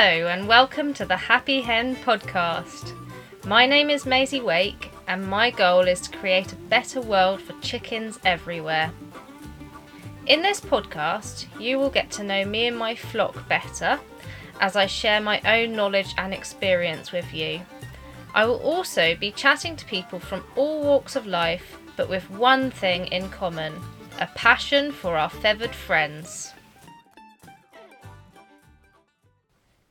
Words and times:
Hello, 0.00 0.28
and 0.28 0.46
welcome 0.46 0.94
to 0.94 1.04
the 1.04 1.16
Happy 1.16 1.60
Hen 1.60 1.96
podcast. 1.96 2.96
My 3.44 3.66
name 3.66 3.90
is 3.90 4.06
Maisie 4.06 4.40
Wake, 4.40 4.92
and 5.08 5.26
my 5.26 5.50
goal 5.50 5.88
is 5.88 6.02
to 6.02 6.16
create 6.16 6.52
a 6.52 6.66
better 6.70 7.00
world 7.00 7.42
for 7.42 7.60
chickens 7.62 8.16
everywhere. 8.24 8.92
In 10.26 10.40
this 10.40 10.60
podcast, 10.60 11.46
you 11.58 11.80
will 11.80 11.90
get 11.90 12.12
to 12.12 12.22
know 12.22 12.44
me 12.44 12.68
and 12.68 12.78
my 12.78 12.94
flock 12.94 13.48
better 13.48 13.98
as 14.60 14.76
I 14.76 14.86
share 14.86 15.20
my 15.20 15.40
own 15.40 15.74
knowledge 15.74 16.14
and 16.16 16.32
experience 16.32 17.10
with 17.10 17.34
you. 17.34 17.60
I 18.36 18.46
will 18.46 18.60
also 18.60 19.16
be 19.16 19.32
chatting 19.32 19.74
to 19.74 19.84
people 19.84 20.20
from 20.20 20.44
all 20.54 20.80
walks 20.80 21.16
of 21.16 21.26
life, 21.26 21.76
but 21.96 22.08
with 22.08 22.30
one 22.30 22.70
thing 22.70 23.06
in 23.06 23.30
common 23.30 23.74
a 24.20 24.28
passion 24.36 24.92
for 24.92 25.16
our 25.16 25.28
feathered 25.28 25.74
friends. 25.74 26.52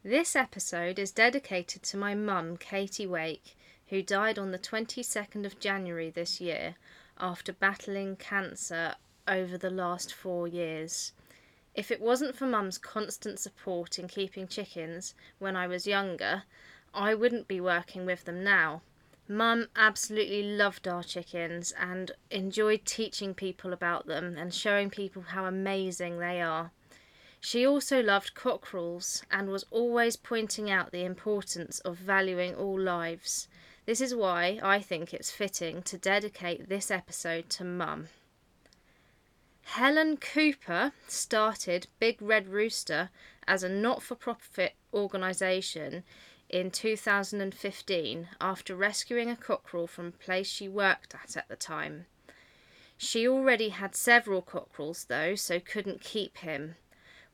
This 0.10 0.38
episode 0.38 1.00
is 1.00 1.12
dedicated 1.12 1.84
to 1.84 1.98
my 1.98 2.16
mum, 2.16 2.56
Katie 2.56 3.06
Wake, 3.06 3.58
who 3.88 4.02
died 4.02 4.40
on 4.40 4.52
the 4.52 4.58
22nd 4.58 5.46
of 5.46 5.60
January 5.60 6.10
this 6.10 6.40
year 6.40 6.76
after 7.20 7.52
battling 7.52 8.16
cancer 8.16 8.96
over 9.28 9.58
the 9.58 9.70
last 9.70 10.14
four 10.14 10.48
years. 10.48 11.12
If 11.76 11.92
it 11.92 12.00
wasn't 12.00 12.38
for 12.38 12.46
mum's 12.46 12.78
constant 12.78 13.38
support 13.38 14.00
in 14.00 14.08
keeping 14.08 14.48
chickens 14.48 15.14
when 15.40 15.58
I 15.58 15.68
was 15.68 15.86
younger, 15.86 16.44
I 16.94 17.14
wouldn't 17.14 17.50
be 17.50 17.60
working 17.60 18.06
with 18.06 18.24
them 18.24 18.46
now. 18.46 18.84
Mum 19.28 19.68
absolutely 19.76 20.42
loved 20.42 20.88
our 20.88 21.04
chickens 21.04 21.74
and 21.78 22.14
enjoyed 22.32 22.86
teaching 22.86 23.34
people 23.34 23.74
about 23.74 24.08
them 24.08 24.38
and 24.38 24.54
showing 24.54 24.90
people 24.90 25.24
how 25.24 25.44
amazing 25.44 26.18
they 26.18 26.42
are. 26.42 26.72
She 27.50 27.66
also 27.66 28.04
loved 28.04 28.34
cockerels 28.34 29.24
and 29.32 29.48
was 29.48 29.64
always 29.72 30.18
pointing 30.18 30.70
out 30.70 30.92
the 30.92 31.06
importance 31.06 31.80
of 31.80 31.96
valuing 31.96 32.54
all 32.54 32.78
lives. 32.78 33.48
This 33.86 34.02
is 34.02 34.14
why 34.14 34.60
I 34.62 34.82
think 34.82 35.14
it's 35.14 35.32
fitting 35.32 35.82
to 35.84 35.98
dedicate 35.98 36.68
this 36.68 36.92
episode 36.92 37.50
to 37.52 37.64
Mum. 37.64 38.10
Helen 39.62 40.18
Cooper 40.18 40.92
started 41.08 41.88
Big 42.00 42.22
Red 42.22 42.50
Rooster 42.50 43.12
as 43.48 43.64
a 43.64 43.70
not 43.70 44.04
for 44.04 44.16
profit 44.16 44.74
organisation 44.94 46.04
in 46.50 46.70
2015 46.70 48.28
after 48.42 48.76
rescuing 48.76 49.30
a 49.30 49.38
cockerel 49.38 49.88
from 49.88 50.08
a 50.08 50.12
place 50.12 50.50
she 50.50 50.68
worked 50.68 51.16
at 51.16 51.38
at 51.38 51.48
the 51.48 51.56
time. 51.56 52.08
She 52.98 53.26
already 53.26 53.70
had 53.70 53.96
several 53.96 54.42
cockerels 54.42 55.06
though, 55.06 55.36
so 55.36 55.62
couldn't 55.62 56.02
keep 56.02 56.40
him. 56.40 56.76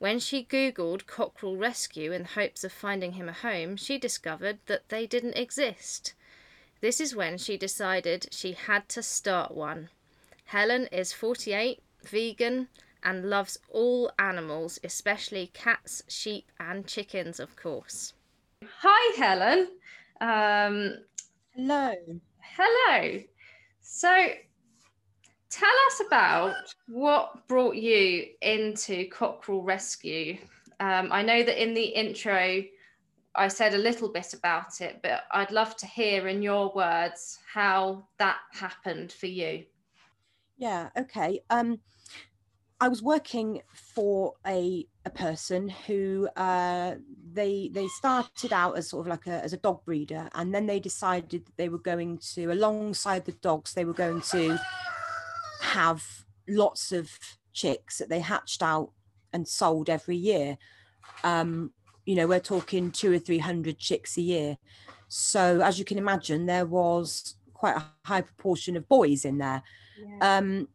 When 0.04 0.20
she 0.20 0.44
googled 0.44 1.06
cockerel 1.08 1.56
rescue 1.56 2.12
in 2.12 2.26
hopes 2.26 2.66
of 2.66 2.74
finding 2.74 3.14
him 3.14 3.30
a 3.30 3.32
home, 3.32 3.78
she 3.78 3.98
discovered 3.98 4.60
that 4.66 4.90
they 4.90 5.08
didn't 5.08 5.38
exist. 5.38 6.14
This 6.82 7.00
is 7.00 7.16
when 7.16 7.38
she 7.38 7.56
decided 7.56 8.28
she 8.30 8.52
had 8.52 8.90
to 8.90 9.02
start 9.02 9.54
one. 9.54 9.88
Helen 10.44 10.88
is 10.88 11.14
48, 11.14 11.82
vegan, 12.04 12.68
and 13.02 13.30
loves 13.30 13.58
all 13.70 14.12
animals, 14.20 14.78
especially 14.84 15.48
cats, 15.54 16.04
sheep, 16.10 16.52
and 16.60 16.86
chickens, 16.86 17.40
of 17.40 17.56
course. 17.56 18.12
Hi, 18.82 19.16
Helen. 19.16 19.70
Um, 20.20 20.98
hello. 21.56 21.96
Hello. 22.42 23.22
So, 23.80 24.34
tell 25.54 25.70
us 25.88 26.02
about 26.08 26.56
what 26.88 27.48
brought 27.48 27.76
you 27.76 28.26
into 28.42 29.08
cockerel 29.10 29.62
rescue. 29.62 30.38
Um, 30.80 31.10
I 31.12 31.22
know 31.22 31.44
that 31.44 31.62
in 31.62 31.76
the 31.76 31.84
intro, 31.84 32.64
I 33.36 33.48
said 33.48 33.76
a 33.76 33.78
little 33.78 34.10
bit 34.10 34.34
about 34.34 34.82
it, 34.82 35.00
but 35.04 35.24
I'd 35.32 35.52
love 35.52 35.78
to 35.78 35.86
hear 35.86 36.28
in 36.28 36.42
your 36.42 36.72
words 36.76 37.40
how 37.52 38.08
that 38.18 38.38
happened 38.52 39.12
for 39.12 39.28
you. 39.28 39.66
Yeah, 40.58 40.90
okay. 40.98 41.40
Um, 41.50 41.80
I 42.80 42.90
was 42.90 43.02
working 43.02 43.62
for 43.74 44.34
a 44.46 44.88
a 45.06 45.10
person 45.10 45.70
who 45.70 46.28
uh, 46.36 46.96
they 47.32 47.70
they 47.72 47.88
started 47.88 48.52
out 48.54 48.78
as 48.78 48.90
sort 48.90 49.06
of 49.06 49.10
like 49.10 49.28
a 49.28 49.44
as 49.44 49.54
a 49.54 49.58
dog 49.58 49.86
breeder, 49.86 50.30
and 50.34 50.54
then 50.54 50.66
they 50.66 50.80
decided 50.80 51.46
that 51.46 51.58
they 51.58 51.70
were 51.70 51.78
going 51.78 52.18
to 52.34 52.52
alongside 52.52 53.26
the 53.26 53.32
dogs 53.34 53.74
they 53.74 53.86
were 53.86 53.94
going 53.94 54.22
to 54.22 54.60
have 55.74 56.26
lots 56.48 56.92
of 56.92 57.10
chicks 57.52 57.98
that 57.98 58.10
they 58.10 58.20
hatched 58.20 58.62
out 58.62 58.92
and 59.32 59.48
sold 59.48 59.90
every 59.90 60.18
year. 60.18 60.58
Um, 61.24 61.72
you 62.06 62.16
know, 62.16 62.28
we're 62.28 62.40
talking 62.40 62.92
two 62.92 63.12
or 63.14 63.20
three 63.20 63.40
hundred 63.40 63.78
chicks 63.80 64.18
a 64.18 64.22
year. 64.22 64.58
So 65.08 65.62
as 65.62 65.78
you 65.80 65.86
can 65.86 65.98
imagine, 65.98 66.46
there 66.46 66.66
was 66.66 67.36
quite 67.54 67.78
a 67.78 67.86
high 68.06 68.22
proportion 68.22 68.76
of 68.76 68.90
boys 68.90 69.26
in 69.26 69.38
there. 69.38 69.62
Yeah. 69.98 70.38
Um, 70.38 70.68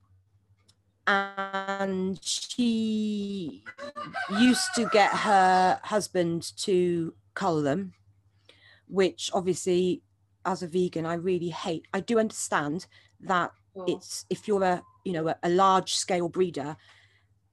and 1.07 2.19
she 2.23 3.65
used 4.39 4.75
to 4.75 4.89
get 4.93 5.11
her 5.11 5.81
husband 5.83 6.53
to 6.59 7.15
cull 7.35 7.63
them, 7.63 7.93
which 8.89 9.31
obviously, 9.33 10.03
as 10.45 10.63
a 10.63 10.67
vegan, 10.67 11.07
I 11.07 11.15
really 11.15 11.49
hate. 11.49 11.87
I 11.95 12.01
do 12.01 12.19
understand 12.19 12.87
that 13.21 13.53
it's 13.87 14.25
if 14.29 14.49
you're 14.49 14.65
a 14.65 14.83
you 15.05 15.13
know 15.13 15.29
a, 15.29 15.37
a 15.43 15.49
large 15.49 15.95
scale 15.95 16.29
breeder, 16.29 16.77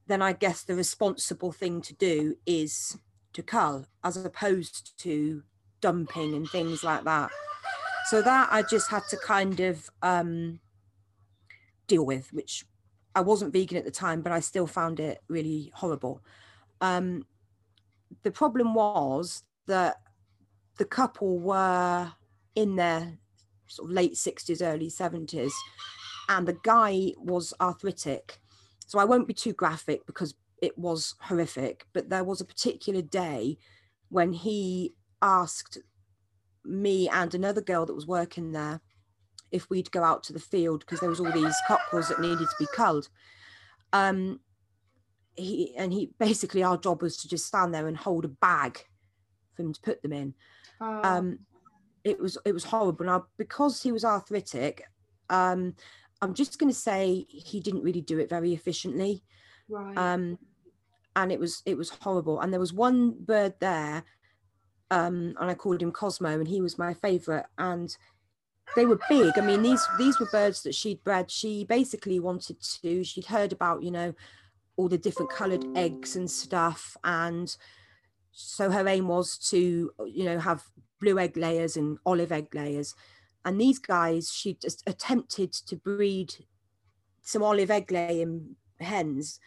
then 0.08 0.22
I 0.22 0.34
guess 0.34 0.64
the 0.64 0.76
responsible 0.76 1.52
thing 1.52 1.82
to 1.82 1.94
do 1.94 2.36
is 2.46 2.98
to 3.34 3.44
cull, 3.44 3.86
as 4.04 4.18
opposed 4.18 4.98
to 5.00 5.44
dumping 5.82 6.34
and 6.34 6.50
things 6.50 6.84
like 6.84 7.04
that. 7.04 7.32
So 8.08 8.22
that 8.22 8.50
I 8.52 8.62
just 8.62 8.90
had 8.90 9.04
to 9.10 9.18
kind 9.18 9.60
of 9.60 9.90
um, 10.02 10.60
deal 11.88 12.06
with, 12.06 12.32
which 12.32 12.66
I 13.16 13.22
wasn't 13.22 13.54
vegan 13.54 13.78
at 13.78 13.86
the 13.86 13.92
time, 13.92 14.22
but 14.22 14.32
I 14.32 14.40
still 14.40 14.68
found 14.68 15.00
it 15.00 15.22
really 15.28 15.72
horrible. 15.74 16.22
Um, 16.82 17.26
the 18.24 18.32
problem 18.32 18.74
was 18.74 19.44
that 19.68 19.98
the 20.78 20.86
couple 20.86 21.40
were 21.40 22.12
in 22.56 22.76
their 22.76 23.18
sort 23.68 23.90
of 23.90 23.96
late 23.96 24.14
60s, 24.14 24.62
early 24.62 24.90
70s, 24.90 25.52
and 26.30 26.48
the 26.48 26.58
guy 26.64 27.12
was 27.18 27.54
arthritic. 27.60 28.40
So 28.88 29.00
I 29.00 29.06
won't 29.06 29.28
be 29.28 29.34
too 29.34 29.54
graphic 29.54 30.06
because 30.06 30.36
it 30.62 30.78
was 30.78 31.16
horrific, 31.22 31.86
but 31.94 32.10
there 32.10 32.24
was 32.24 32.42
a 32.42 32.46
particular 32.46 33.02
day 33.02 33.58
when 34.10 34.34
he 34.34 34.94
asked 35.22 35.80
me 36.64 37.10
and 37.10 37.34
another 37.34 37.62
girl 37.62 37.86
that 37.86 37.94
was 37.94 38.08
working 38.08 38.52
there 38.52 38.82
if 39.52 39.70
we'd 39.70 39.92
go 39.92 40.04
out 40.04 40.24
to 40.24 40.34
the 40.34 40.40
field 40.40 40.82
because 40.82 41.00
there 41.00 41.10
was 41.10 41.20
all 41.20 41.32
these 41.32 41.56
cockerels 41.68 42.10
that 42.10 42.20
needed 42.20 42.40
to 42.40 42.56
be 42.60 42.68
culled. 42.74 43.10
Um, 43.94 44.40
he 45.36 45.76
and 45.78 45.92
he 45.92 46.12
basically 46.18 46.64
our 46.64 46.78
job 46.78 47.02
was 47.02 47.18
to 47.18 47.28
just 47.28 47.46
stand 47.46 47.74
there 47.74 47.88
and 47.88 47.98
hold 47.98 48.26
a 48.26 48.30
bag 48.30 48.86
for 49.54 49.64
him 49.64 49.74
to 49.74 49.82
put 49.82 50.02
them 50.02 50.14
in. 50.14 50.34
Oh. 50.82 51.02
Um, 51.04 51.40
it 52.04 52.20
was 52.20 52.38
it 52.46 52.54
was 52.54 52.64
horrible. 52.64 53.06
Now 53.06 53.28
because 53.38 53.82
he 53.82 53.92
was 53.92 54.06
arthritic, 54.06 54.84
um, 55.30 55.76
I'm 56.22 56.34
just 56.34 56.60
going 56.60 56.72
to 56.72 56.78
say 56.78 57.26
he 57.30 57.60
didn't 57.60 57.84
really 57.84 58.02
do 58.02 58.20
it 58.20 58.30
very 58.30 58.54
efficiently. 58.54 59.24
Right. 59.70 59.98
Um, 59.98 60.38
and 61.16 61.32
it 61.32 61.40
was 61.40 61.62
it 61.66 61.78
was 61.78 61.90
horrible. 61.90 62.42
And 62.42 62.52
there 62.52 62.60
was 62.60 62.74
one 62.74 63.16
bird 63.20 63.54
there, 63.60 64.04
um, 64.92 65.36
and 65.40 65.50
I 65.50 65.54
called 65.54 65.82
him 65.82 65.92
Cosmo, 65.92 66.40
and 66.40 66.48
he 66.48 66.62
was 66.62 66.78
my 66.78 66.94
favourite. 66.94 67.46
And 67.58 67.96
they 68.76 68.86
were 68.86 69.00
big. 69.10 69.38
I 69.38 69.42
mean, 69.42 69.62
these 69.62 69.86
these 69.98 70.20
were 70.20 70.30
birds 70.32 70.64
that 70.64 70.76
she'd 70.76 71.04
bred. 71.04 71.32
She 71.32 71.64
basically 71.66 72.20
wanted 72.20 72.58
to. 72.82 73.04
She'd 73.04 73.26
heard 73.26 73.52
about 73.52 73.84
you 73.84 73.92
know 73.92 74.14
all 74.78 74.90
the 74.90 74.98
different 74.98 75.32
coloured 75.32 75.66
eggs 75.76 76.16
and 76.16 76.30
stuff, 76.30 76.98
and 77.04 77.56
so 78.32 78.70
her 78.70 78.88
aim 78.88 79.08
was 79.08 79.38
to 79.50 79.92
you 80.06 80.26
know 80.26 80.40
have 80.40 80.64
blue 81.00 81.20
egg 81.20 81.38
layers 81.38 81.78
and 81.78 81.98
olive 82.06 82.32
egg 82.32 82.54
layers. 82.54 82.96
And 83.46 83.62
these 83.62 83.80
guys, 83.80 84.32
she 84.32 84.56
just 84.56 84.84
attempted 84.88 85.54
to 85.54 85.76
breed 85.76 86.34
some 87.22 87.44
olive 87.44 87.72
egg 87.72 87.92
laying 87.92 88.56
hens. 88.80 89.40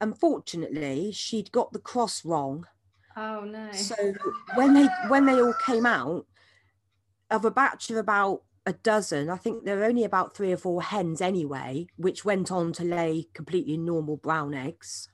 Unfortunately, 0.00 1.12
she'd 1.12 1.52
got 1.52 1.72
the 1.72 1.78
cross 1.78 2.24
wrong. 2.24 2.66
Oh 3.16 3.44
no! 3.44 3.70
So 3.72 4.14
when 4.54 4.72
they 4.72 4.88
when 5.08 5.26
they 5.26 5.40
all 5.40 5.54
came 5.64 5.84
out 5.84 6.26
of 7.30 7.44
a 7.44 7.50
batch 7.50 7.90
of 7.90 7.96
about 7.96 8.42
a 8.66 8.72
dozen. 8.72 9.28
I 9.28 9.36
think 9.36 9.64
there 9.64 9.76
were 9.76 9.84
only 9.84 10.04
about 10.04 10.36
three 10.36 10.52
or 10.52 10.56
four 10.56 10.82
hens 10.82 11.20
anyway, 11.20 11.86
which 11.96 12.24
went 12.24 12.52
on 12.52 12.72
to 12.74 12.84
lay 12.84 13.26
completely 13.34 13.76
normal 13.76 14.16
brown 14.16 14.54
eggs. 14.54 15.08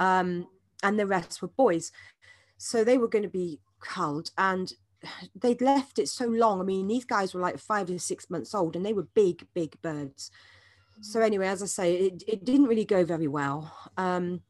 Um, 0.00 0.48
and 0.82 0.98
the 0.98 1.06
rest 1.06 1.40
were 1.40 1.48
boys. 1.48 1.92
So 2.56 2.82
they 2.82 2.98
were 2.98 3.08
going 3.08 3.22
to 3.22 3.28
be 3.28 3.60
culled 3.80 4.30
and 4.36 4.72
they'd 5.34 5.60
left 5.60 5.98
it 5.98 6.08
so 6.08 6.26
long. 6.26 6.60
I 6.60 6.64
mean, 6.64 6.86
these 6.86 7.04
guys 7.04 7.34
were 7.34 7.40
like 7.40 7.58
five 7.58 7.90
or 7.90 7.98
six 7.98 8.30
months 8.30 8.54
old 8.54 8.76
and 8.76 8.84
they 8.84 8.92
were 8.92 9.08
big, 9.14 9.46
big 9.54 9.80
birds. 9.82 10.30
So 11.00 11.20
mm. 11.20 11.26
anyway, 11.26 11.48
as 11.48 11.62
I 11.62 11.66
say, 11.66 11.94
it, 11.96 12.22
it 12.26 12.44
didn't 12.44 12.66
really 12.66 12.84
go 12.84 13.04
very 13.04 13.28
well. 13.28 13.72
Um, 13.96 14.42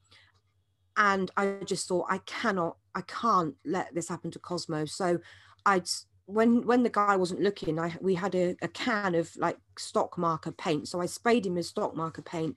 and 0.96 1.30
I 1.36 1.58
just 1.64 1.88
thought 1.88 2.06
I 2.08 2.18
cannot, 2.18 2.76
I 2.94 3.02
can't 3.02 3.54
let 3.64 3.94
this 3.94 4.08
happen 4.08 4.30
to 4.30 4.38
Cosmo. 4.38 4.86
So 4.86 5.18
I'd 5.64 5.88
when 6.26 6.66
when 6.66 6.82
the 6.82 6.90
guy 6.90 7.16
wasn't 7.16 7.40
looking, 7.40 7.78
I 7.78 7.96
we 8.00 8.14
had 8.14 8.34
a, 8.34 8.56
a 8.60 8.68
can 8.68 9.14
of 9.14 9.30
like 9.36 9.58
stock 9.78 10.18
marker 10.18 10.52
paint, 10.52 10.88
so 10.88 11.00
I 11.00 11.06
sprayed 11.06 11.46
him 11.46 11.54
with 11.54 11.66
stock 11.66 11.96
marker 11.96 12.22
paint, 12.22 12.56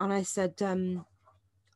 and 0.00 0.12
I 0.12 0.22
said, 0.22 0.54
um, 0.62 1.04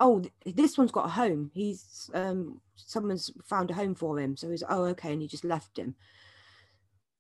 "Oh, 0.00 0.24
this 0.44 0.76
one's 0.78 0.92
got 0.92 1.06
a 1.06 1.10
home. 1.10 1.50
He's 1.54 2.10
um, 2.14 2.60
someone's 2.76 3.30
found 3.44 3.70
a 3.70 3.74
home 3.74 3.94
for 3.94 4.18
him." 4.18 4.36
So 4.36 4.50
he's, 4.50 4.64
"Oh, 4.68 4.84
okay," 4.86 5.12
and 5.12 5.22
he 5.22 5.28
just 5.28 5.44
left 5.44 5.78
him. 5.78 5.94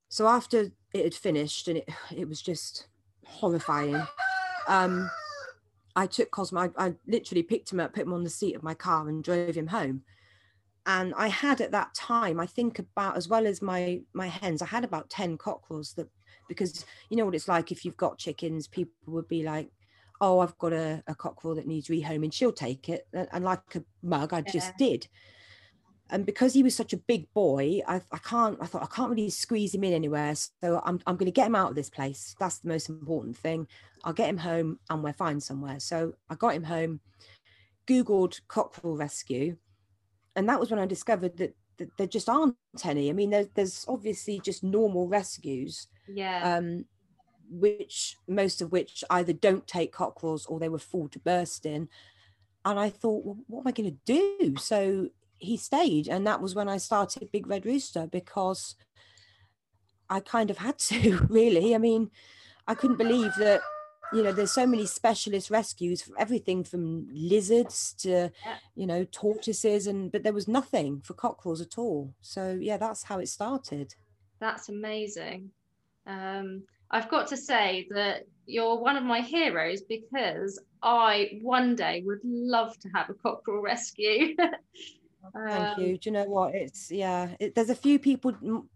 So 0.08 0.26
after 0.26 0.72
it 0.92 1.04
had 1.04 1.14
finished, 1.14 1.68
and 1.68 1.78
it 1.78 1.88
it 2.16 2.28
was 2.28 2.42
just 2.42 2.88
horrifying. 3.24 4.02
Um, 4.66 5.10
I 5.94 6.06
took 6.06 6.30
Cosmo. 6.30 6.72
I, 6.76 6.86
I 6.86 6.94
literally 7.06 7.42
picked 7.42 7.72
him 7.72 7.80
up, 7.80 7.94
put 7.94 8.04
him 8.04 8.12
on 8.12 8.24
the 8.24 8.30
seat 8.30 8.54
of 8.54 8.62
my 8.62 8.74
car, 8.74 9.08
and 9.08 9.22
drove 9.22 9.56
him 9.56 9.68
home 9.68 10.02
and 10.86 11.14
I 11.16 11.28
had 11.28 11.60
at 11.60 11.72
that 11.72 11.94
time, 11.94 12.40
I 12.40 12.46
think 12.46 12.78
about 12.78 13.16
as 13.16 13.28
well 13.28 13.46
as 13.46 13.60
my 13.60 14.00
my 14.12 14.28
hens, 14.28 14.62
I 14.62 14.66
had 14.66 14.84
about 14.84 15.10
10 15.10 15.38
cockerels 15.38 15.92
that 15.94 16.08
because 16.48 16.84
you 17.08 17.16
know 17.16 17.24
what 17.24 17.34
it's 17.34 17.48
like 17.48 17.70
if 17.70 17.84
you've 17.84 17.96
got 17.96 18.18
chickens, 18.18 18.66
people 18.66 18.92
would 19.06 19.28
be 19.28 19.42
like, 19.42 19.70
Oh, 20.20 20.40
I've 20.40 20.56
got 20.58 20.72
a, 20.72 21.02
a 21.06 21.14
cockerel 21.14 21.54
that 21.54 21.66
needs 21.66 21.88
rehoming, 21.88 22.32
she'll 22.32 22.52
take 22.52 22.88
it. 22.88 23.06
And 23.12 23.44
like 23.44 23.74
a 23.74 23.84
mug, 24.02 24.32
I 24.32 24.38
yeah. 24.38 24.52
just 24.52 24.76
did. 24.76 25.08
And 26.12 26.26
because 26.26 26.52
he 26.52 26.64
was 26.64 26.74
such 26.74 26.92
a 26.92 26.96
big 26.96 27.32
boy, 27.34 27.80
I, 27.86 28.00
I 28.10 28.18
can't, 28.18 28.58
I 28.60 28.66
thought 28.66 28.82
I 28.82 28.94
can't 28.94 29.10
really 29.10 29.30
squeeze 29.30 29.74
him 29.74 29.84
in 29.84 29.92
anywhere. 29.92 30.34
So 30.34 30.82
I'm, 30.84 31.00
I'm 31.06 31.16
going 31.16 31.26
to 31.26 31.32
get 31.32 31.46
him 31.46 31.54
out 31.54 31.70
of 31.70 31.76
this 31.76 31.90
place. 31.90 32.34
That's 32.40 32.58
the 32.58 32.68
most 32.68 32.88
important 32.88 33.36
thing. 33.36 33.68
I'll 34.02 34.12
get 34.12 34.28
him 34.28 34.38
home 34.38 34.80
and 34.90 35.04
we're 35.04 35.12
fine 35.12 35.40
somewhere. 35.40 35.78
So 35.78 36.14
I 36.28 36.34
got 36.34 36.54
him 36.54 36.64
home, 36.64 37.00
Googled 37.86 38.40
cockerel 38.48 38.96
rescue 38.96 39.56
and 40.36 40.48
that 40.48 40.60
was 40.60 40.70
when 40.70 40.80
I 40.80 40.86
discovered 40.86 41.36
that, 41.38 41.54
that 41.78 41.96
there 41.96 42.06
just 42.06 42.28
aren't 42.28 42.56
any. 42.84 43.10
I 43.10 43.12
mean, 43.12 43.30
there's 43.30 43.48
there's 43.54 43.84
obviously 43.88 44.40
just 44.40 44.62
normal 44.62 45.08
rescues. 45.08 45.88
Yeah. 46.08 46.56
Um, 46.56 46.84
which 47.50 48.16
most 48.28 48.62
of 48.62 48.72
which 48.72 49.02
either 49.10 49.32
don't 49.32 49.66
take 49.66 49.92
cockerels 49.92 50.46
or 50.46 50.58
they 50.58 50.68
were 50.68 50.78
full 50.78 51.08
to 51.08 51.18
bursting. 51.18 51.88
And 52.64 52.78
I 52.78 52.90
thought, 52.90 53.24
well, 53.24 53.38
what 53.48 53.60
am 53.60 53.68
I 53.68 53.72
going 53.72 53.90
to 53.90 54.38
do? 54.38 54.56
So 54.56 55.08
he 55.38 55.56
stayed, 55.56 56.08
and 56.08 56.26
that 56.26 56.40
was 56.40 56.54
when 56.54 56.68
I 56.68 56.76
started 56.76 57.32
Big 57.32 57.46
Red 57.46 57.66
Rooster 57.66 58.06
because 58.06 58.76
I 60.08 60.20
kind 60.20 60.50
of 60.50 60.58
had 60.58 60.78
to, 60.78 61.26
really. 61.28 61.74
I 61.74 61.78
mean, 61.78 62.10
I 62.66 62.74
couldn't 62.74 62.98
believe 62.98 63.34
that 63.38 63.62
you 64.12 64.22
know 64.22 64.32
there's 64.32 64.52
so 64.52 64.66
many 64.66 64.86
specialist 64.86 65.50
rescues 65.50 66.02
for 66.02 66.12
everything 66.18 66.64
from 66.64 67.06
lizards 67.12 67.94
to 67.94 68.30
you 68.74 68.86
know 68.86 69.04
tortoises 69.12 69.86
and 69.86 70.10
but 70.10 70.22
there 70.22 70.32
was 70.32 70.48
nothing 70.48 71.00
for 71.00 71.14
cockerels 71.14 71.60
at 71.60 71.78
all 71.78 72.12
so 72.20 72.58
yeah 72.60 72.76
that's 72.76 73.04
how 73.04 73.18
it 73.18 73.28
started 73.28 73.94
that's 74.40 74.68
amazing 74.68 75.50
um, 76.06 76.64
i've 76.90 77.08
got 77.08 77.26
to 77.28 77.36
say 77.36 77.86
that 77.90 78.26
you're 78.46 78.78
one 78.78 78.96
of 78.96 79.04
my 79.04 79.20
heroes 79.20 79.82
because 79.82 80.60
i 80.82 81.38
one 81.42 81.74
day 81.76 82.02
would 82.04 82.20
love 82.24 82.78
to 82.78 82.88
have 82.94 83.08
a 83.10 83.14
cockerel 83.14 83.62
rescue 83.62 84.34
Thank 85.34 85.78
um, 85.78 85.84
you. 85.84 85.98
Do 85.98 86.08
you 86.08 86.12
know 86.12 86.24
what? 86.24 86.54
It's 86.54 86.90
yeah. 86.90 87.28
It, 87.38 87.54
there's 87.54 87.70
a 87.70 87.74
few 87.74 87.98
people, 87.98 88.32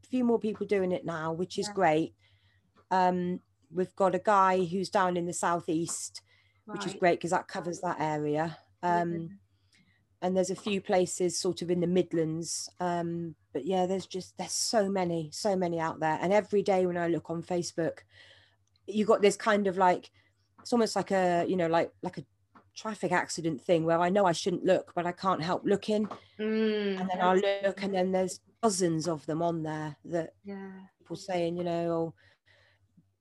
few 0.09 0.25
more 0.25 0.39
people 0.39 0.67
doing 0.67 0.93
it 0.93 1.05
now, 1.05 1.33
which 1.33 1.59
is 1.59 1.69
yeah. 1.69 1.75
great. 1.75 2.15
Um, 2.91 3.41
we've 3.73 3.95
got 3.97 4.15
a 4.15 4.19
guy 4.19 4.65
who's 4.65 4.91
down 4.91 5.17
in 5.17 5.27
the 5.27 5.33
southeast, 5.33 6.21
right. 6.67 6.77
which 6.77 6.87
is 6.87 6.95
great 6.95 7.19
because 7.19 7.31
that 7.31 7.49
covers 7.49 7.81
that 7.81 7.97
area. 7.99 8.59
Um. 8.83 9.39
And 10.25 10.35
there's 10.35 10.51
a 10.51 10.57
few 10.57 10.81
places 10.81 11.39
sort 11.39 11.61
of 11.61 11.71
in 11.71 11.81
the 11.81 11.87
Midlands. 11.87 12.71
Um, 12.81 13.35
but 13.53 13.67
yeah, 13.67 13.85
there's 13.85 14.07
just 14.07 14.37
there's 14.39 14.53
so 14.53 14.89
many, 14.89 15.29
so 15.33 15.55
many 15.55 15.79
out 15.79 16.01
there. 16.01 16.19
And 16.23 16.33
every 16.33 16.63
day 16.63 16.87
when 16.87 16.97
I 16.97 17.09
look 17.09 17.29
on 17.29 17.43
Facebook, 17.43 17.99
you 18.87 19.05
got 19.05 19.21
this 19.21 19.37
kind 19.37 19.67
of 19.67 19.77
like 19.77 20.11
it's 20.63 20.73
almost 20.73 20.97
like 20.97 21.11
a 21.11 21.45
you 21.47 21.57
know 21.57 21.67
like 21.67 21.93
like 22.03 22.17
a 22.17 22.25
traffic 22.75 23.13
accident 23.13 23.61
thing 23.61 23.85
where 23.85 24.01
I 24.01 24.09
know 24.09 24.25
I 24.25 24.33
shouldn't 24.33 24.65
look, 24.65 24.93
but 24.95 25.07
I 25.07 25.13
can't 25.13 25.43
help 25.43 25.63
looking. 25.67 26.09
Mm, 26.41 27.01
and 27.01 27.11
then 27.11 27.21
I'll 27.21 27.37
look, 27.37 27.83
and 27.83 27.95
then 27.95 28.11
there's 28.11 28.41
dozens 28.63 29.07
of 29.07 29.27
them 29.27 29.43
on 29.43 29.63
there 29.63 29.95
that 30.07 30.31
yeah. 30.43 30.71
people 30.99 31.17
saying, 31.17 31.59
you 31.59 31.65
know, 31.65 31.91
oh, 31.91 32.15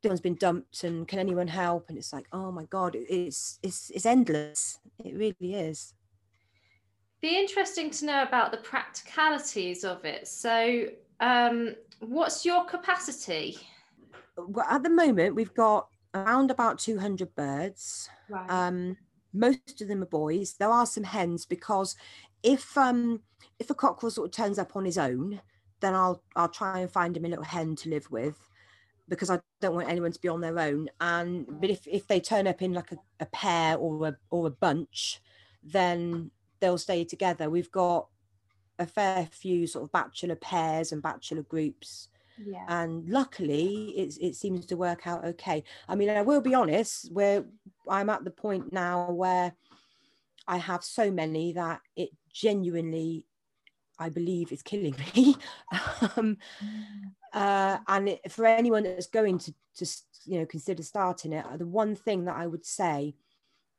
someone's 0.01 0.21
been 0.21 0.35
dumped 0.35 0.85
and 0.85 1.05
can 1.05 1.19
anyone 1.19 1.47
help 1.47 1.87
and 1.87 1.97
it's 1.97 2.11
like 2.11 2.25
oh 2.33 2.51
my 2.51 2.65
god 2.65 2.93
it's 2.93 3.57
it's 3.63 3.89
it's 3.91 4.05
endless 4.05 4.77
it 5.03 5.15
really 5.15 5.53
is 5.55 5.93
be 7.23 7.39
interesting 7.39 7.89
to 7.89 8.05
know 8.05 8.21
about 8.21 8.51
the 8.51 8.57
practicalities 8.57 9.85
of 9.85 10.03
it 10.03 10.27
so 10.27 10.85
um 11.21 11.73
what's 12.01 12.45
your 12.45 12.65
capacity 12.65 13.57
well 14.35 14.65
at 14.69 14.83
the 14.83 14.89
moment 14.89 15.33
we've 15.33 15.53
got 15.53 15.87
around 16.13 16.51
about 16.51 16.77
200 16.77 17.33
birds 17.33 18.09
right. 18.29 18.49
um 18.49 18.97
most 19.33 19.81
of 19.81 19.87
them 19.87 20.03
are 20.03 20.07
boys 20.07 20.55
there 20.59 20.69
are 20.69 20.85
some 20.85 21.05
hens 21.05 21.45
because 21.45 21.95
if 22.43 22.77
um 22.77 23.21
if 23.57 23.69
a 23.69 23.73
cockerel 23.73 24.11
sort 24.11 24.27
of 24.27 24.35
turns 24.35 24.59
up 24.59 24.75
on 24.75 24.83
his 24.83 24.97
own 24.97 25.39
then 25.79 25.95
i'll 25.95 26.21
i'll 26.35 26.49
try 26.49 26.79
and 26.79 26.91
find 26.91 27.15
him 27.15 27.23
a 27.23 27.29
little 27.29 27.45
hen 27.45 27.73
to 27.73 27.89
live 27.89 28.11
with 28.11 28.35
because 29.09 29.29
I 29.29 29.39
don't 29.59 29.75
want 29.75 29.89
anyone 29.89 30.13
to 30.13 30.21
be 30.21 30.29
on 30.29 30.39
their 30.39 30.57
own. 30.57 30.89
And 31.01 31.45
but 31.59 31.69
if, 31.69 31.85
if 31.85 32.07
they 32.07 32.21
turn 32.21 32.47
up 32.47 32.61
in 32.61 32.71
like 32.71 32.93
a, 32.93 32.97
a 33.19 33.25
pair 33.25 33.75
or 33.75 34.07
a 34.07 34.17
or 34.29 34.47
a 34.47 34.49
bunch, 34.49 35.21
then 35.61 36.31
they'll 36.63 36.77
stay 36.77 37.03
together. 37.03 37.49
We've 37.49 37.71
got 37.71 38.07
a 38.79 38.87
fair 38.87 39.27
few 39.31 39.67
sort 39.67 39.83
of 39.83 39.91
bachelor 39.91 40.37
pairs 40.37 40.93
and 40.93 41.01
bachelor 41.01 41.43
groups. 41.43 42.07
Yeah. 42.43 42.63
And 42.69 43.07
luckily 43.09 43.93
it, 43.97 44.17
it 44.21 44.35
seems 44.35 44.65
to 44.67 44.77
work 44.77 45.05
out 45.05 45.25
okay. 45.25 45.65
I 45.89 45.95
mean, 45.95 46.09
I 46.09 46.21
will 46.21 46.39
be 46.39 46.55
honest, 46.55 47.11
where 47.11 47.43
I'm 47.89 48.09
at 48.09 48.23
the 48.23 48.31
point 48.31 48.71
now 48.71 49.11
where 49.11 49.53
I 50.47 50.55
have 50.57 50.85
so 50.85 51.11
many 51.11 51.51
that 51.51 51.81
it 51.97 52.11
genuinely 52.33 53.25
I 53.99 54.09
believe 54.09 54.51
is 54.51 54.63
killing 54.63 54.95
me. 55.15 55.35
um, 56.17 56.37
mm. 56.63 56.77
uh, 57.33 57.77
and 57.87 58.09
it, 58.09 58.31
for 58.31 58.45
anyone 58.45 58.83
that's 58.83 59.07
going 59.07 59.37
to, 59.39 59.53
just, 59.77 60.05
you 60.25 60.39
know, 60.39 60.45
consider 60.45 60.81
starting 60.81 61.33
it, 61.33 61.45
the 61.57 61.67
one 61.67 61.95
thing 61.95 62.25
that 62.25 62.35
I 62.35 62.47
would 62.47 62.65
say 62.65 63.15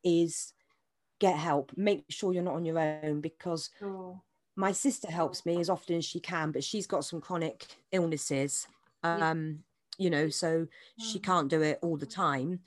is 0.05 0.54
get 1.25 1.39
help. 1.39 1.73
Make 1.77 2.05
sure 2.11 2.33
you're 2.33 2.43
not 2.43 2.55
on 2.55 2.65
your 2.65 2.79
own 2.79 3.21
because 3.21 3.71
oh. 3.83 4.21
my 4.57 4.73
sister 4.73 5.11
helps 5.11 5.47
me 5.47 5.59
as 5.59 5.71
often 5.71 5.97
as 5.97 6.05
she 6.05 6.21
can, 6.21 6.53
but 6.53 6.63
she's 6.63 6.87
got 6.87 7.05
some 7.05 7.21
chronic 7.21 7.67
illnesses. 7.93 8.67
Um, 9.03 9.21
yeah. 9.99 10.05
You 10.05 10.11
know, 10.11 10.29
so 10.29 10.67
she 10.99 11.19
mm. 11.19 11.23
can't 11.23 11.49
do 11.49 11.63
it 11.63 11.79
all 11.81 11.97
the 11.97 12.07
time. 12.07 12.61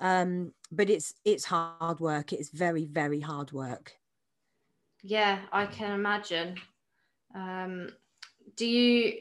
Um, 0.00 0.52
but 0.70 0.88
it's 0.88 1.14
it's 1.24 1.44
hard 1.44 1.98
work. 1.98 2.32
It's 2.32 2.50
very 2.50 2.86
very 2.86 3.20
hard 3.20 3.52
work. 3.52 3.94
Yeah, 5.02 5.40
I 5.52 5.66
can 5.66 5.92
imagine. 5.92 6.54
Um, 7.34 7.88
do 8.56 8.66
you 8.66 9.14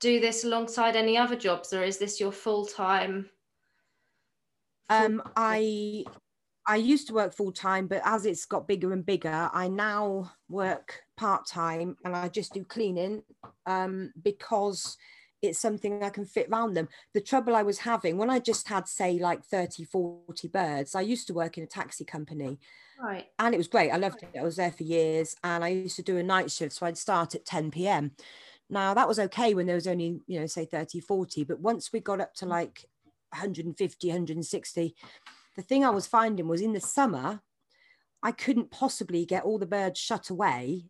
do 0.00 0.20
this 0.20 0.44
alongside 0.44 0.96
any 0.96 1.16
other 1.16 1.36
jobs, 1.36 1.72
or 1.72 1.82
is 1.84 1.98
this 1.98 2.20
your 2.20 2.32
full 2.32 2.66
time? 2.66 3.30
Um, 4.90 5.22
I 5.36 6.04
I 6.68 6.76
used 6.76 7.08
to 7.08 7.14
work 7.14 7.34
full 7.34 7.50
time, 7.50 7.86
but 7.86 8.02
as 8.04 8.26
it's 8.26 8.44
got 8.44 8.68
bigger 8.68 8.92
and 8.92 9.04
bigger, 9.04 9.50
I 9.52 9.68
now 9.68 10.32
work 10.48 11.02
part 11.16 11.46
time 11.46 11.96
and 12.04 12.14
I 12.14 12.28
just 12.28 12.52
do 12.52 12.64
cleaning 12.64 13.22
um, 13.66 14.12
because 14.22 14.96
it's 15.40 15.58
something 15.58 16.02
I 16.02 16.10
can 16.10 16.26
fit 16.26 16.48
around 16.50 16.74
them. 16.74 16.88
The 17.14 17.20
trouble 17.20 17.56
I 17.56 17.62
was 17.62 17.78
having 17.78 18.18
when 18.18 18.30
I 18.30 18.38
just 18.38 18.68
had, 18.68 18.86
say, 18.86 19.18
like 19.18 19.44
30, 19.44 19.84
40 19.84 20.48
birds, 20.48 20.94
I 20.94 21.00
used 21.00 21.26
to 21.28 21.34
work 21.34 21.58
in 21.58 21.64
a 21.64 21.68
taxi 21.68 22.04
company 22.04 22.58
Right. 22.98 23.26
And 23.38 23.54
it 23.54 23.58
was 23.58 23.68
great. 23.68 23.90
I 23.90 23.96
loved 23.96 24.22
it. 24.22 24.38
I 24.38 24.42
was 24.42 24.56
there 24.56 24.72
for 24.72 24.82
years 24.82 25.36
and 25.44 25.62
I 25.62 25.68
used 25.68 25.96
to 25.96 26.02
do 26.02 26.16
a 26.16 26.22
night 26.22 26.50
shift. 26.50 26.72
So 26.72 26.86
I'd 26.86 26.98
start 26.98 27.34
at 27.34 27.46
10 27.46 27.70
p.m. 27.70 28.12
Now 28.68 28.92
that 28.94 29.08
was 29.08 29.18
okay 29.18 29.54
when 29.54 29.66
there 29.66 29.76
was 29.76 29.86
only, 29.86 30.20
you 30.26 30.40
know, 30.40 30.46
say 30.46 30.64
30, 30.64 31.00
40. 31.00 31.44
But 31.44 31.60
once 31.60 31.92
we 31.92 32.00
got 32.00 32.20
up 32.20 32.34
to 32.36 32.46
like 32.46 32.86
150, 33.30 34.08
160, 34.08 34.94
the 35.58 35.64
thing 35.64 35.84
I 35.84 35.90
was 35.90 36.06
finding 36.06 36.46
was 36.46 36.60
in 36.60 36.72
the 36.72 36.80
summer, 36.80 37.42
I 38.22 38.30
couldn't 38.30 38.70
possibly 38.70 39.26
get 39.26 39.42
all 39.42 39.58
the 39.58 39.66
birds 39.66 39.98
shut 39.98 40.30
away 40.30 40.84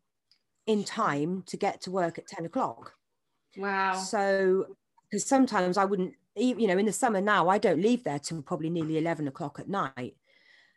in 0.67 0.85
time 0.85 1.43
to 1.47 1.57
get 1.57 1.81
to 1.83 1.91
work 1.91 2.19
at 2.19 2.27
10 2.27 2.45
o'clock. 2.45 2.93
Wow. 3.57 3.95
So, 3.95 4.77
because 5.11 5.25
sometimes 5.25 5.79
I 5.79 5.87
wouldn't, 5.87 6.13
you 6.37 6.67
know, 6.67 6.77
in 6.77 6.85
the 6.85 6.93
summer 6.93 7.23
now, 7.23 7.49
I 7.49 7.57
don't 7.57 7.81
leave 7.81 8.05
there 8.05 8.19
till 8.19 8.43
probably 8.43 8.69
nearly 8.69 8.99
11 8.99 9.27
o'clock 9.27 9.59
at 9.59 9.71
night. 9.71 10.17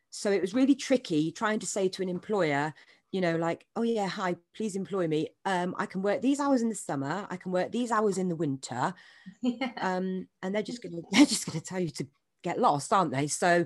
So 0.09 0.31
it 0.31 0.39
was 0.39 0.53
really 0.53 0.75
tricky 0.75 1.29
trying 1.29 1.59
to 1.59 1.65
say 1.65 1.89
to 1.89 2.01
an 2.01 2.07
employer, 2.07 2.73
you 3.11 3.19
know, 3.19 3.35
like, 3.35 3.65
oh 3.75 3.81
yeah, 3.81 4.07
hi, 4.07 4.37
please 4.55 4.77
employ 4.77 5.09
me. 5.09 5.27
Um, 5.43 5.75
I 5.77 5.85
can 5.85 6.01
work 6.01 6.21
these 6.21 6.39
hours 6.39 6.61
in 6.61 6.69
the 6.69 6.75
summer. 6.75 7.27
I 7.29 7.35
can 7.35 7.51
work 7.51 7.73
these 7.73 7.91
hours 7.91 8.17
in 8.17 8.29
the 8.29 8.37
winter. 8.37 8.93
Yeah. 9.41 9.71
Um, 9.77 10.29
and 10.41 10.55
they're 10.55 10.63
just 10.63 10.81
gonna 10.81 11.01
they're 11.11 11.25
just 11.25 11.45
gonna 11.45 11.59
tell 11.59 11.79
you 11.79 11.89
to 11.89 12.07
get 12.43 12.59
lost, 12.59 12.91
aren't 12.93 13.11
they? 13.11 13.27
So 13.27 13.65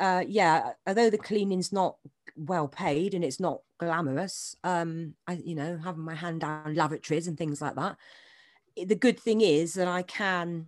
uh, 0.00 0.24
yeah, 0.26 0.72
although 0.86 1.10
the 1.10 1.18
cleaning's 1.18 1.72
not 1.72 1.96
well 2.36 2.68
paid 2.68 3.14
and 3.14 3.24
it's 3.24 3.40
not 3.40 3.60
glamorous. 3.78 4.56
Um, 4.64 5.14
I, 5.26 5.34
you 5.34 5.54
know, 5.54 5.78
having 5.82 6.02
my 6.02 6.14
hand 6.14 6.40
down 6.40 6.74
lavatories 6.74 7.28
and 7.28 7.38
things 7.38 7.60
like 7.60 7.76
that. 7.76 7.96
The 8.76 8.96
good 8.96 9.20
thing 9.20 9.40
is 9.40 9.74
that 9.74 9.86
I 9.86 10.02
can 10.02 10.66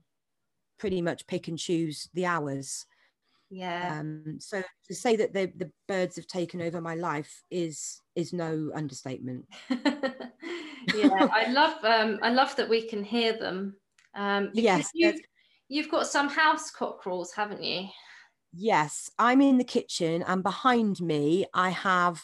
pretty 0.79 1.03
much 1.03 1.27
pick 1.27 1.49
and 1.49 1.59
choose 1.59 2.09
the 2.15 2.27
hours. 2.27 2.87
Yeah. 3.51 3.99
Um, 4.01 4.39
so 4.39 4.63
to 4.89 4.95
say 4.95 5.17
that 5.17 5.33
the 5.33 5.53
the 5.57 5.71
birds 5.89 6.17
have 6.17 6.27
taken 6.27 6.61
over 6.61 6.81
my 6.81 6.95
life 6.95 7.43
is 7.51 8.03
is 8.15 8.33
no 8.33 8.71
understatement. 8.75 9.47
yeah, 9.71 11.29
I 11.33 11.51
love 11.51 11.85
um 11.85 12.19
I 12.23 12.31
love 12.31 12.55
that 12.57 12.69
we 12.69 12.83
can 12.83 13.05
hear 13.05 13.39
them. 13.39 13.77
Um 14.15 14.51
yes, 14.53 14.91
you've, 14.95 15.21
you've 15.69 15.91
got 15.91 16.07
some 16.07 16.29
house 16.29 16.71
cockerels, 16.71 17.33
haven't 17.33 17.63
you? 17.63 17.89
Yes, 18.53 19.11
I'm 19.19 19.41
in 19.41 19.59
the 19.59 19.65
kitchen 19.65 20.23
and 20.27 20.43
behind 20.43 21.01
me 21.01 21.47
I 21.53 21.71
have 21.71 22.23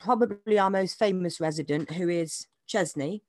probably 0.00 0.58
our 0.58 0.70
most 0.70 0.98
famous 0.98 1.40
resident 1.40 1.92
who 1.92 2.08
is 2.08 2.46
Chesney. 2.66 3.22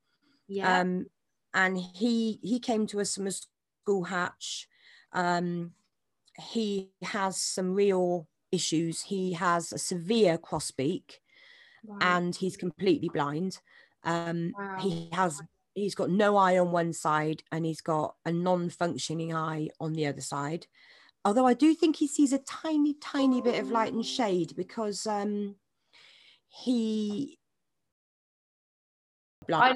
Yeah. 0.48 0.80
Um 0.80 1.08
and 1.54 1.78
he 1.78 2.40
he 2.42 2.60
came 2.60 2.88
to 2.88 3.02
us 3.02 3.16
from 3.16 3.28
a 3.28 3.32
school 3.32 4.06
hatch. 4.06 4.68
Um 5.12 5.74
he 6.40 6.90
has 7.04 7.38
some 7.38 7.74
real 7.74 8.28
issues. 8.52 9.02
He 9.02 9.34
has 9.34 9.72
a 9.72 9.78
severe 9.78 10.38
crossbeak 10.38 11.20
wow. 11.84 11.98
and 12.02 12.36
he's 12.36 12.58
completely 12.58 13.10
blind. 13.10 13.60
Um, 14.04 14.54
wow. 14.58 14.78
He 14.80 15.10
has 15.14 15.42
he's 15.74 15.96
got 15.96 16.10
no 16.10 16.38
eye 16.38 16.58
on 16.58 16.72
one 16.72 16.94
side 16.94 17.44
and 17.52 17.66
he's 17.66 17.82
got 17.82 18.16
a 18.26 18.32
non-functioning 18.32 19.34
eye 19.34 19.70
on 19.80 19.94
the 19.94 20.06
other 20.08 20.22
side. 20.22 20.68
Although 21.26 21.48
I 21.48 21.54
do 21.54 21.74
think 21.74 21.96
he 21.96 22.08
sees 22.08 22.34
a 22.34 22.40
tiny, 22.40 22.96
tiny 22.96 23.42
bit 23.42 23.60
of 23.60 23.72
light 23.72 23.94
and 23.94 24.06
shade 24.06 24.54
because 24.56 25.08
um, 25.08 25.56
he. 26.50 27.40
I, 29.52 29.74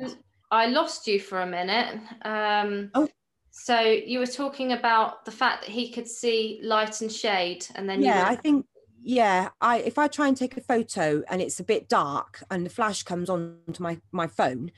I 0.52 0.68
lost 0.68 1.08
you 1.08 1.20
for 1.20 1.42
a 1.42 1.48
minute. 1.48 2.00
Um, 2.24 2.92
oh, 2.94 3.08
so 3.52 3.80
you 3.80 4.20
were 4.20 4.28
talking 4.28 4.74
about 4.74 5.26
the 5.26 5.32
fact 5.32 5.66
that 5.66 5.72
he 5.72 5.90
could 5.90 6.08
see 6.08 6.60
light 6.64 7.02
and 7.02 7.12
shade, 7.12 7.66
and 7.76 7.90
then 7.90 8.02
yeah, 8.02 8.24
were... 8.24 8.30
I 8.30 8.36
think 8.36 8.66
yeah, 9.02 9.50
I 9.62 9.80
if 9.80 9.98
I 9.98 10.08
try 10.08 10.28
and 10.28 10.36
take 10.36 10.58
a 10.58 10.62
photo 10.62 11.24
and 11.30 11.42
it's 11.42 11.60
a 11.60 11.64
bit 11.64 11.88
dark 11.88 12.44
and 12.52 12.66
the 12.66 12.70
flash 12.70 13.04
comes 13.04 13.30
on 13.30 13.60
to 13.74 13.82
my 13.82 14.00
my 14.12 14.28
phone, 14.28 14.72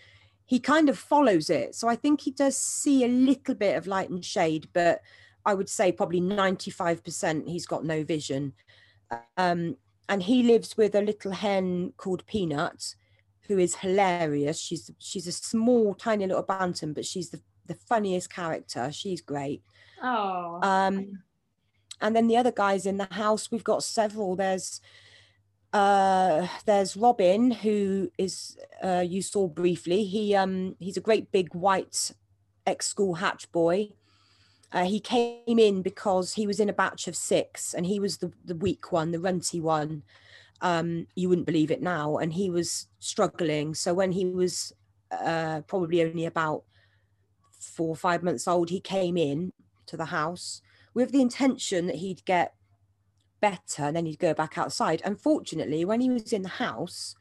he 0.50 0.60
kind 0.60 0.90
of 0.90 0.98
follows 0.98 1.52
it. 1.52 1.76
So 1.76 1.88
I 1.88 1.96
think 1.96 2.22
he 2.22 2.32
does 2.32 2.58
see 2.58 3.06
a 3.06 3.08
little 3.08 3.54
bit 3.54 3.78
of 3.78 3.86
light 3.86 4.10
and 4.10 4.26
shade, 4.26 4.68
but 4.74 5.00
I 5.46 5.54
would 5.54 5.70
say 5.70 5.92
probably 5.92 6.20
ninety 6.20 6.72
five 6.72 7.04
percent 7.04 7.48
he's 7.48 7.68
got 7.68 7.86
no 7.86 8.04
vision. 8.04 8.54
Um, 9.38 9.78
and 10.08 10.24
he 10.24 10.42
lives 10.42 10.76
with 10.76 10.96
a 10.96 11.04
little 11.04 11.34
hen 11.34 11.94
called 11.98 12.26
Peanut, 12.26 12.96
who 13.48 13.60
is 13.60 13.76
hilarious. 13.76 14.60
She's 14.60 14.90
she's 14.98 15.28
a 15.28 15.32
small, 15.32 15.94
tiny 15.94 16.26
little 16.26 16.42
bantam, 16.42 16.94
but 16.94 17.06
she's 17.06 17.30
the 17.30 17.42
the 17.68 17.76
funniest 17.76 18.34
character. 18.34 18.92
She's 18.92 19.22
great. 19.22 19.62
Oh. 20.02 20.60
Um, 20.64 21.20
and 22.02 22.16
then 22.16 22.28
the 22.28 22.38
other 22.38 22.52
guys 22.52 22.88
in 22.88 22.98
the 22.98 23.08
house, 23.12 23.52
we've 23.52 23.64
got 23.64 23.84
several. 23.84 24.36
There's 24.36 24.82
uh 25.72 26.48
there's 26.66 26.98
Robin 26.98 27.52
who 27.52 28.12
is 28.18 28.58
uh 28.84 29.04
you 29.08 29.22
saw 29.22 29.48
briefly. 29.48 30.04
He 30.04 30.36
um 30.36 30.76
he's 30.80 30.98
a 30.98 31.02
great 31.02 31.32
big 31.32 31.54
white 31.54 32.12
ex-school 32.66 33.16
hatch 33.16 33.52
boy. 33.52 33.90
Uh, 34.72 34.86
he 34.86 35.00
came 35.00 35.58
in 35.58 35.82
because 35.82 36.34
he 36.34 36.46
was 36.46 36.60
in 36.60 36.70
a 36.70 36.74
batch 36.74 37.08
of 37.08 37.16
six 37.16 37.74
and 37.74 37.88
he 37.88 38.00
was 38.00 38.18
the, 38.18 38.32
the 38.46 38.56
weak 38.56 38.92
one, 38.92 39.12
the 39.12 39.20
runty 39.20 39.60
one. 39.60 40.04
Um, 40.62 41.08
you 41.16 41.28
wouldn't 41.28 41.48
believe 41.48 41.72
it 41.72 41.82
now. 41.82 42.18
And 42.18 42.34
he 42.34 42.52
was 42.52 42.88
struggling. 43.00 43.74
So 43.74 43.94
when 43.96 44.12
he 44.12 44.26
was 44.26 44.72
uh, 45.12 45.62
probably 45.66 46.04
only 46.04 46.26
about 46.26 46.64
four 47.60 47.90
or 47.90 47.96
five 47.96 48.22
months 48.22 48.48
old, 48.48 48.70
he 48.70 48.80
came 48.80 49.18
in 49.18 49.54
to 49.88 49.98
the 49.98 50.06
house 50.06 50.62
with 50.94 51.12
the 51.12 51.22
intention 51.22 51.88
that 51.88 51.96
he'd 51.96 52.24
get 52.26 52.54
better 53.42 53.84
and 53.84 53.96
then 53.96 54.06
he'd 54.06 54.20
go 54.20 54.34
back 54.34 54.58
outside. 54.58 55.02
Unfortunately, 55.06 55.86
when 55.86 56.02
he 56.02 56.10
was 56.10 56.34
in 56.34 56.44
the 56.44 56.50
house, 56.50 57.16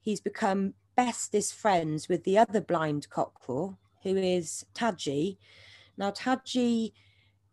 he's 0.00 0.20
become 0.20 0.74
bestest 0.96 1.54
friends 1.54 2.08
with 2.08 2.24
the 2.24 2.38
other 2.38 2.60
blind 2.60 3.08
cockerel, 3.10 3.78
who 4.02 4.16
is 4.16 4.64
Taji. 4.74 5.38
Now, 5.96 6.10
Taji 6.10 6.94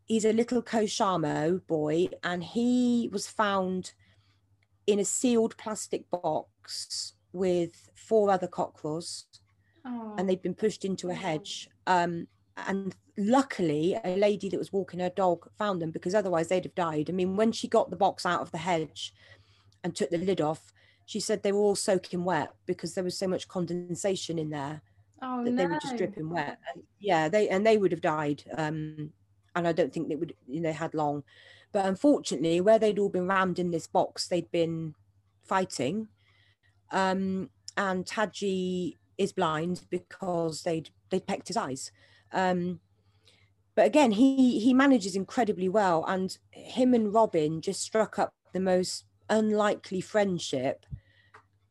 is 0.09 0.25
a 0.25 0.33
little 0.33 0.61
Koshamo 0.61 1.65
boy, 1.67 2.09
and 2.23 2.43
he 2.43 3.09
was 3.11 3.27
found 3.27 3.93
in 4.87 4.99
a 4.99 5.05
sealed 5.05 5.55
plastic 5.57 6.09
box 6.09 7.13
with 7.31 7.89
four 7.95 8.29
other 8.29 8.47
cockerels, 8.47 9.25
oh. 9.85 10.15
and 10.17 10.27
they'd 10.27 10.41
been 10.41 10.55
pushed 10.55 10.83
into 10.83 11.09
a 11.09 11.13
hedge. 11.13 11.69
Um, 11.87 12.27
and 12.67 12.95
luckily, 13.17 13.97
a 14.03 14.15
lady 14.15 14.49
that 14.49 14.57
was 14.57 14.73
walking 14.73 14.99
her 14.99 15.09
dog 15.09 15.49
found 15.57 15.81
them 15.81 15.91
because 15.91 16.15
otherwise 16.15 16.47
they'd 16.47 16.65
have 16.65 16.75
died. 16.75 17.09
I 17.09 17.13
mean, 17.13 17.35
when 17.35 17.51
she 17.51 17.67
got 17.67 17.89
the 17.89 17.95
box 17.95 18.25
out 18.25 18.41
of 18.41 18.51
the 18.51 18.57
hedge 18.57 19.13
and 19.83 19.95
took 19.95 20.09
the 20.09 20.17
lid 20.17 20.41
off, 20.41 20.73
she 21.05 21.19
said 21.19 21.43
they 21.43 21.51
were 21.51 21.59
all 21.59 21.75
soaking 21.75 22.23
wet 22.23 22.53
because 22.65 22.93
there 22.93 23.03
was 23.03 23.17
so 23.17 23.27
much 23.27 23.47
condensation 23.47 24.39
in 24.39 24.49
there 24.49 24.81
oh, 25.21 25.43
that 25.43 25.51
no. 25.51 25.57
they 25.57 25.67
were 25.67 25.79
just 25.81 25.97
dripping 25.97 26.29
wet. 26.29 26.57
And 26.73 26.83
yeah, 26.99 27.29
they 27.29 27.49
and 27.49 27.65
they 27.65 27.77
would 27.77 27.91
have 27.91 28.01
died. 28.01 28.43
Um, 28.57 29.11
and 29.55 29.67
I 29.67 29.73
don't 29.73 29.93
think 29.93 30.07
they 30.07 30.15
would, 30.15 30.33
you 30.47 30.61
know, 30.61 30.71
had 30.71 30.93
long. 30.93 31.23
But 31.71 31.85
unfortunately, 31.85 32.61
where 32.61 32.79
they'd 32.79 32.99
all 32.99 33.09
been 33.09 33.27
rammed 33.27 33.59
in 33.59 33.71
this 33.71 33.87
box, 33.87 34.27
they'd 34.27 34.51
been 34.51 34.95
fighting. 35.43 36.07
Um, 36.91 37.49
and 37.77 38.05
Taji 38.05 38.97
is 39.17 39.31
blind 39.33 39.85
because 39.89 40.63
they'd 40.63 40.89
they'd 41.09 41.27
pecked 41.27 41.47
his 41.47 41.57
eyes. 41.57 41.91
Um, 42.33 42.79
but 43.75 43.85
again, 43.85 44.11
he 44.11 44.59
he 44.59 44.73
manages 44.73 45.15
incredibly 45.15 45.69
well, 45.69 46.03
and 46.07 46.37
him 46.51 46.93
and 46.93 47.13
Robin 47.13 47.61
just 47.61 47.81
struck 47.81 48.19
up 48.19 48.33
the 48.53 48.59
most 48.59 49.05
unlikely 49.29 50.01
friendship, 50.01 50.85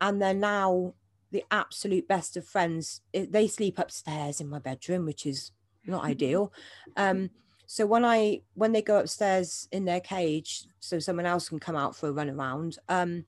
and 0.00 0.20
they're 0.20 0.34
now 0.34 0.94
the 1.30 1.44
absolute 1.50 2.08
best 2.08 2.36
of 2.36 2.46
friends. 2.46 3.02
They 3.12 3.46
sleep 3.46 3.78
upstairs 3.78 4.40
in 4.40 4.48
my 4.48 4.58
bedroom, 4.58 5.04
which 5.04 5.26
is 5.26 5.52
not 5.86 6.04
ideal. 6.04 6.52
Um, 6.96 7.30
so 7.66 7.86
when 7.86 8.04
I 8.04 8.40
when 8.54 8.72
they 8.72 8.82
go 8.82 8.98
upstairs 8.98 9.68
in 9.70 9.84
their 9.84 10.00
cage, 10.00 10.66
so 10.80 10.98
someone 10.98 11.26
else 11.26 11.48
can 11.48 11.60
come 11.60 11.76
out 11.76 11.94
for 11.94 12.08
a 12.08 12.12
run 12.12 12.30
around. 12.30 12.78
Um, 12.88 13.26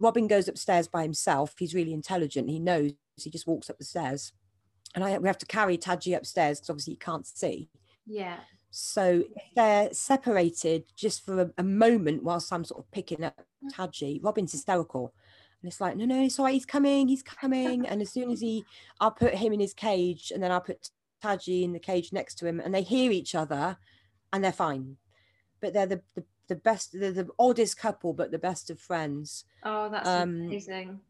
Robin 0.00 0.26
goes 0.26 0.48
upstairs 0.48 0.86
by 0.88 1.02
himself. 1.02 1.54
He's 1.58 1.74
really 1.74 1.92
intelligent. 1.92 2.50
He 2.50 2.58
knows. 2.58 2.92
He 3.16 3.30
just 3.30 3.46
walks 3.46 3.70
up 3.70 3.78
the 3.78 3.84
stairs 3.84 4.32
and 4.94 5.04
I 5.04 5.18
we 5.18 5.28
have 5.28 5.38
to 5.38 5.46
carry 5.46 5.76
Taji 5.76 6.14
upstairs 6.14 6.58
because 6.58 6.70
obviously 6.70 6.94
you 6.94 6.98
can't 6.98 7.26
see. 7.26 7.68
Yeah. 8.06 8.38
So 8.70 9.24
they're 9.56 9.92
separated 9.92 10.84
just 10.94 11.24
for 11.24 11.40
a, 11.40 11.50
a, 11.58 11.62
moment 11.62 12.22
whilst 12.22 12.52
I'm 12.52 12.64
sort 12.64 12.84
of 12.84 12.90
picking 12.90 13.24
up 13.24 13.40
mm. 13.64 13.74
Taji. 13.74 14.20
Robin's 14.22 14.52
hysterical. 14.52 15.14
And 15.62 15.70
it's 15.70 15.80
like, 15.80 15.96
no, 15.96 16.04
no, 16.04 16.22
it's 16.22 16.38
all 16.38 16.44
right, 16.44 16.54
he's 16.54 16.66
coming, 16.66 17.08
he's 17.08 17.22
coming. 17.22 17.86
And 17.86 18.00
as 18.00 18.12
soon 18.12 18.30
as 18.30 18.40
he, 18.40 18.64
I'll 19.00 19.10
put 19.10 19.34
him 19.34 19.52
in 19.52 19.60
his 19.60 19.74
cage 19.74 20.30
and 20.32 20.42
then 20.42 20.52
I'll 20.52 20.60
put 20.60 20.90
Taji 21.20 21.64
in 21.64 21.72
the 21.72 21.80
cage 21.80 22.12
next 22.12 22.36
to 22.36 22.46
him 22.46 22.60
and 22.60 22.72
they 22.72 22.82
hear 22.82 23.10
each 23.10 23.34
other 23.34 23.76
and 24.32 24.44
they're 24.44 24.52
fine. 24.52 24.96
But 25.60 25.72
they're 25.72 25.86
the, 25.86 26.02
the, 26.14 26.24
the 26.48 26.56
best, 26.56 26.92
they're 26.92 27.10
the 27.10 27.28
oddest 27.38 27.76
couple, 27.76 28.12
but 28.12 28.30
the 28.30 28.38
best 28.38 28.70
of 28.70 28.78
friends. 28.78 29.44
Oh, 29.64 29.88
that's 29.88 30.08
um, 30.08 30.42
amazing. 30.42 31.00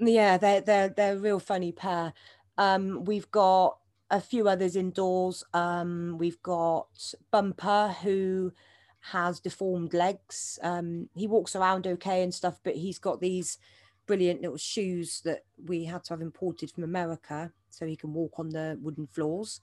Yeah, 0.00 0.36
they're, 0.38 0.60
they're, 0.60 0.88
they're 0.88 1.14
a 1.14 1.18
real 1.18 1.38
funny 1.38 1.70
pair. 1.70 2.12
Um, 2.58 3.04
we've 3.04 3.30
got 3.30 3.78
a 4.10 4.20
few 4.20 4.48
others 4.48 4.76
indoors. 4.76 5.44
Um, 5.54 6.16
we've 6.18 6.42
got 6.42 7.14
Bumper, 7.30 7.94
who 8.02 8.52
has 9.00 9.40
deformed 9.40 9.94
legs. 9.94 10.58
Um, 10.62 11.08
he 11.14 11.26
walks 11.26 11.54
around 11.56 11.86
okay 11.86 12.22
and 12.22 12.34
stuff, 12.34 12.60
but 12.62 12.74
he's 12.74 12.98
got 12.98 13.20
these 13.20 13.58
brilliant 14.06 14.42
little 14.42 14.56
shoes 14.56 15.20
that 15.24 15.44
we 15.66 15.84
had 15.84 16.02
to 16.04 16.14
have 16.14 16.20
imported 16.20 16.70
from 16.70 16.82
America 16.82 17.52
so 17.70 17.86
he 17.86 17.96
can 17.96 18.12
walk 18.12 18.38
on 18.38 18.48
the 18.50 18.78
wooden 18.82 19.06
floors. 19.06 19.60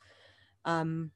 Um, 0.63 1.11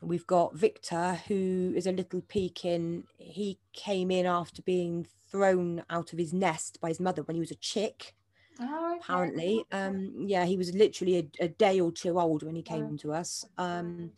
we've 0.00 0.26
got 0.26 0.56
Victor, 0.56 1.20
who 1.28 1.72
is 1.76 1.86
a 1.86 1.92
little 1.92 2.22
Pekin. 2.22 3.04
He 3.18 3.58
came 3.72 4.10
in 4.10 4.24
after 4.26 4.62
being 4.62 5.06
thrown 5.30 5.82
out 5.90 6.12
of 6.12 6.18
his 6.18 6.32
nest 6.32 6.80
by 6.80 6.88
his 6.88 7.00
mother 7.00 7.22
when 7.22 7.34
he 7.34 7.40
was 7.40 7.50
a 7.50 7.56
chick. 7.56 8.14
Oh, 8.60 8.92
okay. 8.92 9.00
Apparently, 9.02 9.64
um, 9.72 10.12
yeah, 10.26 10.44
he 10.44 10.56
was 10.56 10.74
literally 10.74 11.18
a, 11.18 11.44
a, 11.44 11.48
day 11.48 11.80
or 11.80 11.90
two 11.90 12.20
old 12.20 12.42
when 12.42 12.54
he 12.54 12.62
came 12.62 12.96
to 12.98 13.12
us. 13.12 13.44
Um, 13.58 14.12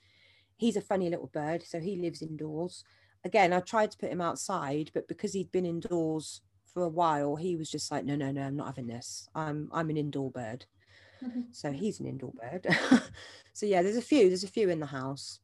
he's 0.56 0.76
a 0.76 0.80
funny 0.82 1.08
little 1.08 1.30
bird, 1.32 1.62
so 1.62 1.80
he 1.80 1.96
lives 1.96 2.22
indoors. 2.22 2.84
Again, 3.24 3.52
I 3.52 3.60
tried 3.60 3.90
to 3.92 3.98
put 3.98 4.10
him 4.10 4.20
outside, 4.20 4.90
but 4.92 5.08
because 5.08 5.32
he'd 5.32 5.52
been 5.52 5.64
indoors 5.64 6.42
for 6.72 6.82
a 6.82 6.88
while, 6.88 7.36
he 7.36 7.56
was 7.56 7.70
just 7.70 7.90
like, 7.90 8.04
no, 8.04 8.14
no, 8.14 8.30
no, 8.30 8.42
I'm 8.42 8.56
not 8.56 8.66
having 8.66 8.86
this. 8.86 9.28
I'm 9.34 9.70
I'm 9.72 9.90
an 9.90 9.96
indoor 9.96 10.30
bird. 10.30 10.66
so 11.50 11.72
he's 11.72 12.00
an 12.00 12.06
indoor 12.06 12.32
bird. 12.32 12.66
so 13.54 13.64
yeah, 13.64 13.82
there's 13.82 13.96
a 13.96 14.02
few. 14.02 14.28
There's 14.28 14.44
a 14.44 14.48
few 14.48 14.68
in 14.68 14.80
the 14.80 14.86
house. 14.86 15.40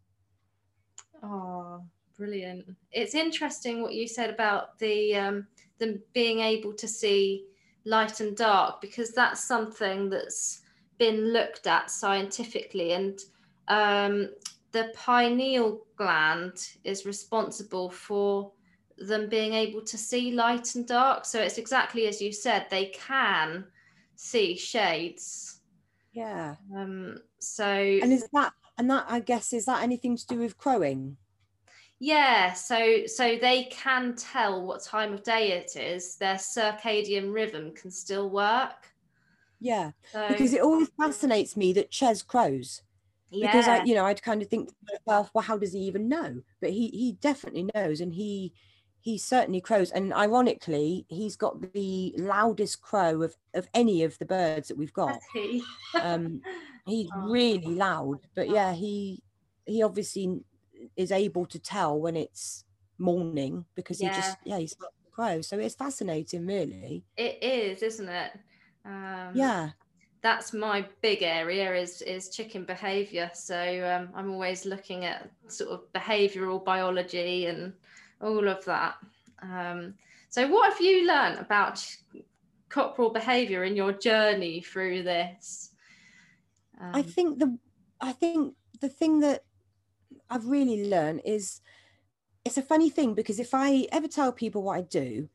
Oh, 1.22 1.82
brilliant! 2.16 2.66
It's 2.90 3.14
interesting 3.14 3.80
what 3.80 3.94
you 3.94 4.06
said 4.06 4.28
about 4.28 4.78
the 4.78 5.16
um, 5.16 5.46
them 5.78 6.02
being 6.12 6.40
able 6.40 6.75
to 6.75 6.87
see 6.87 7.46
light 7.85 8.21
and 8.21 8.37
dark 8.37 8.81
because 8.81 9.12
that's 9.12 9.43
something 9.43 10.09
that's 10.09 10.62
been 10.99 11.33
looked 11.33 11.67
at 11.67 11.91
scientifically. 11.91 12.93
And 12.93 13.19
um, 13.69 14.31
the 14.73 14.93
pineal 14.95 15.83
gland 15.97 16.69
is 16.85 17.07
responsible 17.07 17.91
for 17.91 18.53
them 18.99 19.29
being 19.29 19.55
able 19.55 19.83
to 19.83 19.99
see 19.99 20.33
light 20.33 20.75
and 20.75 20.87
dark. 20.87 21.25
So 21.25 21.41
it's 21.41 21.59
exactly 21.59 22.07
as 22.07 22.21
you 22.21 22.33
said 22.33 22.67
they 22.71 22.87
can 22.87 23.65
see 24.17 24.57
shades. 24.57 25.61
Yeah. 26.12 26.57
Um 26.75 27.19
so 27.39 27.65
and 27.65 28.12
is 28.12 28.29
that 28.33 28.53
and 28.79 28.91
that 28.91 29.05
i 29.09 29.21
guess 29.21 29.53
is 29.53 29.67
that 29.67 29.83
anything 29.83 30.17
to 30.17 30.27
do 30.27 30.39
with 30.39 30.57
crowing 30.57 31.17
yeah, 32.02 32.52
so 32.54 33.06
so 33.06 33.38
they 33.38 33.64
can 33.64 34.16
tell 34.16 34.66
what 34.66 34.82
time 34.82 35.12
of 35.12 35.23
day 35.23 35.52
it 35.52 35.76
is. 35.76 36.16
Their 36.16 36.37
circadian 36.37 37.32
rhythm 37.32 37.75
can 37.75 37.90
still 37.90 38.28
work. 38.30 38.88
Yeah, 39.61 39.92
So 40.12 40.23
because 40.26 40.52
it 40.52 40.61
always 40.62 40.88
fascinates 41.00 41.56
me 41.56 41.73
that 41.75 41.90
Ches 41.90 42.23
crows. 42.23 42.82
yeah, 43.30 43.49
Because 43.52 43.68
I, 43.68 43.78
you 43.78 43.94
know, 43.94 44.06
I'd 44.06 44.23
kind 44.23 44.42
of 44.42 44.49
think 44.49 44.71
to 44.71 44.76
myself, 45.06 45.30
well, 45.35 45.42
how 45.44 45.59
does 45.59 45.73
he 45.75 45.80
even 45.80 46.09
know? 46.09 46.42
But 46.61 46.71
he 46.71 46.88
he 46.90 47.14
definitely 47.14 47.68
knows, 47.75 48.00
and 48.00 48.14
he 48.14 48.54
he 49.00 49.18
certainly 49.18 49.61
crows. 49.61 49.90
And 49.92 50.14
ironically, 50.14 51.06
he's 51.11 51.37
got 51.37 51.73
the 51.75 52.14
loudest 52.18 52.82
crow 52.82 53.23
of 53.23 53.37
of 53.54 53.68
any 53.75 54.04
of 54.04 54.18
the 54.18 54.26
birds 54.26 54.68
that 54.68 54.78
we've 54.78 54.92
got. 54.94 55.25
Um, 56.00 56.47
he's 56.85 57.11
Oh. 57.14 57.28
really 57.28 57.75
loud, 57.75 58.21
but 58.35 58.49
yeah, 58.50 58.75
he 58.75 59.23
he 59.66 59.82
obviously 59.82 60.44
is 60.97 61.12
able 61.12 61.47
to 61.47 61.59
tell 61.59 61.99
when 62.01 62.17
it's 62.17 62.65
morning 62.99 63.67
because 63.75 64.01
he 64.01 64.11
just 64.11 64.39
yeah 64.45 64.59
he's 64.59 64.77
crow. 65.12 65.41
So 65.43 65.59
it's 65.59 65.75
fascinating, 65.75 66.47
really. 66.47 67.05
it 67.17 67.43
is, 67.43 67.83
isn't 67.83 68.09
it? 68.09 68.33
Um, 68.85 69.55
Yeah. 69.55 69.73
that's 70.23 70.53
my 70.53 70.87
big 71.03 71.23
area 71.23 71.75
is 71.75 72.03
is 72.03 72.31
chicken 72.31 72.65
behavior. 72.65 73.31
So 73.35 73.57
um, 73.89 74.11
I'm 74.15 74.31
always 74.33 74.67
looking 74.67 75.05
at 75.05 75.31
sort 75.49 75.71
of 75.73 75.93
behavioral 75.93 76.65
biology 76.65 77.47
and 77.47 77.75
all 78.21 78.49
of 78.49 78.65
that. 78.67 78.97
Um, 79.43 79.95
so 80.31 80.49
what 80.49 80.73
have 80.73 80.81
you 80.81 81.07
learned 81.07 81.39
about 81.41 81.85
cockerel 82.69 83.11
behavior 83.11 83.65
in 83.65 83.77
your 83.77 83.93
journey 83.93 84.61
through 84.62 85.03
this? 85.05 85.71
I 86.93 87.03
Um, 87.03 87.03
think 87.03 87.39
the 87.39 87.59
I 88.01 88.12
think 88.12 88.57
the 88.81 88.89
thing 88.89 89.21
that 89.21 89.45
I've 90.33 90.47
really 90.47 90.89
learned 90.89 91.21
is 91.27 91.61
it's 92.45 92.57
a 92.57 92.62
funny 92.62 92.89
thing 92.89 93.12
because 93.15 93.39
if 93.39 93.51
I 93.53 93.87
ever 93.93 94.09
tell 94.09 94.33
people 94.33 94.62
what 94.62 94.79
I 94.79 94.81
do, 94.81 95.29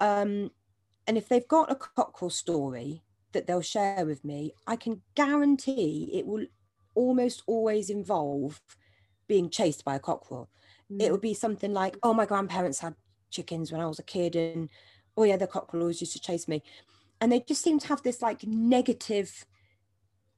um, 0.00 0.52
and 1.08 1.18
if 1.18 1.28
they've 1.28 1.48
got 1.48 1.72
a 1.72 1.74
cockerel 1.74 2.30
story 2.30 3.02
that 3.32 3.46
they'll 3.46 3.60
share 3.62 4.06
with 4.06 4.24
me, 4.24 4.52
I 4.66 4.76
can 4.76 5.02
guarantee 5.16 6.10
it 6.12 6.24
will 6.24 6.46
almost 6.94 7.42
always 7.46 7.90
involve 7.90 8.60
being 9.26 9.50
chased 9.50 9.84
by 9.84 9.96
a 9.96 10.00
cockerel. 10.00 10.48
It 11.00 11.10
would 11.10 11.20
be 11.20 11.34
something 11.34 11.74
like, 11.74 11.98
"Oh, 12.02 12.14
my 12.14 12.24
grandparents 12.24 12.78
had 12.78 12.94
chickens 13.30 13.72
when 13.72 13.80
I 13.80 13.86
was 13.86 13.98
a 13.98 14.04
kid, 14.04 14.36
and 14.36 14.70
oh 15.16 15.24
yeah, 15.24 15.36
the 15.36 15.48
cockerels 15.48 16.00
used 16.00 16.12
to 16.12 16.20
chase 16.20 16.46
me," 16.46 16.62
and 17.20 17.32
they 17.32 17.40
just 17.40 17.62
seem 17.62 17.80
to 17.80 17.88
have 17.88 18.02
this 18.02 18.22
like 18.22 18.46
negative 18.46 19.44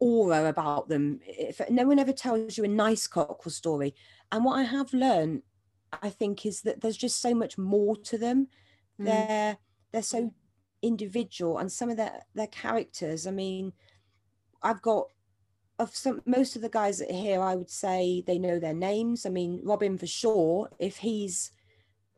aura 0.00 0.48
about 0.48 0.88
them. 0.88 1.20
If 1.24 1.60
no 1.70 1.86
one 1.86 1.98
ever 1.98 2.12
tells 2.12 2.58
you 2.58 2.64
a 2.64 2.68
nice 2.68 3.06
cockerel 3.06 3.50
story, 3.50 3.94
and 4.32 4.44
what 4.44 4.58
I 4.58 4.62
have 4.64 4.92
learned, 4.92 5.42
I 6.02 6.10
think, 6.10 6.46
is 6.46 6.62
that 6.62 6.80
there's 6.80 6.96
just 6.96 7.20
so 7.20 7.34
much 7.34 7.58
more 7.58 7.96
to 7.96 8.18
them. 8.18 8.48
Mm. 9.00 9.04
They're 9.04 9.58
they're 9.92 10.02
so 10.02 10.34
individual, 10.82 11.58
and 11.58 11.70
some 11.70 11.90
of 11.90 11.96
their 11.96 12.22
their 12.34 12.46
characters. 12.48 13.26
I 13.26 13.30
mean, 13.30 13.72
I've 14.62 14.82
got 14.82 15.06
of 15.78 15.96
some 15.96 16.20
most 16.26 16.56
of 16.56 16.62
the 16.62 16.68
guys 16.68 16.98
that 16.98 17.10
are 17.10 17.14
here. 17.14 17.40
I 17.40 17.54
would 17.54 17.70
say 17.70 18.22
they 18.26 18.38
know 18.38 18.58
their 18.58 18.74
names. 18.74 19.24
I 19.26 19.30
mean, 19.30 19.60
Robin 19.64 19.98
for 19.98 20.06
sure. 20.06 20.70
If 20.78 20.98
he's 20.98 21.52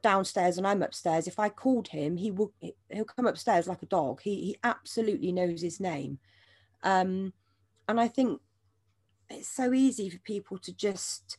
downstairs 0.03 0.59
and 0.59 0.66
I'm 0.66 0.83
upstairs, 0.83 1.27
if 1.29 1.38
I 1.38 1.49
called 1.49 1.88
him, 1.88 2.16
he 2.16 2.31
will 2.31 2.53
he'll 2.90 3.05
come 3.05 3.27
upstairs 3.27 3.68
like 3.68 3.83
a 3.83 3.87
dog. 3.87 4.21
He 4.23 4.35
he 4.37 4.57
absolutely 4.64 5.33
knows 5.33 5.62
his 5.62 5.81
name. 5.81 6.18
Um, 6.83 7.33
and 7.88 8.01
I 8.01 8.09
think 8.09 8.40
it's 9.31 9.49
so 9.49 9.73
easy 9.73 10.11
for 10.11 10.18
people 10.18 10.59
to 10.59 10.73
just 10.73 11.38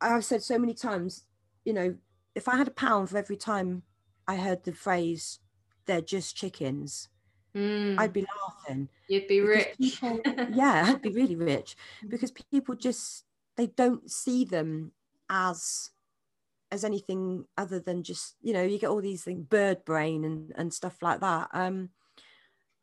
I've 0.00 0.24
said 0.24 0.42
so 0.42 0.58
many 0.58 0.74
times, 0.74 1.24
you 1.64 1.72
know, 1.72 1.94
if 2.34 2.48
I 2.48 2.56
had 2.56 2.66
a 2.68 2.72
pound 2.72 3.10
for 3.10 3.18
every 3.18 3.36
time 3.36 3.82
I 4.26 4.36
heard 4.36 4.64
the 4.64 4.72
phrase 4.72 5.38
they're 5.86 6.00
just 6.00 6.36
chickens, 6.36 7.08
Mm, 7.54 7.98
I'd 8.00 8.14
be 8.14 8.24
laughing. 8.46 8.88
you'd 9.08 9.28
be 9.28 9.40
rich. 9.40 9.76
people- 9.78 10.20
yeah, 10.50 10.84
I'd 10.88 11.02
be 11.02 11.10
really 11.10 11.36
rich 11.36 11.76
because 12.08 12.30
people 12.50 12.74
just 12.74 13.24
they 13.56 13.66
don't 13.66 14.10
see 14.10 14.44
them 14.46 14.92
as 15.28 15.90
as 16.70 16.82
anything 16.84 17.44
other 17.58 17.78
than 17.78 18.02
just 18.02 18.36
you 18.40 18.54
know 18.54 18.62
you 18.62 18.78
get 18.78 18.88
all 18.88 19.02
these 19.02 19.22
things 19.24 19.44
bird 19.46 19.84
brain 19.84 20.24
and 20.24 20.52
and 20.56 20.72
stuff 20.72 20.96
like 21.02 21.20
that 21.20 21.48
um 21.52 21.90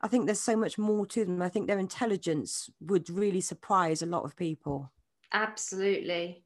i 0.01 0.07
think 0.07 0.25
there's 0.25 0.39
so 0.39 0.55
much 0.55 0.77
more 0.77 1.05
to 1.05 1.25
them 1.25 1.41
i 1.41 1.49
think 1.49 1.67
their 1.67 1.79
intelligence 1.79 2.69
would 2.81 3.09
really 3.09 3.41
surprise 3.41 4.01
a 4.01 4.05
lot 4.05 4.23
of 4.23 4.35
people 4.35 4.91
Absolutely. 5.31 6.43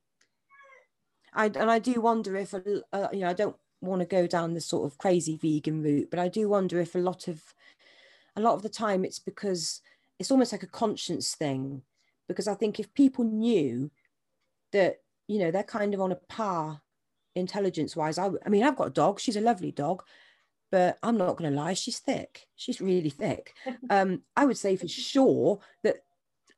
I, 1.34 1.46
and 1.46 1.72
I 1.72 1.80
do 1.80 2.00
wonder 2.02 2.36
if, 2.36 2.54
uh, 2.54 3.08
you 3.12 3.22
know, 3.22 3.30
I 3.30 3.34
don't 3.34 3.56
want 3.82 4.02
to 4.02 4.06
go 4.06 4.28
down 4.28 4.54
the 4.54 4.62
sort 4.62 4.86
of 4.86 4.98
crazy 4.98 5.36
vegan 5.36 5.82
route, 5.82 6.10
but 6.10 6.20
I 6.20 6.28
do 6.28 6.50
wonder 6.50 6.80
if 6.80 6.96
a 6.96 7.00
lot 7.00 7.28
of, 7.28 7.42
a 8.36 8.42
lot 8.42 8.54
of 8.54 8.62
the 8.62 8.70
time 8.70 9.04
it's 9.04 9.20
because 9.20 9.82
it's 10.20 10.32
almost 10.32 10.52
like 10.52 10.64
a 10.64 10.68
conscience 10.68 11.34
thing. 11.34 11.82
Because 12.28 12.48
I 12.48 12.56
think 12.56 12.80
if 12.80 12.94
people 12.94 13.26
knew 13.26 13.92
that, 14.72 15.02
you 15.28 15.40
know, 15.40 15.52
they're 15.52 15.64
kind 15.64 15.94
of 15.94 16.02
on 16.02 16.12
a 16.12 16.20
par 16.30 16.82
intelligence 17.36 17.96
wise, 17.96 18.18
I, 18.18 18.30
I 18.46 18.50
mean, 18.50 18.64
I've 18.64 18.76
got 18.76 18.88
a 18.88 18.92
dog, 18.92 19.20
she's 19.20 19.36
a 19.36 19.42
lovely 19.42 19.72
dog, 19.72 20.04
but 20.74 20.98
I'm 21.04 21.18
not 21.18 21.38
going 21.38 21.52
to 21.52 21.56
lie, 21.56 21.76
she's 21.76 22.00
thick. 22.00 22.48
She's 22.56 22.82
really 22.82 23.12
thick. 23.12 23.54
Um, 23.92 24.24
I 24.36 24.46
would 24.46 24.58
say 24.58 24.76
for 24.76 24.88
sure 24.88 25.60
that 25.84 25.98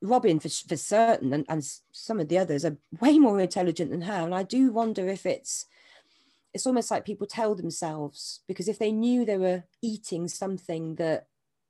Robin, 0.02 0.40
for, 0.40 0.48
for 0.48 0.78
certain, 0.78 1.34
and, 1.34 1.46
and 1.50 1.62
some 1.92 2.22
of 2.22 2.30
the 2.30 2.38
others 2.38 2.64
are 2.64 2.78
way 3.02 3.20
more 3.20 3.42
intelligent 3.42 3.92
than 3.92 4.04
her. 4.04 4.24
And 4.24 4.34
I 4.34 4.44
do 4.44 4.72
wonder 4.72 5.10
if 5.10 5.26
it's 5.26 5.66
it's 6.54 6.66
almost 6.66 6.92
like 6.92 7.04
people 7.04 7.28
tell 7.28 7.56
themselves 7.56 8.40
because 8.48 8.70
if 8.70 8.80
they 8.80 8.94
knew 8.94 9.26
they 9.26 9.38
were 9.38 9.66
eating 9.82 10.30
something 10.30 10.96
that 10.96 11.28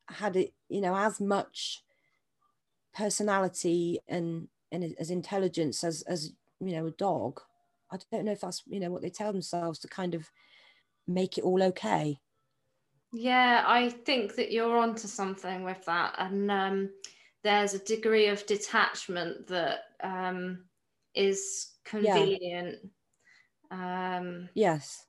had 0.08 0.36
it, 0.36 0.54
you 0.70 0.82
know, 0.82 0.96
as 0.96 1.20
much 1.20 1.84
personality 2.94 4.02
and 4.08 4.50
and 4.72 4.96
as 5.00 5.10
intelligence 5.10 5.84
as 5.84 6.04
as 6.04 6.34
you 6.60 6.76
know 6.76 6.86
a 6.86 6.92
dog, 6.92 7.42
I 7.92 7.98
don't 8.12 8.26
know 8.26 8.34
if 8.34 8.42
that's 8.42 8.62
you 8.68 8.80
know 8.80 8.92
what 8.92 9.02
they 9.02 9.10
tell 9.10 9.32
themselves 9.32 9.80
to 9.80 9.88
kind 9.88 10.14
of 10.14 10.30
make 11.08 11.40
it 11.40 11.44
all 11.44 11.64
okay. 11.64 12.20
Yeah, 13.18 13.64
I 13.66 13.90
think 13.90 14.36
that 14.36 14.52
you're 14.52 14.78
onto 14.78 15.08
something 15.08 15.64
with 15.64 15.86
that. 15.86 16.16
And 16.18 16.52
um, 16.52 16.90
there's 17.44 17.74
a 17.74 17.80
degree 17.80 18.28
of 18.28 18.46
detachment 18.46 19.48
that 19.48 19.80
um, 20.04 20.66
is 21.14 21.76
convenient 21.86 22.90
um, 23.72 24.50
Yes. 24.54 25.06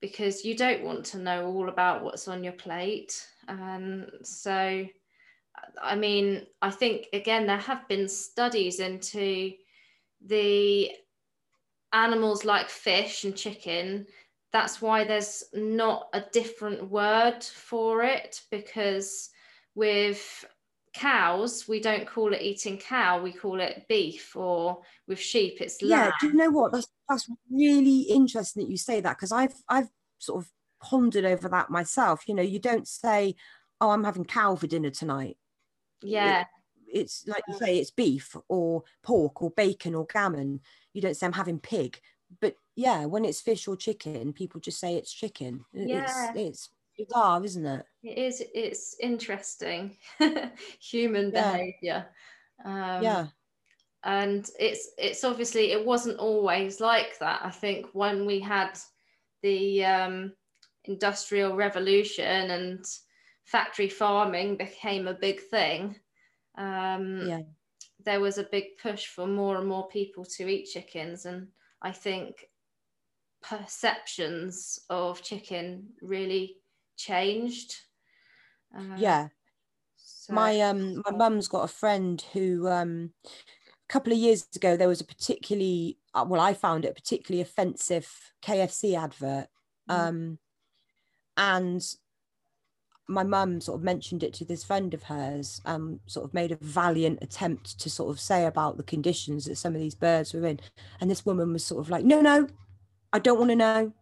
because 0.00 0.44
you 0.44 0.56
don't 0.56 0.84
want 0.84 1.04
to 1.06 1.18
know 1.18 1.46
all 1.46 1.68
about 1.68 2.04
what's 2.04 2.28
on 2.28 2.44
your 2.44 2.52
plate. 2.52 3.26
And 3.48 4.08
so, 4.22 4.86
I 5.82 5.96
mean, 5.96 6.46
I 6.62 6.70
think 6.70 7.08
again, 7.12 7.48
there 7.48 7.56
have 7.56 7.88
been 7.88 8.08
studies 8.08 8.78
into 8.78 9.52
the 10.24 10.92
animals 11.92 12.44
like 12.44 12.68
fish 12.68 13.24
and 13.24 13.36
chicken 13.36 14.06
that's 14.52 14.80
why 14.80 15.04
there's 15.04 15.44
not 15.52 16.08
a 16.12 16.22
different 16.32 16.90
word 16.90 17.42
for 17.42 18.02
it 18.02 18.40
because 18.50 19.30
with 19.74 20.44
cows 20.94 21.68
we 21.68 21.80
don't 21.80 22.06
call 22.06 22.32
it 22.32 22.40
eating 22.40 22.78
cow 22.78 23.22
we 23.22 23.30
call 23.30 23.60
it 23.60 23.84
beef 23.88 24.34
or 24.34 24.80
with 25.06 25.20
sheep 25.20 25.60
it's 25.60 25.82
lamb. 25.82 26.06
yeah 26.06 26.10
do 26.20 26.28
you 26.28 26.34
know 26.34 26.50
what? 26.50 26.72
That's 26.72 26.88
that's 27.08 27.28
really 27.50 28.00
interesting 28.00 28.64
that 28.64 28.70
you 28.70 28.78
say 28.78 29.00
that 29.00 29.16
because 29.16 29.32
i've 29.32 29.54
i've 29.68 29.88
sort 30.18 30.42
of 30.42 30.50
pondered 30.80 31.24
over 31.24 31.48
that 31.48 31.70
myself. 31.70 32.28
You 32.28 32.34
know 32.34 32.42
you 32.42 32.58
don't 32.58 32.86
say 32.86 33.34
oh 33.80 33.90
i'm 33.90 34.04
having 34.04 34.24
cow 34.24 34.56
for 34.56 34.66
dinner 34.66 34.90
tonight. 34.90 35.36
Yeah. 36.02 36.44
it's 36.86 37.24
like 37.26 37.42
you 37.48 37.58
say 37.58 37.78
it's 37.78 37.90
beef 37.90 38.36
or 38.48 38.84
pork 39.02 39.42
or 39.42 39.50
bacon 39.50 39.94
or 39.94 40.06
gammon. 40.06 40.60
You 40.92 41.02
don't 41.02 41.16
say 41.16 41.26
i'm 41.26 41.32
having 41.32 41.58
pig 41.58 42.00
but 42.40 42.56
yeah 42.76 43.04
when 43.06 43.24
it's 43.24 43.40
fish 43.40 43.66
or 43.68 43.76
chicken 43.76 44.32
people 44.32 44.60
just 44.60 44.78
say 44.80 44.96
it's 44.96 45.12
chicken 45.12 45.64
Yeah. 45.72 45.92
it's 45.92 46.30
it's 46.34 46.70
bizarre 46.96 47.42
isn't 47.44 47.66
it 47.66 47.86
it 48.02 48.18
is 48.18 48.42
it's 48.54 48.96
interesting 49.00 49.96
human 50.80 51.30
Yeah. 51.30 51.32
behavior 51.32 52.06
um, 52.64 53.18
yeah 53.18 53.28
and 54.04 54.50
it's 54.58 54.90
it's 54.98 55.24
obviously 55.24 55.72
it 55.72 55.84
wasn't 55.84 56.18
always 56.18 56.80
like 56.80 57.18
that 57.18 57.40
i 57.44 57.50
think 57.50 57.86
when 57.94 58.26
we 58.26 58.40
had 58.40 58.78
the 59.42 59.84
um 59.84 60.32
industrial 60.84 61.56
revolution 61.56 62.50
and 62.50 62.84
factory 63.44 63.88
farming 63.88 64.56
became 64.56 65.08
a 65.08 65.14
big 65.14 65.40
thing, 65.40 65.96
um, 66.58 67.28
Yeah. 67.28 67.42
there 68.04 68.20
was 68.20 68.38
a 68.38 68.48
big 68.50 68.76
push 68.82 69.06
for 69.06 69.26
more 69.26 69.56
and 69.56 69.68
more 69.68 69.88
people 69.88 70.24
to 70.24 70.48
eat 70.48 70.66
chickens. 70.66 71.24
And 71.26 71.48
I 71.82 71.92
think 71.92 72.46
perceptions 73.42 74.80
of 74.90 75.22
chicken 75.22 75.90
really 76.02 76.56
changed. 76.96 77.74
Uh, 78.76 78.96
Yeah. 78.96 79.28
so- 79.96 80.34
my 80.34 80.60
um 80.60 81.02
my 81.06 81.12
mum's 81.16 81.48
got 81.48 81.64
a 81.64 81.68
friend 81.68 82.20
who 82.32 82.68
um 82.68 83.14
a 83.24 83.88
couple 83.88 84.12
of 84.12 84.18
years 84.18 84.46
ago 84.54 84.76
there 84.76 84.88
was 84.88 85.00
a 85.00 85.04
particularly 85.04 85.98
uh, 86.14 86.24
well 86.28 86.40
I 86.40 86.52
found 86.54 86.84
it 86.84 86.90
a 86.90 86.94
particularly 86.94 87.40
offensive 87.42 88.32
KFC 88.42 88.94
advert 88.96 89.48
Mm. 89.88 89.94
um 89.94 90.38
and 91.38 91.82
my 93.08 93.24
mum 93.24 93.60
sort 93.60 93.78
of 93.78 93.84
mentioned 93.84 94.22
it 94.22 94.34
to 94.34 94.44
this 94.44 94.62
friend 94.62 94.92
of 94.92 95.04
hers 95.04 95.62
um 95.64 95.98
sort 96.06 96.26
of 96.26 96.34
made 96.34 96.52
a 96.52 96.58
valiant 96.60 97.18
attempt 97.22 97.80
to 97.80 97.88
sort 97.88 98.10
of 98.10 98.20
say 98.20 98.44
about 98.44 98.76
the 98.76 98.82
conditions 98.82 99.46
that 99.46 99.56
some 99.56 99.74
of 99.74 99.80
these 99.80 99.94
birds 99.94 100.34
were 100.34 100.46
in. 100.46 100.60
And 101.00 101.10
this 101.10 101.24
woman 101.24 101.52
was 101.52 101.64
sort 101.64 101.80
of 101.80 101.90
like 101.90 102.04
no 102.04 102.20
no 102.20 102.48
I 103.12 103.18
don't 103.18 103.38
want 103.38 103.50
to 103.50 103.56
know. 103.56 103.92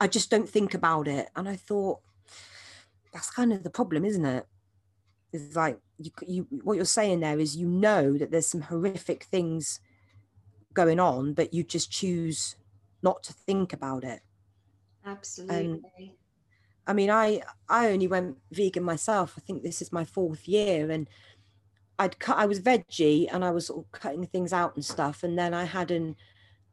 I 0.00 0.06
just 0.06 0.30
don't 0.30 0.48
think 0.48 0.74
about 0.74 1.08
it. 1.08 1.30
And 1.34 1.48
I 1.48 1.56
thought 1.56 2.00
that's 3.12 3.30
kind 3.30 3.52
of 3.52 3.62
the 3.62 3.70
problem 3.70 4.04
isn't 4.04 4.24
it? 4.24 4.46
It's 5.32 5.56
like 5.56 5.78
you, 5.98 6.10
you 6.26 6.46
what 6.62 6.74
you're 6.74 6.84
saying 6.84 7.20
there 7.20 7.38
is 7.38 7.56
you 7.56 7.66
know 7.66 8.16
that 8.18 8.30
there's 8.30 8.46
some 8.46 8.62
horrific 8.62 9.24
things 9.24 9.80
going 10.74 11.00
on 11.00 11.32
but 11.32 11.52
you 11.52 11.64
just 11.64 11.90
choose 11.90 12.56
not 13.02 13.22
to 13.24 13.32
think 13.32 13.72
about 13.72 14.04
it. 14.04 14.20
Absolutely. 15.04 16.16
I 16.90 16.92
mean 16.92 17.08
i 17.08 17.40
i 17.68 17.88
only 17.88 18.08
went 18.08 18.36
vegan 18.50 18.82
myself. 18.82 19.34
I 19.38 19.40
think 19.40 19.62
this 19.62 19.80
is 19.80 19.92
my 19.92 20.04
fourth 20.04 20.48
year 20.48 20.90
and 20.90 21.08
i'd 22.00 22.18
cut 22.18 22.36
i 22.36 22.46
was 22.46 22.60
veggie 22.60 23.28
and 23.32 23.44
i 23.44 23.50
was 23.50 23.66
sort 23.66 23.84
of 23.84 23.92
cutting 23.92 24.26
things 24.26 24.52
out 24.52 24.74
and 24.74 24.84
stuff. 24.84 25.22
And 25.22 25.38
then 25.38 25.54
i 25.54 25.64
had 25.64 25.90
an 25.92 26.16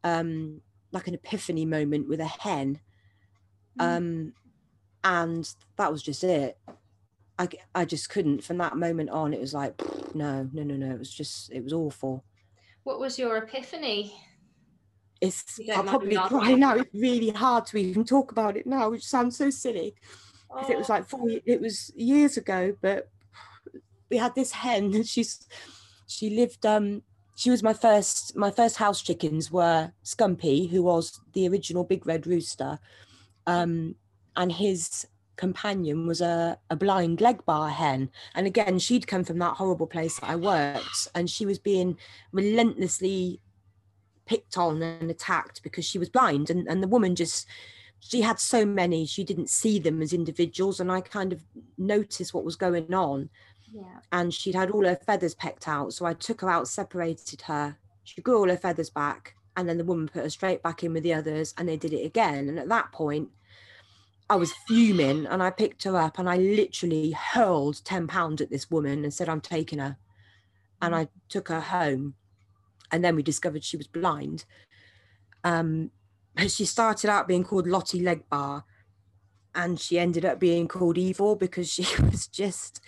um 0.02 0.60
like 0.90 1.06
an 1.06 1.14
epiphany 1.14 1.64
moment 1.64 2.08
with 2.08 2.20
a 2.20 2.26
hen. 2.26 2.80
Mm. 3.78 3.96
um 3.96 4.32
and 5.04 5.48
that 5.76 5.92
was 5.92 6.02
just 6.02 6.24
it. 6.24 6.58
I 7.38 7.48
I 7.74 7.84
just 7.84 8.10
couldn't 8.10 8.42
from 8.42 8.58
that 8.58 8.76
moment 8.76 9.10
on. 9.10 9.32
It 9.32 9.40
was 9.40 9.54
like 9.54 9.80
no 10.14 10.50
no 10.52 10.64
no 10.64 10.74
no. 10.74 10.90
It 10.90 10.98
was 10.98 11.14
just 11.14 11.52
it 11.52 11.62
was 11.62 11.72
awful. 11.72 12.24
What 12.82 12.98
was 12.98 13.18
your 13.18 13.36
epiphany? 13.36 14.20
It's 15.20 15.58
i'll 15.74 15.82
probably 15.82 16.16
cry 16.16 16.54
now 16.54 16.76
it's 16.76 16.94
really 16.94 17.30
hard 17.30 17.66
to 17.66 17.76
even 17.76 18.04
talk 18.04 18.30
about 18.30 18.56
it 18.56 18.66
now 18.66 18.90
which 18.90 19.04
sounds 19.04 19.36
so 19.36 19.50
silly 19.50 19.94
because 20.48 20.70
it 20.70 20.78
was 20.78 20.90
Oh, 20.90 20.92
like 20.92 21.08
four, 21.08 21.28
it 21.44 21.60
was 21.60 21.92
years 21.96 22.36
ago 22.36 22.76
but 22.80 23.08
we 24.10 24.16
had 24.16 24.34
this 24.34 24.52
hen 24.52 24.84
and 24.94 25.06
she's 25.06 25.46
she 26.06 26.30
lived 26.30 26.64
um 26.64 27.02
she 27.36 27.50
was 27.50 27.62
my 27.62 27.72
first 27.72 28.36
my 28.36 28.50
first 28.50 28.76
house 28.76 29.02
chickens 29.02 29.50
were 29.50 29.92
Scumpy 30.04 30.70
who 30.70 30.82
was 30.82 31.20
the 31.32 31.48
original 31.48 31.84
big 31.84 32.06
red 32.06 32.26
rooster 32.26 32.78
um 33.46 33.96
and 34.36 34.52
his 34.52 35.06
companion 35.36 36.06
was 36.06 36.20
a, 36.20 36.58
a 36.68 36.76
blind 36.76 37.18
Legbar 37.18 37.70
hen 37.70 38.10
and 38.34 38.46
again 38.46 38.78
she'd 38.78 39.06
come 39.06 39.24
from 39.24 39.38
that 39.38 39.56
horrible 39.56 39.86
place 39.86 40.18
that 40.18 40.30
I 40.30 40.36
worked 40.36 41.08
and 41.14 41.30
she 41.30 41.46
was 41.46 41.58
being 41.58 41.96
relentlessly 42.32 43.40
picked 44.28 44.56
on 44.56 44.82
and 44.82 45.10
attacked 45.10 45.62
because 45.62 45.84
she 45.84 45.98
was 45.98 46.08
blind 46.08 46.50
and, 46.50 46.68
and 46.68 46.82
the 46.82 46.88
woman 46.88 47.14
just 47.14 47.46
she 48.00 48.20
had 48.20 48.38
so 48.38 48.64
many 48.64 49.04
she 49.04 49.24
didn't 49.24 49.50
see 49.50 49.78
them 49.78 50.00
as 50.00 50.12
individuals 50.12 50.78
and 50.78 50.92
i 50.92 51.00
kind 51.00 51.32
of 51.32 51.42
noticed 51.76 52.32
what 52.32 52.44
was 52.44 52.56
going 52.56 52.94
on. 52.94 53.28
Yeah. 53.70 54.00
and 54.12 54.32
she'd 54.32 54.54
had 54.54 54.70
all 54.70 54.86
her 54.86 54.96
feathers 54.96 55.34
pecked 55.34 55.68
out 55.68 55.92
so 55.92 56.06
i 56.06 56.14
took 56.14 56.40
her 56.40 56.48
out 56.48 56.68
separated 56.68 57.42
her 57.42 57.76
she 58.04 58.22
grew 58.22 58.38
all 58.38 58.48
her 58.48 58.56
feathers 58.56 58.88
back 58.88 59.34
and 59.58 59.68
then 59.68 59.76
the 59.76 59.84
woman 59.84 60.06
put 60.06 60.22
her 60.22 60.30
straight 60.30 60.62
back 60.62 60.84
in 60.84 60.92
with 60.92 61.02
the 61.02 61.12
others 61.12 61.52
and 61.58 61.68
they 61.68 61.76
did 61.76 61.92
it 61.92 62.06
again. 62.06 62.48
And 62.48 62.60
at 62.60 62.68
that 62.68 62.92
point 62.92 63.28
i 64.30 64.36
was 64.36 64.52
fuming 64.68 65.26
and 65.26 65.42
i 65.42 65.50
picked 65.50 65.82
her 65.84 65.96
up 65.96 66.18
and 66.18 66.30
i 66.30 66.36
literally 66.36 67.10
hurled 67.10 67.82
10 67.84 68.06
pounds 68.06 68.40
at 68.40 68.50
this 68.50 68.70
woman 68.70 69.02
and 69.02 69.12
said 69.12 69.28
i'm 69.28 69.40
taking 69.40 69.80
her. 69.80 69.96
And 70.80 70.94
mm. 70.94 70.98
i 70.98 71.08
took 71.28 71.48
her 71.48 71.60
home 71.60 72.14
and 72.90 73.04
then 73.04 73.16
we 73.16 73.22
discovered 73.22 73.64
she 73.64 73.76
was 73.76 73.86
blind. 73.86 74.44
Um 75.44 75.90
but 76.34 76.50
she 76.50 76.64
started 76.64 77.10
out 77.10 77.26
being 77.28 77.44
called 77.44 77.66
lottie 77.66 78.00
legbar 78.00 78.62
and 79.54 79.80
she 79.80 79.98
ended 79.98 80.24
up 80.24 80.38
being 80.38 80.68
called 80.68 80.96
evil 80.96 81.34
because 81.34 81.68
she 81.70 81.84
was 82.02 82.26
just 82.26 82.80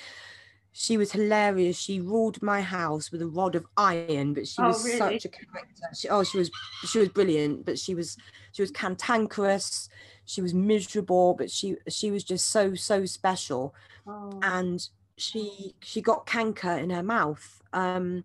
she 0.73 0.97
was 0.97 1.13
hilarious. 1.13 1.77
She 1.79 2.01
ruled 2.01 2.41
my 2.43 2.61
house 2.61 3.11
with 3.11 3.21
a 3.23 3.27
rod 3.27 3.57
of 3.57 3.67
iron 3.77 4.35
but 4.35 4.47
she 4.47 4.63
Oh, 4.63 4.69
was 4.69 4.85
really? 4.85 4.99
such 4.99 5.25
a 5.25 5.29
character. 5.29 5.89
She, 5.95 6.09
oh 6.09 6.23
she 6.23 6.39
was 6.39 6.51
she 6.87 6.99
was 7.01 7.09
brilliant 7.09 7.65
but 7.65 7.79
she 7.79 7.95
was 7.95 8.17
she 8.53 8.63
was 8.63 8.71
cantankerous. 8.71 9.89
She 10.27 10.41
was 10.43 10.55
miserable 10.55 11.35
but 11.35 11.51
she 11.51 11.77
she 11.89 12.11
was 12.11 12.23
just 12.25 12.47
so 12.51 12.75
so 12.75 13.05
special. 13.05 13.75
Oh, 14.07 14.39
and 14.43 14.87
she 15.17 15.75
she 15.83 16.01
got 16.01 16.27
canker 16.27 16.73
in 16.73 16.91
her 16.91 17.03
mouth. 17.03 17.63
Um 17.73 18.25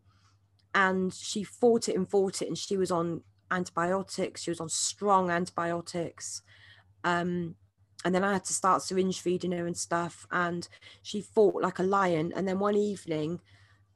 and 0.75 1.13
she 1.13 1.43
fought 1.43 1.89
it 1.89 1.95
and 1.95 2.07
fought 2.07 2.41
it 2.41 2.47
and 2.47 2.57
she 2.57 2.77
was 2.77 2.91
on 2.91 3.21
antibiotics 3.49 4.43
she 4.43 4.51
was 4.51 4.59
on 4.59 4.69
strong 4.69 5.31
antibiotics 5.31 6.43
um 7.03 7.55
and 8.03 8.13
then 8.13 8.23
I 8.23 8.33
had 8.33 8.43
to 8.45 8.53
start 8.53 8.83
syringe 8.83 9.21
feeding 9.21 9.51
her 9.53 9.65
and 9.65 9.77
stuff 9.77 10.27
and 10.31 10.67
she 11.01 11.21
fought 11.21 11.63
like 11.63 11.79
a 11.79 11.83
lion 11.83 12.31
and 12.35 12.47
then 12.47 12.59
one 12.59 12.75
evening 12.75 13.39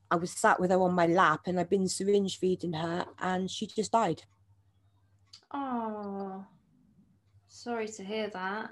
I 0.09 0.15
was 0.15 0.31
sat 0.31 0.59
with 0.59 0.71
her 0.71 0.81
on 0.81 0.95
my 0.95 1.05
lap 1.05 1.41
and 1.45 1.59
I'd 1.59 1.69
been 1.69 1.87
syringe 1.87 2.39
feeding 2.39 2.73
her 2.73 3.05
and 3.19 3.51
she 3.51 3.67
just 3.67 3.91
died 3.91 4.23
oh, 5.53 6.45
sorry 7.47 7.87
to 7.87 8.03
hear 8.03 8.29
that. 8.29 8.71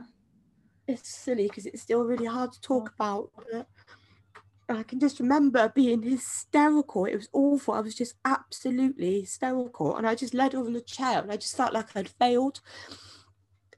it's 0.87 1.09
silly 1.09 1.47
because 1.47 1.65
it's 1.65 1.81
still 1.81 2.03
really 2.03 2.25
hard 2.25 2.51
to 2.53 2.61
talk 2.61 2.93
about. 2.95 3.31
I 4.69 4.83
can 4.83 4.99
just 4.99 5.19
remember 5.19 5.71
being 5.73 6.03
hysterical. 6.03 7.05
It 7.05 7.15
was 7.15 7.29
awful. 7.31 7.73
I 7.73 7.79
was 7.79 7.95
just 7.95 8.15
absolutely 8.25 9.21
hysterical, 9.21 9.95
and 9.95 10.05
I 10.07 10.15
just 10.15 10.33
led 10.33 10.53
her 10.53 10.59
on 10.59 10.73
the 10.73 10.81
chair, 10.81 11.21
and 11.21 11.31
I 11.31 11.37
just 11.37 11.55
felt 11.55 11.73
like 11.73 11.95
I'd 11.95 12.09
failed. 12.09 12.59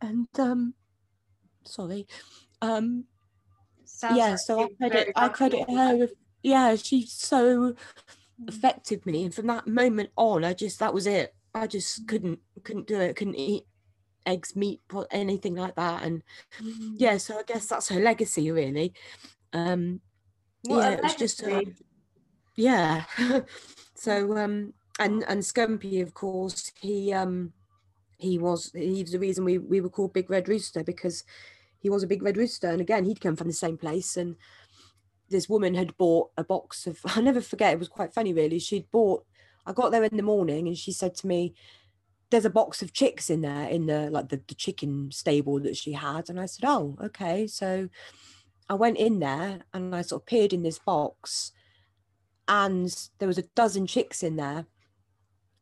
And 0.01 0.27
um, 0.37 0.73
sorry, 1.65 2.07
um, 2.61 3.05
Sounds 3.85 4.17
yeah. 4.17 4.29
like 4.31 4.39
So 4.39 4.63
I 4.63 4.67
credit 4.89 5.11
I 5.15 5.29
credit 5.29 5.69
her 5.69 5.95
with 5.97 6.13
yeah. 6.41 6.75
She 6.75 7.05
so 7.05 7.75
affected 8.47 9.05
me, 9.05 9.25
and 9.25 9.33
from 9.35 9.47
that 9.47 9.67
moment 9.67 10.09
on, 10.15 10.43
I 10.43 10.53
just 10.53 10.79
that 10.79 10.93
was 10.93 11.05
it. 11.05 11.35
I 11.53 11.67
just 11.67 12.07
couldn't 12.07 12.39
couldn't 12.63 12.87
do 12.87 12.99
it. 12.99 13.15
Couldn't 13.15 13.35
eat 13.35 13.63
eggs, 14.25 14.55
meat, 14.55 14.81
anything 15.11 15.55
like 15.55 15.75
that, 15.75 16.03
and 16.03 16.23
Mm. 16.61 16.95
yeah 16.97 17.17
so 17.17 17.37
i 17.37 17.43
guess 17.43 17.67
that's 17.67 17.89
her 17.89 17.99
legacy 17.99 18.51
really 18.51 18.93
um 19.53 20.01
What 20.63 20.77
yeah 20.77 20.89
it 20.91 21.03
was 21.03 21.15
just 21.15 21.43
uh, 21.43 21.61
yeah. 22.55 23.03
So 23.95 24.37
um 24.37 24.73
and 24.97 25.25
and 25.27 25.41
scumpy 25.41 26.01
of 26.01 26.13
course 26.13 26.71
he 26.79 27.11
um 27.11 27.51
he 28.17 28.37
was 28.37 28.71
he's 28.73 29.11
the 29.11 29.19
reason 29.19 29.43
we 29.43 29.57
we 29.57 29.81
were 29.81 29.89
called 29.89 30.13
big 30.13 30.29
red 30.29 30.47
rooster 30.47 30.85
because 30.85 31.25
he 31.79 31.89
was 31.89 32.01
a 32.03 32.07
big 32.07 32.23
red 32.23 32.37
rooster. 32.37 32.69
And 32.69 32.79
again 32.79 33.03
he'd 33.03 33.19
come 33.19 33.35
from 33.35 33.47
the 33.47 33.53
same 33.53 33.77
place 33.77 34.15
and 34.15 34.37
this 35.29 35.49
woman 35.49 35.75
had 35.75 35.97
bought 35.97 36.31
a 36.37 36.43
box 36.43 36.87
of 36.87 36.99
i'll 37.05 37.21
never 37.23 37.41
forget 37.41 37.73
it 37.73 37.79
was 37.79 37.89
quite 37.89 38.13
funny 38.13 38.31
really. 38.31 38.59
She'd 38.59 38.89
bought 38.89 39.25
i 39.65 39.73
got 39.73 39.91
there 39.91 40.05
in 40.05 40.15
the 40.15 40.23
morning 40.23 40.67
and 40.69 40.77
she 40.77 40.93
said 40.93 41.13
to 41.15 41.27
me 41.27 41.53
there's 42.29 42.45
a 42.45 42.49
box 42.49 42.81
of 42.81 42.93
chicks 42.93 43.29
in 43.29 43.41
there 43.41 43.67
in 43.67 43.87
the 43.87 44.09
like 44.11 44.29
the, 44.29 44.41
the 44.47 44.55
chicken 44.55 45.11
stable 45.11 45.59
that 45.59 45.75
she 45.75 45.91
had. 45.91 46.29
And 46.29 46.39
i 46.39 46.45
said 46.45 46.65
oh 46.67 46.97
okay. 47.03 47.47
So 47.47 47.89
i 48.69 48.73
went 48.73 48.97
in 48.97 49.19
there 49.19 49.61
and 49.73 49.95
i 49.95 50.01
sort 50.01 50.21
of 50.21 50.25
peered 50.25 50.53
in 50.53 50.63
this 50.63 50.79
box 50.79 51.51
and 52.47 53.09
there 53.19 53.27
was 53.27 53.37
a 53.37 53.49
dozen 53.55 53.85
chicks 53.85 54.23
in 54.23 54.35
there 54.35 54.65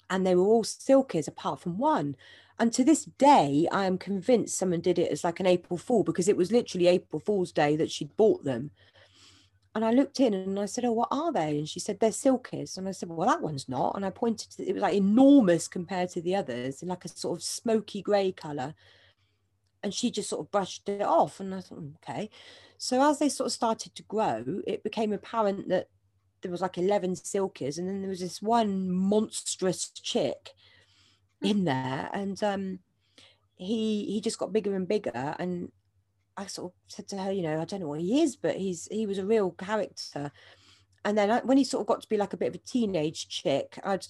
and 0.10 0.26
they 0.26 0.36
were 0.36 0.44
all 0.44 0.64
silkies 0.64 1.28
apart 1.28 1.60
from 1.60 1.78
one 1.78 2.16
and 2.60 2.74
to 2.74 2.84
this 2.84 3.06
day 3.06 3.68
i 3.72 3.86
am 3.86 3.98
convinced 3.98 4.58
someone 4.58 4.82
did 4.82 5.00
it 5.00 5.12
as 5.12 5.24
like 5.24 5.40
an 5.40 5.48
april 5.48 5.78
fool 5.78 6.04
because 6.04 6.28
it 6.28 6.38
was 6.38 6.52
literally 6.52 6.88
april 6.88 7.20
fool's 7.20 7.52
day 7.52 7.76
that 7.76 7.92
she'd 7.92 8.16
bought 8.18 8.44
them 8.44 8.72
and 9.78 9.86
I 9.86 9.92
looked 9.92 10.20
in 10.20 10.34
and 10.34 10.60
I 10.60 10.66
said, 10.66 10.86
Oh, 10.86 10.92
what 10.92 11.10
are 11.12 11.32
they? 11.32 11.60
And 11.60 11.70
she 11.70 11.80
said, 11.80 12.00
They're 12.00 12.10
silkies. 12.10 12.80
And 12.80 12.88
I 12.88 12.92
said, 12.92 13.10
Well, 13.10 13.28
that 13.28 13.44
one's 13.44 13.70
not. 13.70 13.96
And 13.96 14.04
I 14.04 14.10
pointed 14.10 14.50
to 14.54 14.68
it 14.68 14.74
was 14.74 14.82
like 14.82 14.96
enormous 14.96 15.68
compared 15.68 16.10
to 16.10 16.22
the 16.22 16.34
others 16.34 16.82
in 16.82 16.88
like 16.88 17.06
a 17.06 17.10
sort 17.10 17.38
of 17.38 17.44
smoky 17.44 18.02
grey 18.02 18.32
colour. 18.32 18.74
And 19.84 19.94
she 19.94 20.12
just 20.12 20.30
sort 20.30 20.46
of 20.46 20.52
brushed 20.52 20.90
it 20.90 21.02
off. 21.02 21.40
And 21.40 21.54
I 21.54 21.62
thought, 21.62 21.80
"Mm, 21.80 21.96
okay. 21.98 22.30
So 22.78 23.02
as 23.08 23.20
they 23.20 23.30
sort 23.30 23.48
of 23.48 23.54
started 23.54 23.96
to 23.96 24.04
grow, 24.04 24.62
it 24.66 24.84
became 24.84 25.14
apparent 25.14 25.70
that 25.70 25.88
there 26.42 26.52
was 26.52 26.62
like 26.62 26.78
11 26.78 27.14
silkies. 27.16 27.78
And 27.78 27.88
then 27.88 28.02
there 28.02 28.10
was 28.10 28.20
this 28.20 28.42
one 28.42 28.92
monstrous 28.92 29.90
chick 29.92 30.52
in 31.42 31.66
there. 31.66 32.10
And 32.14 32.42
um 32.44 32.80
he 33.56 34.06
he 34.06 34.22
just 34.22 34.40
got 34.40 34.54
bigger 34.54 34.76
and 34.76 34.88
bigger. 34.88 35.36
And 35.40 35.72
I 36.36 36.46
sort 36.48 36.72
of 36.72 36.78
said 36.88 37.08
to 37.10 37.18
her, 37.18 37.32
you 37.32 37.42
know, 37.42 37.60
I 37.60 37.66
don't 37.66 37.80
know 37.82 37.88
what 37.88 38.02
he 38.02 38.22
is, 38.22 38.36
but 38.36 38.56
he's 38.58 38.88
he 38.92 39.06
was 39.06 39.18
a 39.18 39.26
real 39.26 39.52
character. 39.52 40.32
And 41.04 41.18
then 41.18 41.32
I, 41.32 41.40
when 41.40 41.58
he 41.58 41.64
sort 41.64 41.82
of 41.82 41.88
got 41.88 42.02
to 42.02 42.10
be 42.10 42.18
like 42.18 42.34
a 42.34 42.38
bit 42.38 42.50
of 42.50 42.56
a 42.56 42.60
teenage 42.60 43.28
chick, 43.30 43.80
I'd 43.84 44.06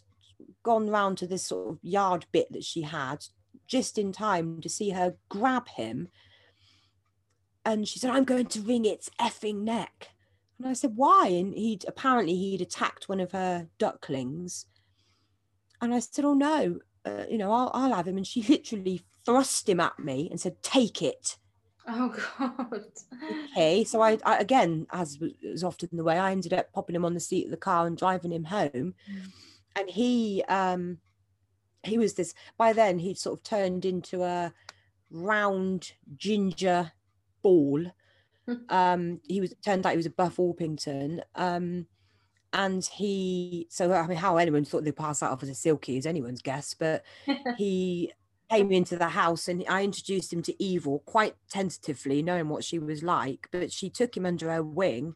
gone 0.64 0.90
round 0.90 1.18
to 1.20 1.28
this 1.28 1.46
sort 1.46 1.70
of 1.70 1.80
yard 1.82 2.26
bit 2.32 2.52
that 2.52 2.64
she 2.64 2.82
had 2.82 3.24
just 3.68 3.98
in 3.98 4.12
time 4.12 4.62
to 4.62 4.70
see 4.70 4.92
her 4.92 5.16
grab 5.30 5.68
him. 5.70 6.08
And 7.66 7.88
she 7.88 8.00
said, 8.00 8.12
I'm 8.12 8.24
going 8.24 8.46
to 8.48 8.62
wring 8.62 8.86
its 8.86 9.10
effing 9.20 9.62
neck. 9.62 10.10
And 10.58 10.68
I 10.68 10.74
said, 10.74 10.94
why? 10.96 11.28
And 11.28 11.54
he'd 11.54 11.86
apparently 11.88 12.36
he'd 12.36 12.62
attacked 12.62 13.10
one 13.10 13.20
of 13.20 13.34
her 13.34 13.68
ducklings. 13.78 14.66
And 15.82 15.94
I 15.94 16.00
said, 16.00 16.26
oh 16.26 16.34
no, 16.34 16.80
uh, 17.06 17.26
you 17.30 17.38
know, 17.38 17.52
I'll, 17.52 17.70
I'll 17.74 17.94
have 17.94 18.08
him. 18.08 18.18
And 18.18 18.26
she 18.26 18.42
literally 18.42 19.02
thrust 19.26 19.68
him 19.68 19.80
at 19.80 20.00
me 20.00 20.30
and 20.32 20.40
said, 20.40 20.64
take 20.64 21.02
it. 21.02 21.38
Oh 21.88 22.14
God. 22.40 22.84
Okay. 23.52 23.84
So 23.84 24.02
I, 24.02 24.18
I 24.26 24.40
again, 24.40 24.88
as 24.92 25.20
was 25.20 25.64
often 25.64 25.90
the 25.94 26.04
way, 26.04 26.18
I 26.18 26.32
ended 26.32 26.54
up 26.54 26.72
popping 26.74 26.96
him 26.96 27.06
on 27.06 27.14
the 27.14 27.20
seat 27.20 27.46
of 27.46 27.52
the 27.52 27.58
car 27.58 27.86
and 27.86 27.98
driving 27.98 28.32
him 28.32 28.46
home. 28.46 28.72
Mm. 29.12 29.32
And 29.76 29.90
he, 29.90 30.44
um, 30.50 30.98
he 31.88 31.98
was 31.98 32.14
this, 32.14 32.34
by 32.58 32.74
then 32.74 33.00
he'd 33.00 33.18
sort 33.18 33.40
of 33.40 33.44
turned 33.44 33.86
into 33.86 34.24
a 34.24 34.54
round 35.10 35.94
ginger 36.18 36.92
ball 37.42 37.86
um, 38.70 39.20
he 39.28 39.42
was 39.42 39.54
turned 39.64 39.86
out 39.86 39.92
he 39.92 39.98
was 39.98 40.06
a 40.06 40.12
Buff 40.12 40.38
Orpington. 40.38 41.22
Um, 41.36 41.88
and 42.54 42.86
he, 42.86 43.68
so 43.70 43.92
I 43.94 44.08
mean, 44.08 44.18
how 44.18 44.38
anyone 44.38 44.66
thought 44.66 44.84
they'd 44.84 44.96
pass 44.96 45.20
that 45.20 45.32
off 45.32 45.44
as 45.44 45.50
a 45.50 45.56
silky 45.56 45.98
is 45.98 46.06
anyone's 46.06 46.42
guess, 46.42 46.74
but 46.74 47.04
he 47.58 48.14
came 48.50 48.72
into 48.72 48.96
the 48.96 49.10
house 49.10 49.50
and 49.50 49.64
I 49.68 49.84
introduced 49.84 50.32
him 50.32 50.42
to 50.44 50.64
Evil 50.64 51.00
quite 51.06 51.36
tentatively, 51.50 52.22
knowing 52.22 52.48
what 52.48 52.64
she 52.64 52.80
was 52.80 53.04
like. 53.04 53.50
But 53.52 53.72
she 53.72 53.90
took 53.90 54.16
him 54.16 54.26
under 54.26 54.50
her 54.52 54.64
wing, 54.64 55.16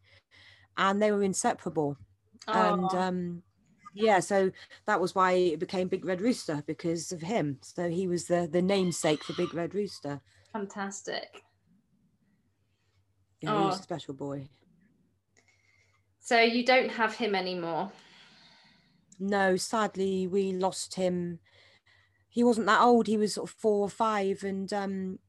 and 0.77 1.01
they 1.01 1.11
were 1.11 1.23
inseparable. 1.23 1.97
Aww. 2.47 2.73
And 2.73 2.99
um, 2.99 3.43
yeah, 3.93 4.19
so 4.19 4.51
that 4.85 5.01
was 5.01 5.13
why 5.15 5.33
it 5.33 5.59
became 5.59 5.87
Big 5.87 6.05
Red 6.05 6.21
Rooster 6.21 6.63
because 6.65 7.11
of 7.11 7.21
him. 7.21 7.57
So 7.61 7.89
he 7.89 8.07
was 8.07 8.25
the 8.25 8.47
the 8.51 8.61
namesake 8.61 9.23
for 9.23 9.33
Big 9.33 9.53
Red 9.53 9.75
Rooster. 9.75 10.21
Fantastic. 10.53 11.43
Yeah, 13.41 13.55
oh. 13.55 13.59
he 13.59 13.65
was 13.65 13.79
a 13.79 13.83
special 13.83 14.13
boy. 14.13 14.47
So 16.19 16.39
you 16.39 16.63
don't 16.63 16.89
have 16.89 17.15
him 17.15 17.33
anymore? 17.35 17.91
No, 19.19 19.55
sadly, 19.57 20.27
we 20.27 20.53
lost 20.53 20.95
him. 20.95 21.39
He 22.29 22.43
wasn't 22.43 22.67
that 22.67 22.81
old. 22.81 23.07
He 23.07 23.17
was 23.17 23.33
sort 23.33 23.49
of 23.49 23.55
four 23.55 23.81
or 23.81 23.89
five, 23.89 24.43
and 24.43 24.71
um, 24.71 25.19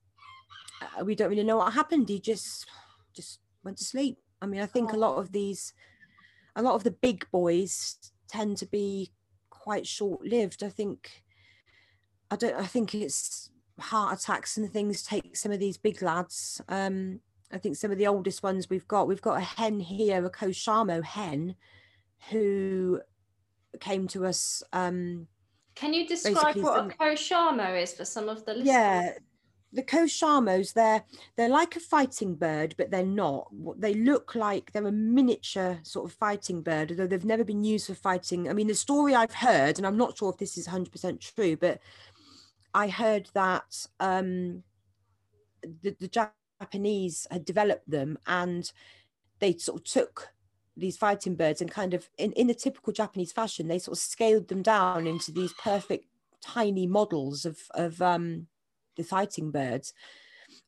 uh, 0.81 1.05
we 1.05 1.15
don't 1.15 1.31
really 1.31 1.45
know 1.45 1.57
what 1.57 1.73
happened. 1.73 2.09
He 2.09 2.21
just 2.21 2.67
just 3.15 3.41
went 3.65 3.79
to 3.79 3.85
sleep. 3.85 4.19
I 4.41 4.47
mean, 4.47 4.61
I 4.61 4.67
think 4.67 4.93
oh. 4.93 4.97
a 4.97 4.99
lot 4.99 5.17
of 5.17 5.33
these, 5.33 5.73
a 6.55 6.63
lot 6.63 6.75
of 6.75 6.85
the 6.85 6.91
big 6.91 7.27
boys 7.31 8.12
tend 8.33 8.57
to 8.59 8.67
be 8.67 9.13
quite 9.51 9.87
short-lived. 9.87 10.63
I 10.63 10.69
think. 10.69 11.23
I 12.31 12.37
don't. 12.37 12.55
I 12.55 12.67
think 12.67 12.95
it's 12.95 13.51
heart 13.79 14.19
attacks 14.19 14.57
and 14.57 14.71
things 14.71 15.03
take 15.03 15.37
some 15.37 15.53
of 15.53 15.59
these 15.59 15.77
big 15.77 16.03
lads. 16.03 16.61
Um, 16.69 17.21
I 17.53 17.59
think 17.59 17.77
some 17.77 17.91
of 17.91 17.99
the 17.99 18.07
oldest 18.07 18.43
ones 18.43 18.71
we've 18.71 18.89
got, 18.89 19.07
we've 19.09 19.21
got 19.21 19.37
a 19.39 19.45
hen 19.45 19.81
here, 19.81 20.25
a 20.25 20.31
Koshamo 20.31 21.05
hen, 21.05 21.55
who 22.31 23.01
came 23.81 24.09
to 24.09 24.25
us. 24.25 24.63
Um, 24.73 25.27
Can 25.75 25.93
you 25.93 26.07
describe 26.07 26.57
what 26.57 26.79
a 26.79 26.89
Koshamo 26.89 27.81
is 27.81 27.93
for 27.93 28.05
some 28.05 28.29
of 28.29 28.45
the 28.47 28.55
listeners? 28.55 28.75
Yeah, 28.75 29.13
the 29.73 29.83
Koshamos, 29.83 30.75
they're 30.75 31.03
they're 31.37 31.49
like 31.49 31.77
a 31.77 31.81
fighting 31.81 32.35
bird, 32.35 32.75
but 32.77 32.91
they're 32.91 33.07
not. 33.07 33.49
They 33.79 33.95
look 33.95 34.35
like 34.35 34.73
they're 34.73 34.87
a 34.87 34.93
miniature 34.93 35.81
sort 35.83 36.11
of 36.11 36.17
fighting 36.17 36.63
bird, 36.63 36.91
although 36.91 37.07
they've 37.07 37.25
never 37.25 37.45
been 37.45 37.65
used 37.65 37.87
for 37.87 37.95
fighting. 37.95 38.49
I 38.49 38.53
mean, 38.53 38.67
the 38.67 38.75
story 38.75 39.15
I've 39.15 39.35
heard, 39.35 39.79
and 39.79 39.87
I'm 39.87 39.97
not 39.97 40.19
sure 40.19 40.31
if 40.31 40.39
this 40.39 40.59
is 40.59 40.69
100% 40.69 41.21
true, 41.35 41.57
but 41.57 41.81
I 42.75 42.89
heard 42.89 43.31
that 43.35 43.87
um, 43.99 44.63
the, 45.63 45.97
the 45.99 46.29
Japanese 46.61 47.27
had 47.31 47.45
developed 47.45 47.91
them 47.91 48.19
and 48.27 48.71
they 49.41 49.57
sort 49.57 49.81
of 49.81 49.85
took 49.85 50.33
these 50.77 50.97
fighting 50.97 51.35
birds 51.35 51.61
and 51.61 51.71
kind 51.71 51.93
of 51.93 52.09
in, 52.17 52.33
in 52.33 52.49
a 52.49 52.55
typical 52.55 52.93
Japanese 52.93 53.33
fashion, 53.33 53.69
they 53.69 53.79
sort 53.79 53.97
of 53.97 54.03
scaled 54.03 54.49
them 54.49 54.63
down 54.63 55.07
into 55.07 55.33
these 55.33 55.53
perfect 55.55 56.07
tiny 56.41 56.87
models 56.87 57.45
of, 57.45 57.59
of 57.75 58.01
um, 58.01 58.47
the 58.97 59.03
fighting 59.03 59.51
birds. 59.51 59.93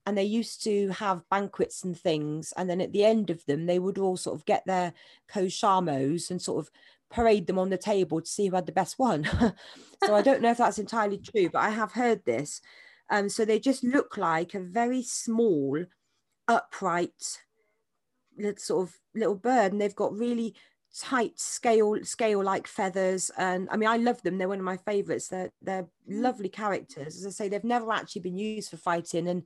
And 0.07 0.17
they 0.17 0.25
used 0.25 0.65
to 0.65 0.89
have 0.91 1.29
banquets 1.31 1.85
and 1.85 1.99
things. 1.99 2.53
And 2.57 2.69
then 2.69 2.81
at 2.81 2.93
the 2.93 3.05
end 3.05 3.31
of 3.31 3.45
them, 3.47 3.67
they 3.67 3.79
would 3.79 3.99
all 3.99 4.17
sort 4.17 4.39
of 4.39 4.47
get 4.47 4.65
their 4.67 4.95
koshamos 5.31 6.31
and 6.31 6.41
sort 6.41 6.65
of 6.65 6.71
parade 7.11 7.47
them 7.47 7.59
on 7.59 7.71
the 7.71 7.79
table 7.79 8.21
to 8.21 8.27
see 8.27 8.49
who 8.49 8.55
had 8.55 8.67
the 8.67 8.73
best 8.73 8.99
one. 8.99 9.25
so 10.05 10.15
I 10.15 10.23
don't 10.23 10.43
know 10.43 10.51
if 10.51 10.59
that's 10.59 10.79
entirely 10.79 11.19
true, 11.19 11.49
but 11.51 11.61
I 11.61 11.71
have 11.71 11.93
heard 11.93 12.25
this. 12.25 12.61
Um, 13.11 13.29
so 13.29 13.45
they 13.45 13.59
just 13.59 13.85
look 13.85 14.17
like 14.17 14.55
a 14.55 14.61
very 14.61 15.03
small, 15.03 15.85
upright, 16.49 17.41
little 18.39 18.59
sort 18.59 18.89
of 18.89 18.95
little 19.15 19.37
bird, 19.37 19.73
and 19.73 19.81
they've 19.81 19.95
got 19.95 20.17
really 20.17 20.55
tight 20.97 21.39
scale 21.39 21.97
scale 22.05 22.43
like 22.43 22.67
feathers 22.67 23.31
and 23.37 23.69
i 23.71 23.77
mean 23.77 23.89
i 23.89 23.97
love 23.97 24.23
them 24.23 24.39
they're 24.39 24.49
one 24.49 24.61
of 24.61 24.65
my 24.65 24.77
favorites 24.77 25.29
they're 25.29 25.51
they're 25.61 25.83
mm. 25.83 25.89
lovely 26.07 26.49
characters 26.49 27.17
as 27.17 27.27
i 27.27 27.31
say 27.31 27.49
they've 27.49 27.65
never 27.65 27.93
actually 27.93 28.23
been 28.23 28.39
used 28.39 28.71
for 28.71 28.77
fighting 28.77 29.29
and 29.29 29.43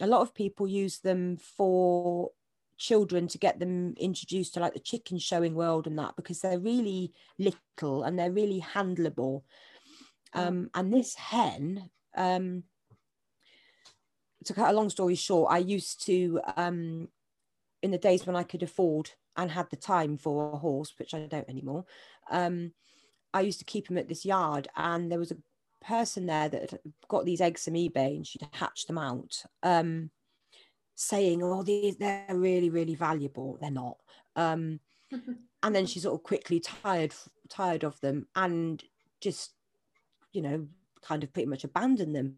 a 0.00 0.06
lot 0.06 0.22
of 0.22 0.34
people 0.34 0.66
use 0.66 0.98
them 0.98 1.36
for 1.36 2.30
children 2.78 3.26
to 3.28 3.38
get 3.38 3.58
them 3.58 3.94
introduced 3.98 4.54
to 4.54 4.60
like 4.60 4.74
the 4.74 4.80
chicken 4.80 5.18
showing 5.18 5.54
world 5.54 5.86
and 5.86 5.98
that 5.98 6.14
because 6.16 6.40
they're 6.40 6.58
really 6.58 7.12
little 7.38 8.02
and 8.02 8.18
they're 8.18 8.32
really 8.32 8.60
handleable 8.60 9.42
mm. 10.34 10.46
um, 10.46 10.70
and 10.74 10.92
this 10.92 11.14
hen 11.14 11.90
um, 12.16 12.62
to 14.46 14.54
cut 14.54 14.70
a 14.70 14.76
long 14.76 14.90
story 14.90 15.14
short, 15.14 15.52
I 15.52 15.58
used 15.58 16.04
to, 16.06 16.40
um, 16.56 17.08
in 17.82 17.90
the 17.90 17.98
days 17.98 18.26
when 18.26 18.36
I 18.36 18.42
could 18.42 18.62
afford 18.62 19.10
and 19.36 19.50
had 19.50 19.68
the 19.70 19.76
time 19.76 20.16
for 20.16 20.52
a 20.52 20.56
horse, 20.56 20.94
which 20.98 21.14
I 21.14 21.26
don't 21.26 21.48
anymore, 21.48 21.84
um, 22.30 22.72
I 23.34 23.40
used 23.40 23.58
to 23.58 23.64
keep 23.64 23.90
him 23.90 23.98
at 23.98 24.08
this 24.08 24.24
yard. 24.24 24.68
And 24.76 25.10
there 25.10 25.18
was 25.18 25.32
a 25.32 25.38
person 25.84 26.26
there 26.26 26.48
that 26.48 26.80
got 27.08 27.24
these 27.24 27.40
eggs 27.40 27.64
from 27.64 27.74
eBay 27.74 28.16
and 28.16 28.26
she'd 28.26 28.48
hatched 28.52 28.86
them 28.86 28.98
out, 28.98 29.42
um, 29.62 30.10
saying, 30.94 31.42
Oh, 31.42 31.62
these, 31.62 31.96
they're 31.96 32.26
really, 32.30 32.70
really 32.70 32.94
valuable. 32.94 33.58
They're 33.60 33.70
not. 33.70 33.98
Um, 34.36 34.80
and 35.62 35.74
then 35.74 35.86
she 35.86 36.00
sort 36.00 36.14
of 36.14 36.22
quickly 36.22 36.60
tired, 36.60 37.14
tired 37.48 37.84
of 37.84 38.00
them 38.00 38.26
and 38.34 38.82
just, 39.20 39.52
you 40.32 40.42
know, 40.42 40.66
kind 41.02 41.22
of 41.22 41.32
pretty 41.32 41.48
much 41.48 41.62
abandoned 41.62 42.14
them 42.14 42.36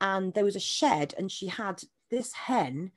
and 0.00 0.34
there 0.34 0.44
was 0.44 0.56
a 0.56 0.60
shed 0.60 1.14
and 1.16 1.30
she 1.30 1.46
had 1.46 1.82
this 2.10 2.32
hen 2.32 2.92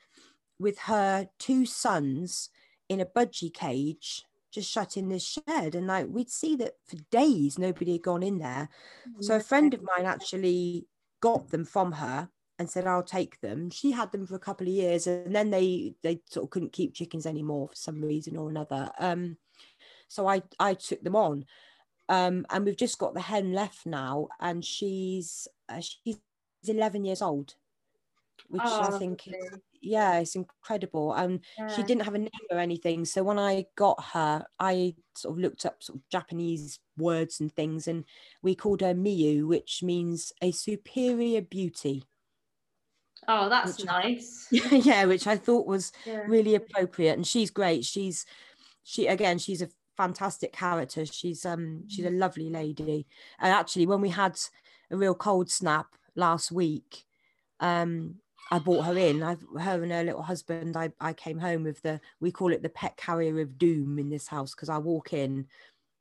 with 0.59 0.77
her 0.79 1.29
two 1.39 1.65
sons 1.65 2.49
in 2.89 3.01
a 3.01 3.05
budgie 3.05 3.53
cage 3.53 4.23
just 4.51 4.71
shut 4.71 4.97
in 4.97 5.09
this 5.09 5.39
shed. 5.47 5.75
And 5.75 5.87
like 5.87 6.07
we'd 6.09 6.29
see 6.29 6.55
that 6.57 6.73
for 6.85 6.97
days 7.11 7.59
nobody 7.59 7.93
had 7.93 8.01
gone 8.01 8.23
in 8.23 8.39
there. 8.39 8.69
So 9.19 9.35
a 9.35 9.39
friend 9.39 9.73
of 9.73 9.81
mine 9.83 10.05
actually 10.05 10.87
got 11.21 11.49
them 11.49 11.65
from 11.65 11.93
her 11.93 12.29
and 12.59 12.69
said 12.69 12.87
i'll 12.87 13.03
take 13.03 13.39
them. 13.41 13.69
She 13.69 13.91
had 13.91 14.11
them 14.11 14.25
for 14.25 14.35
a 14.35 14.39
couple 14.39 14.67
of 14.67 14.73
years 14.73 15.07
and 15.07 15.35
then 15.35 15.51
they 15.51 15.95
they 16.01 16.21
sort 16.29 16.45
of 16.45 16.49
couldn't 16.49 16.73
keep 16.73 16.93
chickens 16.93 17.25
anymore 17.25 17.69
for 17.69 17.75
some 17.75 18.01
reason 18.01 18.35
or 18.37 18.49
another. 18.49 18.89
Um 18.99 19.37
so 20.07 20.27
i 20.27 20.41
i 20.59 20.73
took 20.73 21.03
them 21.03 21.15
on. 21.15 21.45
Um 22.09 22.45
and 22.49 22.65
we've 22.65 22.77
just 22.77 22.97
got 22.97 23.13
the 23.13 23.21
hen 23.21 23.53
left 23.53 23.85
now 23.85 24.29
and 24.39 24.63
she's 24.63 25.47
uh, 25.69 25.81
she's 25.81 26.17
11 26.67 27.05
years 27.05 27.21
old 27.21 27.55
which 28.49 28.61
oh, 28.63 28.81
I 28.81 28.97
think 28.97 29.27
is, 29.27 29.33
yeah, 29.81 30.19
it's 30.19 30.35
incredible. 30.35 31.13
And 31.13 31.41
yeah. 31.57 31.67
she 31.67 31.83
didn't 31.83 32.03
have 32.03 32.15
a 32.15 32.19
name 32.19 32.29
or 32.51 32.57
anything. 32.57 33.05
So 33.05 33.23
when 33.23 33.39
I 33.39 33.65
got 33.75 34.03
her, 34.13 34.45
I 34.59 34.95
sort 35.15 35.35
of 35.35 35.39
looked 35.39 35.65
up 35.65 35.81
sort 35.81 35.99
of 35.99 36.09
Japanese 36.09 36.79
words 36.97 37.39
and 37.39 37.51
things, 37.51 37.87
and 37.87 38.03
we 38.41 38.55
called 38.55 38.81
her 38.81 38.93
Miyu, 38.93 39.47
which 39.47 39.81
means 39.83 40.31
a 40.41 40.51
superior 40.51 41.41
beauty. 41.41 42.03
Oh, 43.27 43.49
that's 43.49 43.83
nice. 43.83 44.47
Yeah, 44.51 45.05
which 45.05 45.27
I 45.27 45.35
thought 45.35 45.67
was 45.67 45.91
yeah. 46.05 46.23
really 46.27 46.55
appropriate. 46.55 47.13
And 47.13 47.27
she's 47.27 47.51
great. 47.51 47.83
She's 47.83 48.25
she 48.83 49.07
again, 49.07 49.37
she's 49.37 49.61
a 49.61 49.69
fantastic 49.97 50.53
character. 50.53 51.05
She's 51.05 51.45
um 51.45 51.83
she's 51.87 52.05
a 52.05 52.09
mm. 52.09 52.19
lovely 52.19 52.49
lady. 52.49 53.07
And 53.39 53.51
actually 53.51 53.85
when 53.85 54.01
we 54.01 54.09
had 54.09 54.39
a 54.91 54.97
real 54.97 55.15
cold 55.15 55.49
snap 55.49 55.87
last 56.15 56.51
week, 56.51 57.03
um, 57.59 58.15
I 58.51 58.59
brought 58.59 58.85
her 58.85 58.97
in. 58.97 59.23
I've 59.23 59.43
her 59.59 59.83
and 59.83 59.91
her 59.91 60.03
little 60.03 60.21
husband. 60.23 60.77
I, 60.77 60.91
I 60.99 61.13
came 61.13 61.39
home 61.39 61.63
with 61.63 61.81
the 61.81 61.99
we 62.19 62.31
call 62.31 62.53
it 62.53 62.63
the 62.63 62.69
pet 62.69 62.97
carrier 62.97 63.39
of 63.41 63.57
doom 63.57 63.99
in 63.99 64.09
this 64.09 64.27
house 64.27 64.55
because 64.55 64.69
I 64.69 64.77
walk 64.77 65.13
in, 65.13 65.47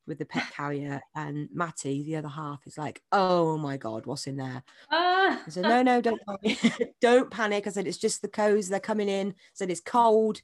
with 0.06 0.18
the 0.18 0.24
pet 0.24 0.44
carrier, 0.56 1.00
and 1.14 1.48
Matty, 1.52 2.02
the 2.02 2.16
other 2.16 2.28
half, 2.28 2.66
is 2.66 2.78
like, 2.78 3.02
"Oh 3.12 3.58
my 3.58 3.76
god, 3.76 4.06
what's 4.06 4.26
in 4.26 4.36
there?" 4.36 4.62
Ah. 4.90 5.42
I 5.46 5.50
said, 5.50 5.64
"No, 5.64 5.82
no, 5.82 6.00
don't 6.00 6.20
panic. 6.26 6.96
don't 7.00 7.30
panic." 7.30 7.66
I 7.66 7.70
said, 7.70 7.86
"It's 7.86 7.98
just 7.98 8.22
the 8.22 8.28
cows. 8.28 8.68
They're 8.68 8.80
coming 8.80 9.08
in." 9.08 9.30
I 9.30 9.34
said, 9.54 9.70
"It's 9.70 9.80
cold." 9.80 10.42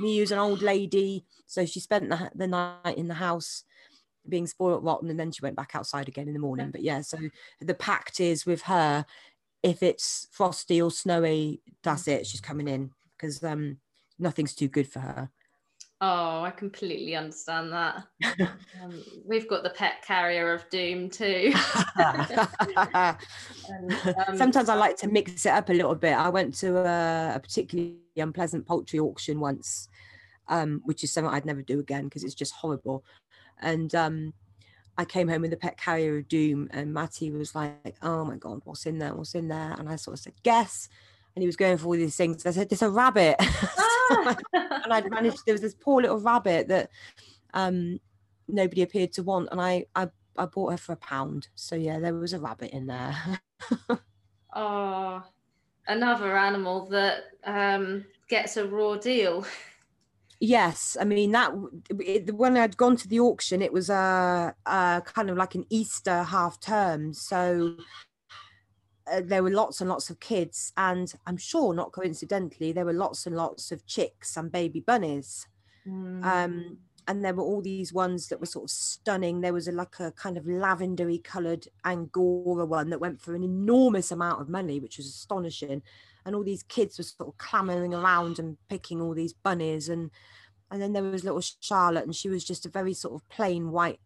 Miyu's 0.00 0.32
an 0.32 0.38
old 0.38 0.62
lady, 0.62 1.26
so 1.46 1.66
she 1.66 1.78
spent 1.78 2.08
the, 2.08 2.30
the 2.34 2.46
night 2.46 2.96
in 2.96 3.08
the 3.08 3.14
house 3.14 3.64
being 4.28 4.46
spoiled 4.46 4.84
rotten 4.84 5.10
and 5.10 5.18
then 5.18 5.32
she 5.32 5.42
went 5.42 5.56
back 5.56 5.72
outside 5.74 6.06
again 6.06 6.28
in 6.28 6.32
the 6.32 6.38
morning 6.38 6.70
but 6.70 6.80
yeah 6.80 7.00
so 7.00 7.18
the 7.60 7.74
pact 7.74 8.20
is 8.20 8.46
with 8.46 8.62
her 8.62 9.04
if 9.62 9.82
it's 9.82 10.26
frosty 10.30 10.80
or 10.80 10.90
snowy 10.90 11.60
that's 11.82 12.08
it 12.08 12.26
she's 12.26 12.40
coming 12.40 12.68
in 12.68 12.90
because 13.16 13.42
um 13.44 13.78
nothing's 14.18 14.54
too 14.54 14.68
good 14.68 14.88
for 14.88 15.00
her 15.00 15.30
Oh, 16.04 16.42
I 16.42 16.50
completely 16.50 17.14
understand 17.14 17.72
that. 17.72 18.02
um, 18.82 19.04
we've 19.24 19.48
got 19.48 19.62
the 19.62 19.70
pet 19.70 20.02
carrier 20.04 20.52
of 20.52 20.68
doom 20.68 21.08
too. 21.08 21.52
and, 21.96 22.26
um, 24.26 24.36
Sometimes 24.36 24.68
I 24.68 24.74
like 24.74 24.96
to 24.96 25.06
mix 25.06 25.46
it 25.46 25.50
up 25.50 25.68
a 25.68 25.72
little 25.72 25.94
bit. 25.94 26.14
I 26.14 26.28
went 26.28 26.54
to 26.54 26.76
a, 26.76 27.36
a 27.36 27.40
particularly 27.40 28.00
unpleasant 28.16 28.66
poultry 28.66 28.98
auction 28.98 29.38
once, 29.38 29.88
um, 30.48 30.80
which 30.86 31.04
is 31.04 31.12
something 31.12 31.32
I'd 31.32 31.46
never 31.46 31.62
do 31.62 31.78
again 31.78 32.04
because 32.04 32.24
it's 32.24 32.34
just 32.34 32.54
horrible. 32.54 33.04
And 33.60 33.94
um, 33.94 34.34
I 34.98 35.04
came 35.04 35.28
home 35.28 35.42
with 35.42 35.50
the 35.50 35.56
pet 35.56 35.78
carrier 35.78 36.18
of 36.18 36.28
doom, 36.28 36.68
and 36.70 36.92
Matty 36.92 37.30
was 37.30 37.54
like, 37.54 37.96
"Oh 38.02 38.24
my 38.24 38.36
god, 38.36 38.60
what's 38.64 38.86
in 38.86 38.98
there? 38.98 39.14
What's 39.14 39.34
in 39.34 39.48
there?" 39.48 39.74
And 39.78 39.88
I 39.88 39.96
sort 39.96 40.14
of 40.14 40.20
said, 40.20 40.34
"Guess." 40.42 40.88
And 41.34 41.42
he 41.42 41.46
was 41.46 41.56
going 41.56 41.78
for 41.78 41.86
all 41.86 41.92
these 41.92 42.16
things. 42.16 42.44
I 42.44 42.50
said, 42.50 42.68
"There's 42.68 42.82
a 42.82 42.90
rabbit," 42.90 43.36
ah! 43.40 44.36
and 44.52 44.92
I'd 44.92 45.10
managed. 45.10 45.44
There 45.46 45.54
was 45.54 45.62
this 45.62 45.74
poor 45.74 46.02
little 46.02 46.20
rabbit 46.20 46.68
that 46.68 46.90
um, 47.54 48.00
nobody 48.48 48.82
appeared 48.82 49.12
to 49.14 49.22
want, 49.22 49.48
and 49.50 49.60
I, 49.60 49.86
I 49.94 50.08
I 50.36 50.46
bought 50.46 50.72
her 50.72 50.76
for 50.78 50.92
a 50.92 50.96
pound. 50.96 51.48
So 51.54 51.74
yeah, 51.74 51.98
there 51.98 52.14
was 52.14 52.32
a 52.32 52.40
rabbit 52.40 52.70
in 52.72 52.86
there. 52.86 53.16
oh, 54.54 55.22
another 55.86 56.36
animal 56.36 56.86
that 56.86 57.24
um, 57.44 58.04
gets 58.28 58.56
a 58.56 58.66
raw 58.66 58.96
deal. 58.96 59.46
Yes, 60.44 60.96
I 61.00 61.04
mean 61.04 61.30
that 61.30 61.52
it, 62.00 62.34
when 62.34 62.56
I'd 62.56 62.76
gone 62.76 62.96
to 62.96 63.06
the 63.06 63.20
auction, 63.20 63.62
it 63.62 63.72
was 63.72 63.88
a, 63.88 64.52
a 64.66 65.02
kind 65.04 65.30
of 65.30 65.36
like 65.36 65.54
an 65.54 65.64
Easter 65.70 66.24
half 66.24 66.58
term, 66.58 67.12
so 67.12 67.76
uh, 69.06 69.20
there 69.24 69.44
were 69.44 69.52
lots 69.52 69.80
and 69.80 69.88
lots 69.88 70.10
of 70.10 70.18
kids, 70.18 70.72
and 70.76 71.14
I'm 71.28 71.36
sure 71.36 71.74
not 71.74 71.92
coincidentally, 71.92 72.72
there 72.72 72.84
were 72.84 72.92
lots 72.92 73.24
and 73.24 73.36
lots 73.36 73.70
of 73.70 73.86
chicks 73.86 74.36
and 74.36 74.50
baby 74.50 74.80
bunnies. 74.80 75.46
Mm. 75.86 76.24
Um, 76.24 76.78
and 77.06 77.24
there 77.24 77.34
were 77.34 77.44
all 77.44 77.62
these 77.62 77.92
ones 77.92 78.26
that 78.26 78.40
were 78.40 78.46
sort 78.46 78.64
of 78.64 78.70
stunning. 78.70 79.42
There 79.42 79.52
was 79.52 79.68
a, 79.68 79.72
like 79.72 80.00
a 80.00 80.10
kind 80.10 80.36
of 80.36 80.44
lavendery 80.44 81.22
coloured 81.22 81.68
Angora 81.84 82.66
one 82.66 82.90
that 82.90 83.00
went 83.00 83.20
for 83.20 83.36
an 83.36 83.44
enormous 83.44 84.10
amount 84.10 84.40
of 84.40 84.48
money, 84.48 84.80
which 84.80 84.96
was 84.96 85.06
astonishing 85.06 85.82
and 86.24 86.34
all 86.34 86.44
these 86.44 86.62
kids 86.62 86.98
were 86.98 87.04
sort 87.04 87.28
of 87.28 87.38
clamoring 87.38 87.94
around 87.94 88.38
and 88.38 88.56
picking 88.68 89.00
all 89.00 89.14
these 89.14 89.32
bunnies 89.32 89.88
and 89.88 90.10
and 90.70 90.80
then 90.80 90.94
there 90.94 91.02
was 91.02 91.22
little 91.22 91.42
Charlotte 91.60 92.04
and 92.04 92.14
she 92.14 92.30
was 92.30 92.44
just 92.44 92.64
a 92.64 92.70
very 92.70 92.94
sort 92.94 93.14
of 93.14 93.28
plain 93.28 93.70
white 93.70 94.00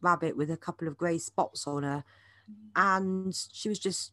rabbit 0.00 0.36
with 0.36 0.50
a 0.50 0.56
couple 0.56 0.86
of 0.86 0.96
grey 0.96 1.18
spots 1.18 1.66
on 1.66 1.82
her 1.82 2.04
mm-hmm. 2.50 2.70
and 2.76 3.34
she 3.52 3.68
was 3.68 3.78
just 3.78 4.12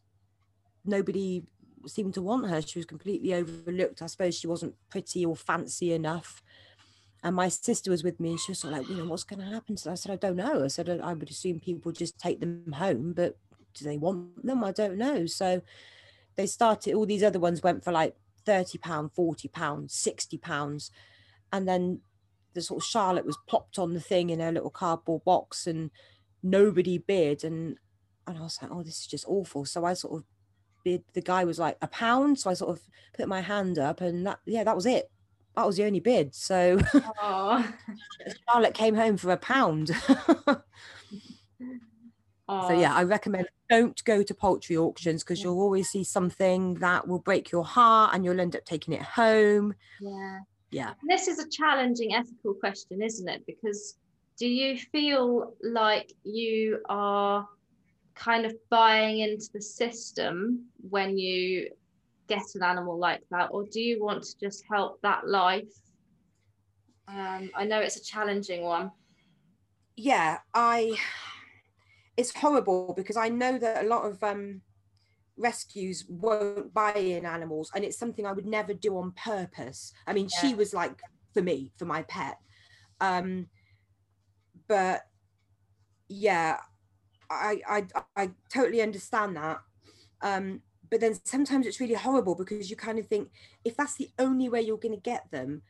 nobody 0.84 1.44
seemed 1.86 2.14
to 2.14 2.22
want 2.22 2.48
her. 2.48 2.60
She 2.60 2.78
was 2.78 2.86
completely 2.86 3.34
overlooked. 3.34 4.02
I 4.02 4.06
suppose 4.06 4.38
she 4.38 4.46
wasn't 4.46 4.74
pretty 4.90 5.24
or 5.24 5.36
fancy 5.36 5.92
enough. 5.92 6.42
And 7.22 7.36
my 7.36 7.48
sister 7.48 7.90
was 7.90 8.02
with 8.02 8.18
me 8.18 8.30
and 8.30 8.40
she 8.40 8.52
was 8.52 8.60
sort 8.60 8.72
of 8.72 8.80
like 8.80 8.88
you 8.88 8.96
know 8.96 9.04
what's 9.04 9.24
going 9.24 9.40
to 9.40 9.54
happen? 9.54 9.76
So 9.76 9.90
i 9.90 9.94
said 9.94 10.12
i 10.12 10.16
don't 10.16 10.36
know. 10.36 10.64
I 10.64 10.68
said 10.68 10.88
i 10.88 11.12
would 11.12 11.30
assume 11.30 11.60
people 11.60 11.92
just 11.92 12.18
take 12.18 12.40
them 12.40 12.72
home 12.72 13.12
but 13.14 13.36
do 13.74 13.84
they 13.84 13.98
want 13.98 14.44
them? 14.44 14.64
I 14.64 14.72
don't 14.72 14.96
know. 14.96 15.26
So 15.26 15.62
they 16.36 16.46
started 16.46 16.94
all 16.94 17.06
these 17.06 17.22
other 17.22 17.38
ones 17.38 17.62
went 17.62 17.84
for 17.84 17.92
like 17.92 18.16
30 18.44 18.78
pound 18.78 19.12
40 19.12 19.48
pounds 19.48 19.94
60 19.94 20.38
pounds. 20.38 20.90
And 21.52 21.68
then 21.68 22.00
the 22.54 22.62
sort 22.62 22.82
of 22.82 22.86
charlotte 22.86 23.26
was 23.26 23.38
plopped 23.48 23.78
on 23.78 23.94
the 23.94 24.00
thing 24.00 24.30
in 24.30 24.40
a 24.40 24.52
little 24.52 24.70
cardboard 24.70 25.24
box 25.24 25.66
and 25.66 25.90
nobody 26.42 26.98
bid. 26.98 27.44
And 27.44 27.76
and 28.26 28.38
i 28.38 28.42
was 28.42 28.58
like 28.62 28.70
oh 28.70 28.82
this 28.82 29.00
is 29.00 29.06
just 29.06 29.24
awful. 29.28 29.64
So 29.64 29.84
i 29.84 29.94
sort 29.94 30.18
of 30.18 30.24
bid 30.84 31.04
the 31.12 31.20
guy 31.20 31.44
was 31.44 31.58
like 31.58 31.76
a 31.82 31.88
pound? 31.88 32.38
So 32.38 32.50
i 32.50 32.54
sort 32.54 32.76
of 32.76 32.82
put 33.14 33.28
my 33.28 33.40
hand 33.40 33.78
up 33.78 34.00
and 34.00 34.26
that 34.26 34.40
yeah 34.46 34.64
that 34.64 34.76
was 34.76 34.86
it. 34.86 35.10
That 35.56 35.66
was 35.66 35.76
the 35.76 35.84
only 35.84 36.00
bid. 36.00 36.34
So 36.34 36.78
charlotte 38.48 38.74
came 38.74 38.94
home 38.94 39.16
for 39.16 39.30
a 39.32 39.36
pound 39.36 39.90
So 42.50 42.72
yeah, 42.72 42.94
I 42.94 43.04
recommend 43.04 43.48
don't 43.68 44.02
go 44.04 44.22
to 44.24 44.34
poultry 44.34 44.76
auctions 44.76 45.22
because 45.22 45.42
you'll 45.42 45.60
always 45.60 45.88
see 45.88 46.02
something 46.02 46.74
that 46.74 47.06
will 47.06 47.20
break 47.20 47.52
your 47.52 47.64
heart 47.64 48.12
and 48.12 48.24
you'll 48.24 48.40
end 48.40 48.56
up 48.56 48.64
taking 48.64 48.92
it 48.92 49.02
home. 49.02 49.74
Yeah. 50.00 50.40
Yeah. 50.72 50.94
This 51.08 51.28
is 51.28 51.38
a 51.38 51.48
challenging 51.48 52.14
ethical 52.14 52.54
question, 52.54 53.02
isn't 53.02 53.28
it? 53.28 53.44
Because 53.46 53.96
do 54.36 54.48
you 54.48 54.76
feel 54.76 55.54
like 55.62 56.12
you 56.24 56.80
are 56.88 57.46
kind 58.14 58.44
of 58.44 58.54
buying 58.68 59.20
into 59.20 59.48
the 59.52 59.62
system 59.62 60.66
when 60.88 61.16
you 61.16 61.70
get 62.28 62.42
an 62.54 62.62
animal 62.62 62.98
like 62.98 63.22
that, 63.30 63.48
or 63.50 63.64
do 63.70 63.80
you 63.80 64.02
want 64.02 64.22
to 64.22 64.38
just 64.40 64.64
help 64.70 65.00
that 65.02 65.26
life? 65.26 65.72
Um, 67.08 67.50
I 67.56 67.64
know 67.64 67.80
it's 67.80 67.96
a 67.96 68.02
challenging 68.02 68.62
one. 68.62 68.92
Yeah, 69.96 70.38
I 70.54 70.96
it's 72.20 72.36
horrible 72.36 72.92
because 72.94 73.16
I 73.16 73.30
know 73.30 73.56
that 73.58 73.82
a 73.82 73.88
lot 73.88 74.04
of 74.04 74.22
um, 74.22 74.60
rescues 75.38 76.04
won't 76.06 76.74
buy 76.74 76.92
in 76.92 77.24
animals, 77.24 77.70
and 77.74 77.82
it's 77.82 77.98
something 77.98 78.26
I 78.26 78.32
would 78.32 78.46
never 78.46 78.74
do 78.74 78.98
on 78.98 79.12
purpose. 79.12 79.94
I 80.06 80.12
mean, 80.12 80.28
yeah. 80.34 80.40
she 80.40 80.54
was 80.54 80.74
like 80.74 81.00
for 81.32 81.40
me, 81.40 81.72
for 81.78 81.86
my 81.86 82.02
pet. 82.02 82.36
Um, 83.00 83.46
but 84.68 85.00
yeah, 86.08 86.58
I, 87.30 87.62
I 87.66 87.86
I 88.14 88.30
totally 88.52 88.82
understand 88.82 89.36
that. 89.36 89.60
Um, 90.20 90.60
but 90.90 91.00
then 91.00 91.18
sometimes 91.24 91.66
it's 91.66 91.80
really 91.80 91.94
horrible 91.94 92.34
because 92.34 92.68
you 92.68 92.76
kind 92.76 92.98
of 92.98 93.06
think 93.06 93.30
if 93.64 93.76
that's 93.78 93.94
the 93.94 94.10
only 94.18 94.50
way 94.50 94.60
you're 94.60 94.76
going 94.76 94.94
to 94.94 95.00
get 95.00 95.30
them, 95.30 95.62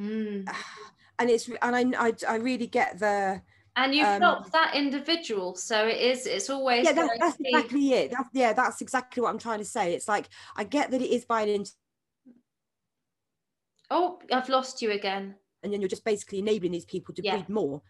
mm. 0.00 0.48
and 1.18 1.28
it's 1.28 1.50
and 1.60 1.76
I, 1.76 2.06
I 2.06 2.12
I 2.26 2.36
really 2.36 2.66
get 2.66 2.98
the 2.98 3.42
and 3.76 3.94
you've 3.94 4.06
um, 4.06 4.20
helped 4.20 4.52
that 4.52 4.74
individual 4.74 5.54
so 5.54 5.86
it 5.86 5.98
is 5.98 6.26
it's 6.26 6.48
always 6.48 6.84
yeah 6.84 6.92
that, 6.92 7.10
that's 7.20 7.36
be... 7.36 7.48
exactly 7.48 7.92
it. 7.92 8.10
That's, 8.10 8.28
yeah 8.32 8.52
that's 8.52 8.80
exactly 8.80 9.22
what 9.22 9.30
i'm 9.30 9.38
trying 9.38 9.58
to 9.58 9.64
say. 9.64 9.94
It's 9.94 10.08
like 10.08 10.28
i 10.56 10.64
get 10.64 10.90
that 10.90 11.02
it 11.02 11.10
is 11.10 11.24
buying 11.24 11.48
into 11.48 11.72
oh 13.90 14.20
i've 14.32 14.48
lost 14.48 14.82
you 14.82 14.92
again. 14.92 15.34
and 15.62 15.72
then 15.72 15.80
you're 15.80 15.88
just 15.88 16.04
basically 16.04 16.38
enabling 16.38 16.72
these 16.72 16.84
people 16.84 17.14
to 17.14 17.22
yeah. 17.22 17.36
breed 17.36 17.48
more. 17.48 17.82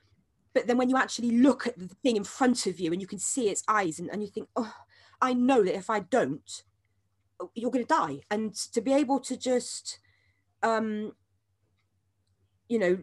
But 0.54 0.68
then 0.68 0.78
when 0.78 0.88
you 0.88 0.96
actually 0.96 1.32
look 1.32 1.66
at 1.66 1.76
the 1.76 1.88
thing 1.88 2.16
in 2.16 2.22
front 2.22 2.66
of 2.66 2.78
you 2.78 2.92
and 2.92 3.00
you 3.00 3.08
can 3.08 3.18
see 3.18 3.48
its 3.48 3.64
eyes 3.66 3.98
and, 3.98 4.08
and 4.10 4.22
you 4.22 4.28
think 4.28 4.48
oh 4.56 4.72
i 5.20 5.32
know 5.34 5.62
that 5.64 5.74
if 5.74 5.90
i 5.90 6.00
don't 6.00 6.62
oh, 7.40 7.50
you're 7.54 7.70
going 7.70 7.84
to 7.84 7.94
die. 7.94 8.20
And 8.30 8.54
to 8.72 8.80
be 8.80 8.92
able 8.92 9.20
to 9.20 9.36
just 9.36 9.98
um 10.62 11.12
you 12.68 12.78
know 12.78 12.98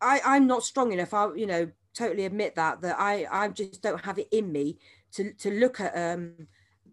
i 0.00 0.20
i'm 0.24 0.46
not 0.46 0.64
strong 0.64 0.92
enough. 0.92 1.14
I 1.14 1.32
you 1.34 1.46
know 1.46 1.70
totally 1.96 2.26
admit 2.26 2.54
that 2.54 2.80
that 2.82 2.96
I 2.98 3.26
I 3.30 3.48
just 3.48 3.82
don't 3.82 4.04
have 4.04 4.18
it 4.18 4.28
in 4.30 4.52
me 4.52 4.78
to 5.12 5.32
to 5.32 5.50
look 5.50 5.80
at 5.80 5.96
um 5.96 6.46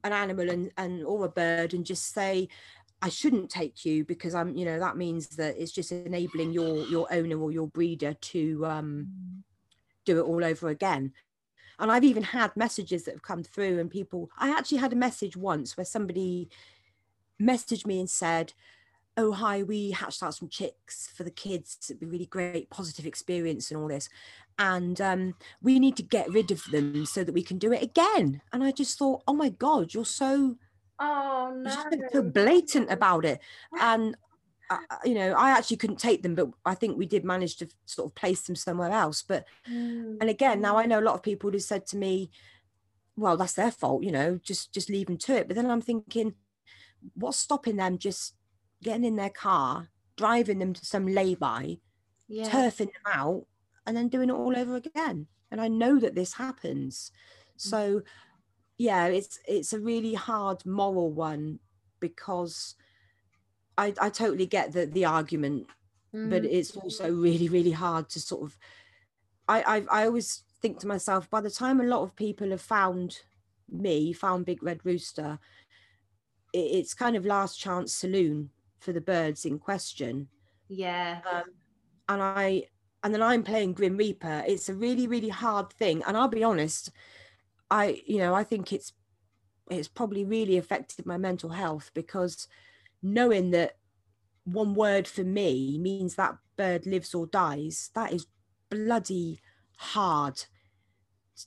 an 0.03 0.13
animal 0.13 0.49
and 0.49 0.71
and 0.77 1.05
or 1.05 1.25
a 1.25 1.29
bird 1.29 1.73
and 1.73 1.85
just 1.85 2.13
say 2.13 2.47
I 3.01 3.09
shouldn't 3.09 3.49
take 3.49 3.85
you 3.85 4.05
because 4.05 4.33
I'm 4.33 4.55
you 4.55 4.65
know 4.65 4.79
that 4.79 4.97
means 4.97 5.27
that 5.35 5.55
it's 5.57 5.71
just 5.71 5.91
enabling 5.91 6.53
your 6.53 6.85
your 6.87 7.07
owner 7.11 7.39
or 7.39 7.51
your 7.51 7.67
breeder 7.67 8.13
to 8.13 8.65
um 8.65 9.43
do 10.05 10.19
it 10.19 10.23
all 10.23 10.43
over 10.43 10.69
again. 10.69 11.13
And 11.79 11.91
I've 11.91 12.03
even 12.03 12.23
had 12.23 12.55
messages 12.55 13.03
that 13.03 13.15
have 13.15 13.23
come 13.23 13.43
through 13.43 13.79
and 13.79 13.89
people 13.91 14.29
I 14.37 14.51
actually 14.51 14.77
had 14.77 14.93
a 14.93 14.97
message 14.97 15.35
once 15.35 15.75
where 15.75 15.85
somebody 15.85 16.49
messaged 17.41 17.85
me 17.85 17.99
and 17.99 18.09
said 18.09 18.53
oh 19.17 19.31
hi 19.31 19.63
we 19.63 19.91
hatched 19.91 20.23
out 20.23 20.33
some 20.33 20.49
chicks 20.49 21.09
for 21.15 21.23
the 21.23 21.31
kids 21.31 21.77
it'd 21.89 21.99
be 21.99 22.05
really 22.05 22.25
great 22.25 22.69
positive 22.69 23.05
experience 23.05 23.69
and 23.71 23.79
all 23.79 23.87
this. 23.87 24.09
And 24.59 25.01
um, 25.01 25.33
we 25.63 25.79
need 25.79 25.97
to 25.97 26.03
get 26.03 26.29
rid 26.29 26.51
of 26.51 26.63
them 26.71 27.07
so 27.07 27.23
that 27.23 27.33
we 27.33 27.41
can 27.41 27.57
do 27.57 27.73
it 27.73 27.81
again. 27.81 28.41
And 28.51 28.63
i 28.63 28.71
just 28.71 28.97
thought 28.97 29.23
oh 29.27 29.33
my 29.33 29.49
god 29.49 29.93
you're 29.93 30.05
so 30.05 30.55
oh 30.99 31.53
no 31.55 31.83
so 32.11 32.21
blatant 32.21 32.91
about 32.91 33.25
it. 33.25 33.39
And 33.79 34.15
uh, 34.69 34.77
uh, 34.89 34.97
you 35.03 35.13
know 35.13 35.33
i 35.33 35.51
actually 35.51 35.77
couldn't 35.77 35.99
take 35.99 36.23
them 36.23 36.35
but 36.35 36.47
i 36.65 36.73
think 36.73 36.97
we 36.97 37.05
did 37.05 37.25
manage 37.25 37.57
to 37.57 37.67
sort 37.85 38.09
of 38.09 38.15
place 38.15 38.41
them 38.41 38.55
somewhere 38.55 38.91
else. 38.91 39.21
But 39.21 39.45
mm. 39.69 40.17
and 40.19 40.29
again 40.29 40.61
now 40.61 40.77
i 40.77 40.85
know 40.85 40.99
a 40.99 41.07
lot 41.07 41.15
of 41.15 41.23
people 41.23 41.51
who 41.51 41.59
said 41.59 41.85
to 41.87 41.97
me 41.97 42.31
well 43.15 43.37
that's 43.37 43.53
their 43.53 43.69
fault 43.69 44.03
you 44.03 44.11
know 44.11 44.39
just 44.41 44.73
just 44.73 44.89
leave 44.89 45.07
them 45.07 45.17
to 45.17 45.35
it. 45.35 45.47
But 45.47 45.55
then 45.55 45.69
i'm 45.69 45.81
thinking 45.81 46.33
what's 47.15 47.37
stopping 47.37 47.75
them 47.75 47.97
just 47.97 48.33
getting 48.83 49.05
in 49.05 49.15
their 49.15 49.29
car, 49.29 49.89
driving 50.17 50.59
them 50.59 50.73
to 50.73 50.85
some 50.85 51.07
lay-by, 51.07 51.77
yeah. 52.27 52.49
turfing 52.49 52.91
them 52.91 53.13
out, 53.13 53.45
and 53.85 53.97
then 53.97 54.09
doing 54.09 54.29
it 54.29 54.33
all 54.33 54.55
over 54.55 54.75
again. 54.75 55.27
And 55.51 55.59
I 55.61 55.67
know 55.67 55.99
that 55.99 56.15
this 56.15 56.33
happens. 56.33 57.11
So 57.57 58.01
yeah, 58.77 59.05
it's 59.07 59.39
it's 59.47 59.73
a 59.73 59.79
really 59.79 60.13
hard 60.13 60.65
moral 60.65 61.11
one 61.11 61.59
because 61.99 62.75
I, 63.77 63.93
I 64.01 64.09
totally 64.09 64.45
get 64.45 64.73
the 64.73 64.85
the 64.85 65.05
argument, 65.05 65.67
mm. 66.13 66.29
but 66.29 66.43
it's 66.43 66.75
also 66.75 67.11
really, 67.11 67.49
really 67.49 67.71
hard 67.71 68.09
to 68.09 68.19
sort 68.19 68.43
of 68.43 68.57
I, 69.47 69.61
I 69.61 70.01
I 70.01 70.05
always 70.05 70.43
think 70.61 70.79
to 70.79 70.87
myself, 70.87 71.29
by 71.29 71.41
the 71.41 71.51
time 71.51 71.79
a 71.79 71.85
lot 71.85 72.01
of 72.01 72.15
people 72.15 72.49
have 72.49 72.61
found 72.61 73.19
me, 73.69 74.13
found 74.13 74.45
Big 74.45 74.63
Red 74.63 74.79
Rooster, 74.83 75.39
it, 76.51 76.57
it's 76.57 76.93
kind 76.93 77.15
of 77.15 77.25
last 77.25 77.59
chance 77.59 77.93
saloon 77.93 78.49
for 78.83 78.93
the 78.93 79.01
birds 79.01 79.45
in 79.45 79.59
question. 79.59 80.27
Yeah. 80.67 81.19
Um, 81.31 81.43
and 82.09 82.21
I 82.21 82.63
and 83.03 83.13
then 83.13 83.21
I'm 83.21 83.43
playing 83.43 83.73
Grim 83.73 83.97
Reaper. 83.97 84.43
It's 84.47 84.69
a 84.69 84.73
really, 84.73 85.07
really 85.07 85.29
hard 85.29 85.71
thing. 85.73 86.03
And 86.07 86.15
I'll 86.15 86.29
be 86.29 86.43
honest, 86.43 86.89
I, 87.69 88.01
you 88.05 88.17
know, 88.19 88.33
I 88.33 88.43
think 88.43 88.71
it's 88.71 88.93
it's 89.69 89.87
probably 89.87 90.25
really 90.25 90.57
affected 90.57 91.05
my 91.05 91.17
mental 91.17 91.49
health 91.49 91.91
because 91.93 92.47
knowing 93.01 93.51
that 93.51 93.77
one 94.45 94.73
word 94.73 95.07
for 95.07 95.23
me 95.23 95.77
means 95.79 96.15
that 96.15 96.37
bird 96.57 96.85
lives 96.85 97.13
or 97.13 97.27
dies, 97.27 97.89
that 97.95 98.13
is 98.13 98.27
bloody 98.69 99.39
hard 99.77 100.43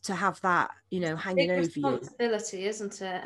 to 0.03 0.15
have 0.15 0.41
that, 0.41 0.71
you 0.91 1.01
know, 1.01 1.17
hanging 1.17 1.51
over 1.51 1.61
you. 1.61 1.67
Responsibility, 1.67 2.67
isn't 2.67 3.01
it? 3.01 3.23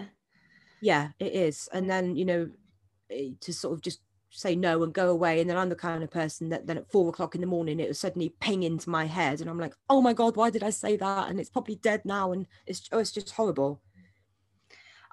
Yeah, 0.80 1.08
it 1.18 1.32
is. 1.32 1.68
And 1.72 1.88
then, 1.88 2.16
you 2.16 2.24
know, 2.24 2.50
to 3.40 3.52
sort 3.52 3.74
of 3.74 3.82
just 3.82 4.00
say 4.30 4.54
no 4.54 4.82
and 4.82 4.94
go 4.94 5.10
away. 5.10 5.40
And 5.40 5.50
then 5.50 5.56
I'm 5.56 5.68
the 5.68 5.74
kind 5.74 6.02
of 6.02 6.10
person 6.10 6.48
that 6.50 6.66
then 6.66 6.78
at 6.78 6.90
four 6.90 7.08
o'clock 7.08 7.34
in 7.34 7.40
the 7.40 7.46
morning 7.46 7.80
it 7.80 7.88
was 7.88 7.98
suddenly 7.98 8.34
ping 8.40 8.62
into 8.62 8.90
my 8.90 9.06
head, 9.06 9.40
and 9.40 9.50
I'm 9.50 9.58
like, 9.58 9.74
oh 9.88 10.00
my 10.00 10.12
god, 10.12 10.36
why 10.36 10.50
did 10.50 10.62
I 10.62 10.70
say 10.70 10.96
that? 10.96 11.28
And 11.28 11.40
it's 11.40 11.50
probably 11.50 11.76
dead 11.76 12.02
now, 12.04 12.32
and 12.32 12.46
it's 12.66 12.88
oh, 12.92 12.98
it's 12.98 13.12
just 13.12 13.32
horrible. 13.32 13.80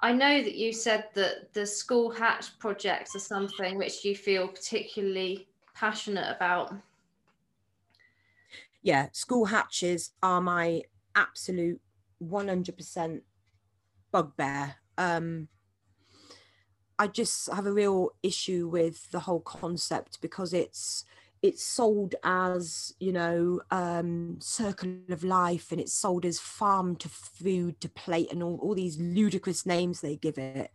I 0.00 0.12
know 0.12 0.42
that 0.42 0.54
you 0.54 0.72
said 0.72 1.06
that 1.14 1.52
the 1.54 1.66
school 1.66 2.10
hatch 2.10 2.56
projects 2.60 3.16
are 3.16 3.20
something 3.20 3.76
which 3.76 4.04
you 4.04 4.14
feel 4.14 4.46
particularly 4.46 5.48
passionate 5.74 6.34
about. 6.34 6.72
Yeah, 8.82 9.08
school 9.12 9.44
hatches 9.44 10.12
are 10.22 10.40
my 10.40 10.82
absolute 11.16 11.80
100% 12.22 13.22
bugbear. 14.12 14.76
Um, 14.96 15.48
I 16.98 17.06
just 17.06 17.50
have 17.52 17.66
a 17.66 17.72
real 17.72 18.10
issue 18.22 18.68
with 18.68 19.10
the 19.10 19.20
whole 19.20 19.40
concept 19.40 20.20
because 20.20 20.52
it's 20.52 21.04
it's 21.40 21.62
sold 21.62 22.16
as 22.24 22.94
you 22.98 23.12
know 23.12 23.60
um, 23.70 24.38
circle 24.40 24.96
of 25.08 25.22
life 25.22 25.70
and 25.70 25.80
it's 25.80 25.92
sold 25.92 26.24
as 26.24 26.40
farm 26.40 26.96
to 26.96 27.08
food 27.08 27.80
to 27.80 27.88
plate 27.88 28.32
and 28.32 28.42
all, 28.42 28.58
all 28.60 28.74
these 28.74 28.98
ludicrous 28.98 29.64
names 29.64 30.00
they 30.00 30.16
give 30.16 30.38
it. 30.38 30.70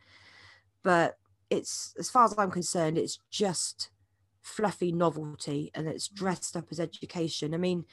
But 0.84 1.18
it's 1.50 1.94
as 2.00 2.10
far 2.10 2.26
as 2.26 2.34
i'm 2.38 2.50
concerned 2.50 2.98
it's 2.98 3.20
just 3.30 3.90
fluffy 4.42 4.92
novelty 4.92 5.70
and 5.76 5.88
it's 5.88 6.08
dressed 6.08 6.56
up 6.56 6.66
as 6.72 6.80
education. 6.80 7.54
I 7.54 7.58
mean 7.58 7.86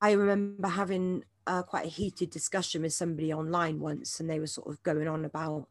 i, 0.00 0.12
remember 0.12 0.68
having 0.68 1.24
uh, 1.46 1.62
quite 1.62 1.86
a 1.86 1.88
heated 1.88 2.30
discussion 2.30 2.82
with 2.82 2.92
somebody 2.92 3.32
online 3.32 3.80
once 3.80 4.20
and 4.20 4.28
they 4.30 4.38
were 4.38 4.46
sort 4.46 4.68
of 4.68 4.82
going 4.82 5.08
on 5.08 5.24
about 5.24 5.66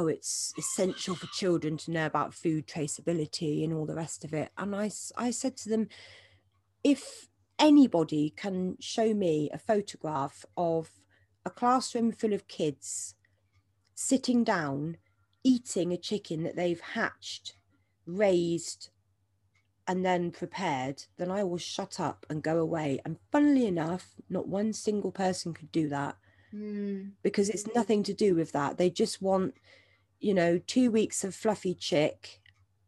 oh, 0.00 0.06
it's 0.06 0.54
essential 0.56 1.14
for 1.14 1.26
children 1.26 1.76
to 1.76 1.90
know 1.90 2.06
about 2.06 2.34
food 2.34 2.66
traceability 2.66 3.62
and 3.62 3.72
all 3.74 3.84
the 3.84 3.94
rest 3.94 4.24
of 4.24 4.32
it. 4.32 4.50
And 4.56 4.74
I, 4.74 4.90
I 5.16 5.30
said 5.30 5.56
to 5.58 5.68
them, 5.68 5.88
if 6.82 7.28
anybody 7.58 8.32
can 8.34 8.76
show 8.80 9.12
me 9.12 9.50
a 9.52 9.58
photograph 9.58 10.44
of 10.56 10.90
a 11.44 11.50
classroom 11.50 12.12
full 12.12 12.32
of 12.32 12.48
kids 12.48 13.14
sitting 13.94 14.42
down, 14.42 14.96
eating 15.44 15.92
a 15.92 15.98
chicken 15.98 16.44
that 16.44 16.56
they've 16.56 16.80
hatched, 16.80 17.56
raised, 18.06 18.88
and 19.86 20.04
then 20.04 20.30
prepared, 20.30 21.04
then 21.18 21.30
I 21.30 21.44
will 21.44 21.58
shut 21.58 22.00
up 22.00 22.24
and 22.30 22.42
go 22.42 22.58
away. 22.58 23.00
And 23.04 23.18
funnily 23.30 23.66
enough, 23.66 24.14
not 24.30 24.48
one 24.48 24.72
single 24.72 25.12
person 25.12 25.52
could 25.52 25.72
do 25.72 25.88
that. 25.90 26.16
Mm. 26.54 27.12
Because 27.22 27.50
it's 27.50 27.66
nothing 27.74 28.02
to 28.04 28.14
do 28.14 28.34
with 28.34 28.52
that. 28.52 28.78
They 28.78 28.88
just 28.88 29.20
want 29.20 29.54
you 30.20 30.34
know, 30.34 30.60
two 30.66 30.90
weeks 30.90 31.24
of 31.24 31.34
fluffy 31.34 31.74
chick 31.74 32.40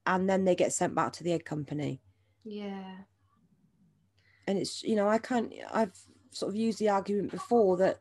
and 0.07 0.29
then 0.29 0.45
they 0.45 0.55
get 0.55 0.73
sent 0.73 0.95
back 0.95 1.13
to 1.15 1.25
the 1.25 1.33
egg 1.33 1.45
company. 1.45 2.01
Yeah. 2.45 2.97
And 4.47 4.59
it's, 4.59 4.83
you 4.83 4.97
know, 4.97 5.09
I 5.09 5.19
can't, 5.19 5.53
I've 5.73 5.97
sort 6.31 6.51
of 6.51 6.57
used 6.57 6.79
the 6.79 6.91
argument 6.91 7.31
before 7.31 7.77
that 7.79 7.99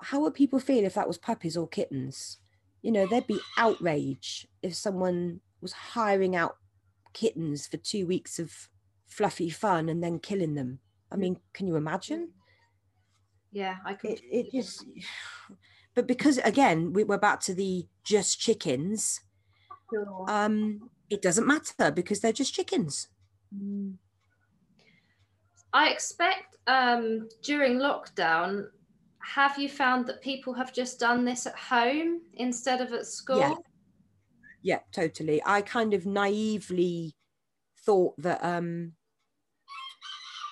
how 0.00 0.20
would 0.20 0.34
people 0.34 0.58
feel 0.58 0.84
if 0.84 0.94
that 0.94 1.08
was 1.08 1.18
puppies 1.18 1.56
or 1.56 1.68
kittens? 1.68 2.38
You 2.82 2.92
know, 2.92 3.06
there'd 3.06 3.26
be 3.26 3.40
outrage 3.56 4.46
if 4.62 4.74
someone 4.74 5.40
was 5.60 5.72
hiring 5.72 6.36
out 6.36 6.56
kittens 7.12 7.66
for 7.66 7.78
two 7.78 8.06
weeks 8.06 8.38
of 8.38 8.68
fluffy 9.06 9.48
fun 9.48 9.88
and 9.88 10.02
then 10.02 10.18
killing 10.18 10.54
them. 10.54 10.80
I 11.10 11.16
mean, 11.16 11.38
can 11.54 11.66
you 11.66 11.76
imagine? 11.76 12.30
Yeah, 13.52 13.76
I 13.84 13.94
could. 13.94 14.10
It, 14.10 14.22
it 14.30 14.52
just 14.52 14.84
but 15.96 16.06
because 16.06 16.38
again 16.38 16.92
we, 16.92 17.02
are 17.02 17.18
back 17.18 17.40
to 17.40 17.54
the 17.54 17.86
just 18.04 18.38
chickens 18.38 19.20
sure. 19.92 20.24
um 20.28 20.88
it 21.10 21.20
doesn't 21.22 21.46
matter 21.46 21.90
because 21.92 22.20
they're 22.20 22.32
just 22.32 22.52
chickens. 22.52 23.08
Mm. 23.54 23.94
i 25.72 25.88
expect 25.88 26.56
um 26.66 27.28
during 27.42 27.78
lockdown 27.78 28.66
have 29.26 29.58
you 29.58 29.68
found 29.68 30.06
that 30.06 30.22
people 30.22 30.54
have 30.54 30.72
just 30.72 31.00
done 31.00 31.24
this 31.24 31.46
at 31.46 31.56
home 31.56 32.20
instead 32.34 32.80
of 32.80 32.92
at 32.92 33.06
school? 33.06 33.38
Yeah, 33.38 33.54
yeah 34.62 34.78
totally. 34.92 35.42
I 35.44 35.62
kind 35.62 35.94
of 35.94 36.06
naively 36.06 37.16
thought 37.84 38.14
that 38.18 38.42
um 38.44 38.92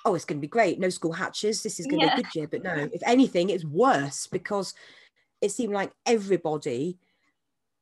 oh 0.04 0.14
it's 0.14 0.24
going 0.24 0.38
to 0.38 0.40
be 0.40 0.48
great. 0.48 0.80
No 0.80 0.88
school 0.88 1.12
hatches. 1.12 1.62
This 1.62 1.78
is 1.78 1.86
going 1.86 2.00
to 2.00 2.06
be 2.06 2.12
a 2.12 2.16
good 2.16 2.34
year. 2.34 2.48
But 2.48 2.64
no 2.64 2.88
if 2.92 3.02
anything 3.06 3.50
it's 3.50 3.64
worse 3.64 4.26
because 4.26 4.74
it 5.44 5.52
seemed 5.52 5.74
like 5.74 5.92
everybody 6.06 6.98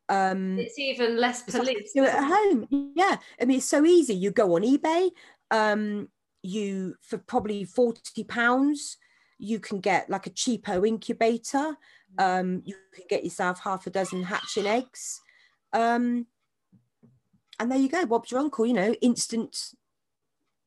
um 0.08 0.58
it's 0.58 0.78
even 0.78 1.16
less 1.16 1.42
police 1.42 1.92
do 1.94 2.02
it 2.02 2.14
at 2.14 2.24
home. 2.24 2.66
Yeah. 2.94 3.16
I 3.40 3.44
mean 3.44 3.58
it's 3.58 3.66
so 3.66 3.84
easy. 3.84 4.14
You 4.14 4.30
go 4.30 4.56
on 4.56 4.62
ebay 4.62 5.10
um 5.50 6.08
you 6.42 6.96
for 7.02 7.18
probably 7.18 7.64
40 7.64 8.24
pounds 8.24 8.98
you 9.38 9.60
can 9.60 9.80
get 9.80 10.10
like 10.10 10.26
a 10.26 10.30
cheapo 10.30 10.86
incubator. 10.86 11.76
Um 12.18 12.62
you 12.64 12.74
can 12.92 13.04
get 13.08 13.24
yourself 13.24 13.60
half 13.60 13.86
a 13.86 13.90
dozen 13.90 14.24
hatching 14.24 14.66
eggs. 14.66 15.20
Um 15.72 16.26
and 17.60 17.70
there 17.70 17.78
you 17.78 17.88
go. 17.88 18.04
Bob's 18.04 18.32
your 18.32 18.40
uncle 18.40 18.66
you 18.66 18.74
know 18.74 18.92
instant 19.00 19.72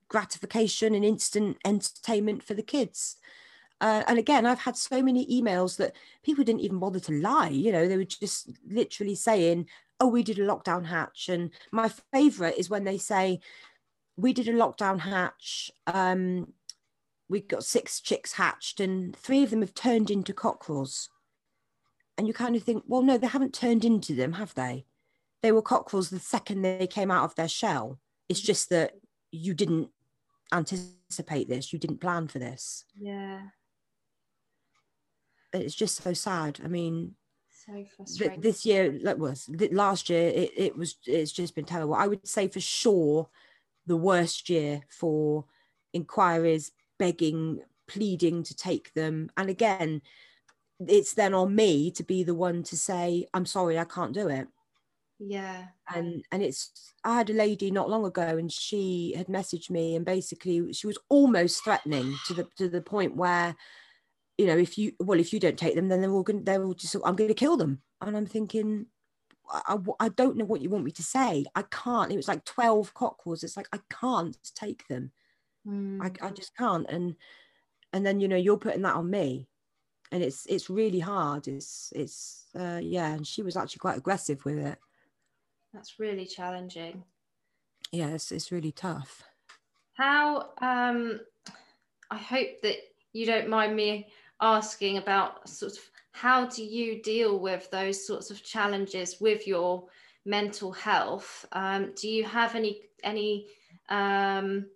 gratification 0.07 0.95
and 0.95 1.03
instant 1.03 1.57
entertainment 1.65 2.41
for 2.41 2.53
the 2.53 2.63
kids 2.63 3.17
uh, 3.85 4.03
and 4.07 4.17
again, 4.17 4.47
I've 4.47 4.61
had 4.61 4.75
so 4.75 5.03
many 5.03 5.27
emails 5.27 5.77
that 5.77 5.95
people 6.23 6.43
didn't 6.43 6.61
even 6.61 6.79
bother 6.79 6.99
to 7.01 7.11
lie. 7.11 7.49
You 7.49 7.71
know, 7.71 7.87
they 7.87 7.97
were 7.97 8.03
just 8.03 8.49
literally 8.67 9.13
saying, 9.13 9.67
"Oh, 9.99 10.07
we 10.07 10.23
did 10.23 10.39
a 10.39 10.47
lockdown 10.47 10.87
hatch." 10.87 11.29
And 11.29 11.51
my 11.71 11.89
favourite 12.11 12.57
is 12.57 12.67
when 12.67 12.83
they 12.83 12.97
say, 12.97 13.41
"We 14.17 14.33
did 14.33 14.47
a 14.47 14.53
lockdown 14.53 15.01
hatch. 15.01 15.69
Um, 15.85 16.53
we 17.29 17.41
got 17.41 17.63
six 17.63 18.01
chicks 18.01 18.33
hatched, 18.33 18.79
and 18.79 19.15
three 19.15 19.43
of 19.43 19.51
them 19.51 19.61
have 19.61 19.75
turned 19.75 20.09
into 20.09 20.33
cockerels." 20.33 21.09
And 22.17 22.25
you 22.25 22.33
kind 22.33 22.55
of 22.55 22.63
think, 22.63 22.85
"Well, 22.87 23.03
no, 23.03 23.19
they 23.19 23.27
haven't 23.27 23.53
turned 23.53 23.85
into 23.85 24.15
them, 24.15 24.33
have 24.33 24.55
they? 24.55 24.87
They 25.43 25.51
were 25.51 25.61
cockerels 25.61 26.09
the 26.09 26.17
second 26.17 26.63
they 26.63 26.87
came 26.87 27.11
out 27.11 27.25
of 27.25 27.35
their 27.35 27.47
shell. 27.47 27.99
It's 28.29 28.41
just 28.41 28.69
that 28.69 28.93
you 29.29 29.53
didn't 29.53 29.91
anticipate 30.51 31.47
this, 31.49 31.71
you 31.71 31.77
didn't 31.77 32.01
plan 32.01 32.27
for 32.27 32.39
this." 32.39 32.83
Yeah 32.95 33.49
it's 35.55 35.75
just 35.75 36.03
so 36.03 36.13
sad. 36.13 36.59
I 36.63 36.67
mean, 36.67 37.15
so 37.49 37.85
frustrating. 37.95 38.41
This 38.41 38.65
year, 38.65 38.97
like 39.01 39.17
was 39.17 39.49
last 39.71 40.09
year, 40.09 40.29
it, 40.29 40.51
it 40.55 40.77
was 40.77 40.95
it's 41.05 41.31
just 41.31 41.55
been 41.55 41.65
terrible. 41.65 41.95
I 41.95 42.07
would 42.07 42.27
say 42.27 42.47
for 42.47 42.59
sure 42.59 43.29
the 43.87 43.97
worst 43.97 44.49
year 44.49 44.81
for 44.89 45.45
inquiries, 45.93 46.71
begging, 46.99 47.61
pleading 47.87 48.43
to 48.43 48.55
take 48.55 48.93
them. 48.93 49.29
And 49.37 49.49
again, 49.49 50.01
it's 50.87 51.13
then 51.13 51.33
on 51.33 51.55
me 51.55 51.91
to 51.91 52.03
be 52.03 52.23
the 52.23 52.35
one 52.35 52.63
to 52.63 52.77
say, 52.77 53.27
I'm 53.33 53.45
sorry, 53.45 53.79
I 53.79 53.85
can't 53.85 54.13
do 54.13 54.27
it. 54.27 54.47
Yeah. 55.19 55.67
And 55.93 56.25
and 56.31 56.43
it's 56.43 56.93
I 57.03 57.15
had 57.15 57.29
a 57.29 57.33
lady 57.33 57.71
not 57.71 57.89
long 57.89 58.05
ago 58.05 58.37
and 58.37 58.51
she 58.51 59.13
had 59.15 59.27
messaged 59.27 59.69
me 59.69 59.95
and 59.95 60.05
basically 60.05 60.73
she 60.73 60.87
was 60.87 60.97
almost 61.07 61.63
threatening 61.63 62.15
to 62.27 62.33
the 62.33 62.47
to 62.57 62.67
the 62.67 62.81
point 62.81 63.15
where 63.15 63.55
you 64.37 64.45
know, 64.45 64.57
if 64.57 64.77
you 64.77 64.93
well, 64.99 65.19
if 65.19 65.31
you 65.33 65.39
don't 65.39 65.57
take 65.57 65.75
them, 65.75 65.87
then 65.87 66.01
they're 66.01 66.11
all 66.11 66.23
going. 66.23 66.43
They're 66.43 66.63
all 66.63 66.73
just. 66.73 66.95
I'm 67.05 67.15
going 67.15 67.29
to 67.29 67.33
kill 67.33 67.57
them. 67.57 67.81
And 68.01 68.17
I'm 68.17 68.25
thinking, 68.25 68.87
I, 69.49 69.77
I 69.99 70.09
don't 70.09 70.37
know 70.37 70.45
what 70.45 70.61
you 70.61 70.69
want 70.69 70.83
me 70.83 70.91
to 70.91 71.03
say. 71.03 71.45
I 71.55 71.63
can't. 71.71 72.11
It 72.11 72.17
was 72.17 72.27
like 72.27 72.43
twelve 72.45 72.93
cockerels. 72.93 73.43
It's 73.43 73.57
like 73.57 73.69
I 73.71 73.79
can't 73.89 74.37
take 74.55 74.87
them. 74.87 75.11
Mm. 75.67 76.01
I, 76.01 76.27
I 76.27 76.29
just 76.29 76.55
can't 76.55 76.85
and 76.89 77.15
and 77.91 78.05
then 78.05 78.19
you 78.19 78.27
know 78.27 78.35
you're 78.35 78.57
putting 78.57 78.83
that 78.83 78.93
on 78.95 79.09
me 79.09 79.47
and 80.11 80.21
it's 80.21 80.45
it's 80.45 80.69
really 80.69 80.99
hard 80.99 81.47
it's 81.47 81.91
it's 81.95 82.45
uh 82.55 82.79
yeah 82.83 83.13
and 83.13 83.25
she 83.25 83.41
was 83.41 83.57
actually 83.57 83.79
quite 83.79 83.97
aggressive 83.97 84.45
with 84.45 84.59
it 84.59 84.77
That's 85.73 85.97
really 85.97 86.27
challenging. 86.27 87.03
yeah 87.91 88.09
it's, 88.09 88.31
it's 88.31 88.51
really 88.51 88.71
tough 88.71 89.23
How 89.93 90.49
um 90.61 91.19
I 92.11 92.17
hope 92.17 92.61
that 92.61 92.75
you 93.13 93.25
don't 93.25 93.49
mind 93.49 93.75
me 93.75 94.09
asking 94.41 94.97
about 94.97 95.47
sort 95.47 95.73
of 95.73 95.79
how 96.11 96.45
do 96.45 96.63
you 96.63 97.01
deal 97.01 97.39
with 97.39 97.69
those 97.71 98.05
sorts 98.05 98.31
of 98.31 98.43
challenges 98.43 99.19
with 99.19 99.47
your 99.47 99.85
mental 100.25 100.71
health? 100.71 101.45
Um, 101.51 101.93
do 101.95 102.07
you 102.07 102.23
have 102.23 102.55
any 102.55 102.81
any 103.03 103.47
um, 103.89 104.67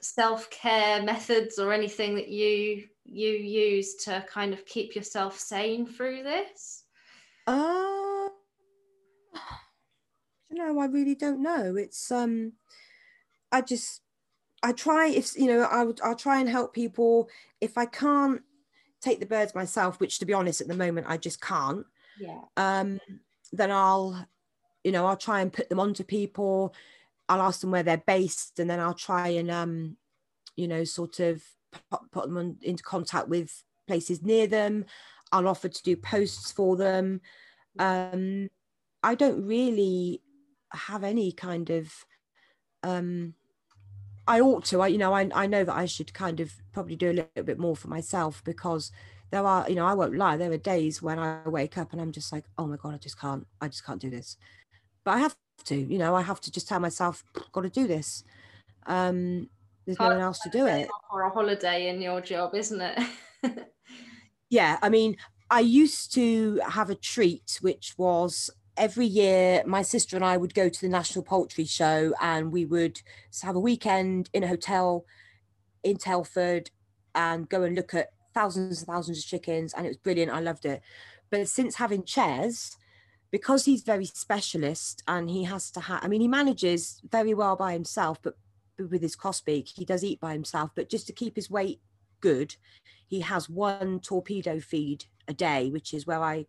self 0.00 0.50
care 0.50 1.02
methods 1.02 1.58
or 1.58 1.72
anything 1.72 2.14
that 2.14 2.28
you 2.28 2.84
you 3.04 3.30
use 3.30 3.94
to 3.94 4.24
kind 4.28 4.52
of 4.52 4.64
keep 4.66 4.94
yourself 4.94 5.38
sane 5.38 5.86
through 5.86 6.22
this? 6.22 6.84
uh 7.46 8.28
you 10.50 10.56
know 10.56 10.78
i 10.78 10.86
really 10.86 11.14
don't 11.14 11.42
know 11.42 11.76
it's 11.76 12.10
um 12.10 12.52
i 13.52 13.60
just 13.62 14.02
i 14.62 14.72
try 14.72 15.08
if 15.08 15.36
you 15.36 15.46
know 15.46 15.62
i 15.62 15.82
would 15.82 16.00
i'll 16.02 16.14
try 16.14 16.40
and 16.40 16.48
help 16.48 16.74
people 16.74 17.28
if 17.60 17.78
i 17.78 17.86
can't 17.86 18.42
take 19.00 19.20
the 19.20 19.26
birds 19.26 19.54
myself 19.54 20.00
which 20.00 20.18
to 20.18 20.26
be 20.26 20.34
honest 20.34 20.60
at 20.60 20.68
the 20.68 20.74
moment 20.74 21.06
i 21.08 21.16
just 21.16 21.40
can't 21.40 21.86
Yeah. 22.18 22.40
um, 22.56 22.98
then 23.52 23.70
I'll, 23.70 24.26
you 24.84 24.92
know, 24.92 25.06
I'll 25.06 25.16
try 25.16 25.40
and 25.40 25.52
put 25.52 25.68
them 25.68 25.80
onto 25.80 26.04
people. 26.04 26.74
I'll 27.28 27.42
ask 27.42 27.60
them 27.60 27.70
where 27.70 27.82
they're 27.82 28.02
based, 28.06 28.58
and 28.58 28.68
then 28.68 28.80
I'll 28.80 28.94
try 28.94 29.28
and, 29.28 29.50
um, 29.50 29.96
you 30.56 30.68
know, 30.68 30.84
sort 30.84 31.20
of 31.20 31.42
put, 31.90 32.10
put 32.10 32.24
them 32.26 32.36
on, 32.36 32.56
into 32.62 32.82
contact 32.82 33.28
with 33.28 33.62
places 33.86 34.22
near 34.22 34.46
them. 34.46 34.84
I'll 35.32 35.48
offer 35.48 35.68
to 35.68 35.82
do 35.82 35.96
posts 35.96 36.52
for 36.52 36.76
them. 36.76 37.20
Um, 37.78 38.48
I 39.02 39.14
don't 39.14 39.46
really 39.46 40.22
have 40.72 41.04
any 41.04 41.32
kind 41.32 41.70
of. 41.70 41.92
Um, 42.82 43.34
I 44.28 44.40
ought 44.40 44.64
to. 44.66 44.82
I, 44.82 44.88
you 44.88 44.98
know, 44.98 45.12
I, 45.12 45.28
I 45.34 45.46
know 45.46 45.64
that 45.64 45.74
I 45.74 45.86
should 45.86 46.14
kind 46.14 46.38
of 46.38 46.52
probably 46.72 46.96
do 46.96 47.10
a 47.10 47.12
little 47.12 47.42
bit 47.42 47.58
more 47.58 47.74
for 47.74 47.88
myself 47.88 48.42
because 48.44 48.92
there 49.30 49.44
are, 49.44 49.68
you 49.68 49.74
know, 49.74 49.86
I 49.86 49.94
won't 49.94 50.16
lie. 50.16 50.36
There 50.36 50.52
are 50.52 50.58
days 50.58 51.02
when 51.02 51.18
I 51.18 51.40
wake 51.46 51.76
up 51.76 51.92
and 51.92 52.00
I'm 52.00 52.12
just 52.12 52.32
like, 52.32 52.44
oh 52.56 52.66
my 52.66 52.76
god, 52.76 52.94
I 52.94 52.98
just 52.98 53.18
can't. 53.18 53.46
I 53.60 53.68
just 53.68 53.84
can't 53.84 54.00
do 54.00 54.10
this. 54.10 54.36
But 55.04 55.12
I 55.12 55.18
have 55.18 55.36
to. 55.64 55.76
You 55.76 55.98
know, 55.98 56.14
I 56.14 56.22
have 56.22 56.40
to 56.42 56.52
just 56.52 56.68
tell 56.68 56.80
myself, 56.80 57.24
got 57.52 57.62
to 57.62 57.70
do 57.70 57.86
this. 57.86 58.22
Um, 58.86 59.48
there's 59.84 59.98
no 59.98 60.08
one 60.08 60.20
else 60.20 60.38
to 60.40 60.50
do 60.50 60.66
it. 60.66 60.88
Or 61.10 61.22
a 61.22 61.30
holiday 61.30 61.88
in 61.88 62.00
your 62.00 62.20
job, 62.20 62.54
isn't 62.54 62.80
it? 62.80 62.98
Yeah, 64.50 64.78
I 64.82 64.88
mean, 64.88 65.16
I 65.50 65.60
used 65.60 66.12
to 66.14 66.60
have 66.66 66.90
a 66.90 66.94
treat, 66.94 67.58
which 67.60 67.94
was 67.98 68.50
every 68.78 69.06
year 69.06 69.62
my 69.66 69.82
sister 69.82 70.16
and 70.16 70.24
I 70.24 70.36
would 70.36 70.54
go 70.54 70.68
to 70.68 70.80
the 70.80 70.88
National 70.88 71.24
Poultry 71.24 71.64
Show 71.64 72.14
and 72.20 72.52
we 72.52 72.64
would 72.64 73.02
have 73.42 73.56
a 73.56 73.60
weekend 73.60 74.30
in 74.32 74.44
a 74.44 74.48
hotel 74.48 75.04
in 75.82 75.96
Telford 75.96 76.70
and 77.14 77.48
go 77.48 77.64
and 77.64 77.74
look 77.74 77.92
at 77.94 78.10
thousands 78.32 78.78
and 78.78 78.86
thousands 78.86 79.18
of 79.18 79.24
chickens. 79.24 79.74
And 79.74 79.84
it 79.84 79.90
was 79.90 79.96
brilliant. 79.96 80.32
I 80.32 80.40
loved 80.40 80.64
it. 80.64 80.80
But 81.30 81.48
since 81.48 81.76
having 81.76 82.04
chairs, 82.04 82.76
because 83.30 83.64
he's 83.64 83.82
very 83.82 84.06
specialist 84.06 85.02
and 85.06 85.28
he 85.28 85.44
has 85.44 85.70
to 85.72 85.80
have, 85.80 86.02
I 86.02 86.08
mean, 86.08 86.20
he 86.20 86.28
manages 86.28 87.00
very 87.10 87.34
well 87.34 87.56
by 87.56 87.72
himself, 87.72 88.18
but 88.22 88.34
with 88.78 89.02
his 89.02 89.16
crossbeak, 89.16 89.72
he 89.74 89.84
does 89.84 90.04
eat 90.04 90.20
by 90.20 90.32
himself. 90.32 90.70
But 90.74 90.88
just 90.88 91.06
to 91.08 91.12
keep 91.12 91.36
his 91.36 91.50
weight 91.50 91.80
good, 92.20 92.56
he 93.06 93.20
has 93.20 93.48
one 93.48 94.00
torpedo 94.00 94.60
feed 94.60 95.06
a 95.26 95.34
day, 95.34 95.70
which 95.70 95.92
is 95.92 96.06
where 96.06 96.22
I 96.22 96.46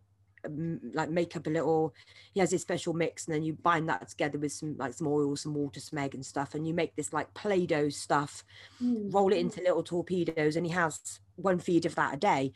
like 0.94 1.10
make 1.10 1.36
up 1.36 1.46
a 1.46 1.50
little 1.50 1.94
he 2.32 2.40
has 2.40 2.50
his 2.50 2.62
special 2.62 2.92
mix 2.94 3.26
and 3.26 3.34
then 3.34 3.42
you 3.42 3.52
bind 3.52 3.88
that 3.88 4.08
together 4.08 4.38
with 4.38 4.52
some 4.52 4.76
like 4.78 4.94
some 4.94 5.06
oil 5.06 5.36
some 5.36 5.54
water 5.54 5.80
some 5.80 5.98
egg 5.98 6.14
and 6.14 6.24
stuff 6.24 6.54
and 6.54 6.66
you 6.66 6.72
make 6.72 6.94
this 6.96 7.12
like 7.12 7.32
play-doh 7.34 7.88
stuff 7.88 8.44
mm. 8.82 9.12
roll 9.12 9.32
it 9.32 9.36
mm. 9.36 9.40
into 9.40 9.60
little 9.60 9.82
torpedoes 9.82 10.56
and 10.56 10.66
he 10.66 10.72
has 10.72 11.20
one 11.42 11.58
feed 11.58 11.86
of 11.86 11.94
that 11.94 12.14
a 12.14 12.16
day. 12.16 12.52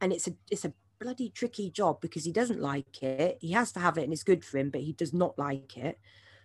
And 0.00 0.12
it's 0.12 0.26
a 0.26 0.32
it's 0.50 0.64
a 0.64 0.72
bloody 1.00 1.30
tricky 1.30 1.70
job 1.70 2.00
because 2.00 2.24
he 2.24 2.32
doesn't 2.32 2.60
like 2.60 3.02
it. 3.02 3.38
He 3.40 3.52
has 3.52 3.72
to 3.72 3.80
have 3.80 3.98
it 3.98 4.04
and 4.04 4.12
it's 4.12 4.24
good 4.24 4.44
for 4.44 4.58
him 4.58 4.70
but 4.70 4.82
he 4.82 4.92
does 4.92 5.12
not 5.12 5.38
like 5.38 5.76
it. 5.76 5.98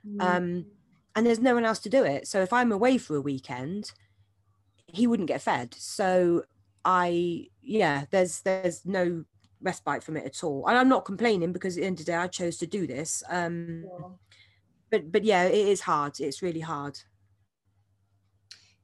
Mm. 0.07 0.21
Um 0.21 0.65
and 1.15 1.25
there's 1.25 1.39
no 1.39 1.53
one 1.53 1.65
else 1.65 1.79
to 1.79 1.89
do 1.89 2.03
it. 2.03 2.27
So 2.27 2.41
if 2.41 2.53
i'm 2.53 2.71
away 2.71 2.97
for 2.97 3.15
a 3.15 3.21
weekend 3.21 3.91
he 4.87 5.07
wouldn't 5.07 5.27
get 5.27 5.41
fed. 5.41 5.73
So 5.73 6.43
i 6.83 7.47
yeah 7.61 8.05
there's 8.09 8.41
there's 8.41 8.85
no 8.85 9.23
respite 9.61 10.03
from 10.03 10.17
it 10.17 10.25
at 10.25 10.43
all 10.43 10.65
and 10.67 10.77
i'm 10.77 10.89
not 10.89 11.05
complaining 11.05 11.51
because 11.51 11.77
at 11.77 11.81
the 11.81 11.87
end 11.87 11.99
of 11.99 12.05
the 12.05 12.11
day 12.11 12.17
i 12.17 12.27
chose 12.27 12.57
to 12.57 12.67
do 12.67 12.87
this 12.87 13.23
um 13.29 13.85
but 14.89 15.11
but 15.11 15.23
yeah 15.23 15.43
it 15.43 15.67
is 15.67 15.81
hard 15.81 16.19
it's 16.19 16.41
really 16.41 16.59
hard 16.59 16.97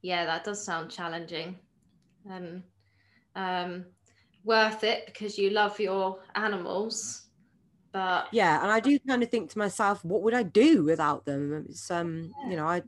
yeah, 0.01 0.25
that 0.25 0.43
does 0.43 0.63
sound 0.63 0.89
challenging. 0.89 1.57
And 2.29 2.63
um, 3.35 3.85
worth 4.43 4.83
it 4.83 5.05
because 5.05 5.37
you 5.37 5.49
love 5.49 5.79
your 5.79 6.19
animals. 6.35 7.23
But 7.93 8.27
yeah 8.31 8.61
and 8.61 8.71
i 8.71 8.79
do 8.81 8.99
kind 8.99 9.23
of 9.23 9.31
think 9.31 9.49
to 9.49 9.57
myself 9.57 10.03
what 10.03 10.21
would 10.21 10.33
i 10.33 10.43
do 10.43 10.83
without 10.83 11.25
them 11.25 11.65
it's 11.67 11.89
um 11.89 12.29
you 12.47 12.55
know 12.57 12.67
i 12.67 12.83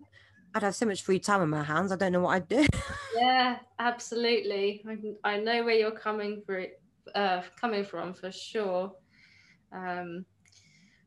i'd 0.53 0.61
have 0.61 0.75
so 0.75 0.85
much 0.85 1.01
free 1.01 1.19
time 1.19 1.41
on 1.41 1.49
my 1.49 1.63
hands 1.63 1.91
i 1.91 1.95
don't 1.95 2.11
know 2.11 2.19
what 2.19 2.35
i'd 2.35 2.49
do 2.49 2.65
yeah, 3.17 3.57
absolutely. 3.79 4.83
I, 5.23 5.33
I 5.33 5.39
know 5.39 5.63
where 5.63 5.75
you're 5.75 5.91
coming 5.91 6.43
for 6.45 6.63
uh, 7.15 7.41
coming 7.59 7.83
from 7.83 8.13
for 8.13 8.31
sure. 8.31 8.91
Um, 9.71 10.25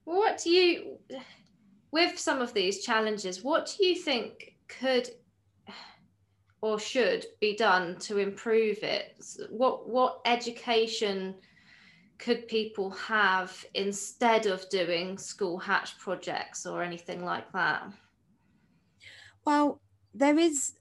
what 0.05 0.40
do 0.42 0.50
you, 0.50 0.98
with 1.90 2.18
some 2.18 2.40
of 2.40 2.55
these 2.55 2.84
challenges, 2.84 3.42
what 3.42 3.72
do 3.76 3.86
you 3.86 3.96
think 3.96 4.57
could 4.68 5.09
or 6.61 6.78
should 6.78 7.26
be 7.40 7.57
done 7.57 7.98
to 7.98 8.18
improve 8.18 8.78
it? 8.82 9.16
What 9.50 9.88
what 9.88 10.20
education 10.24 11.34
could 12.18 12.46
people 12.46 12.90
have 12.90 13.64
instead 13.74 14.46
of 14.46 14.68
doing 14.70 15.18
school 15.18 15.59
hatch 15.59 15.98
projects 15.98 16.64
or 16.64 16.82
anything 16.82 17.24
like 17.24 17.50
that? 17.53 17.82
Well, 19.44 19.80
there 20.14 20.38
is. 20.38 20.74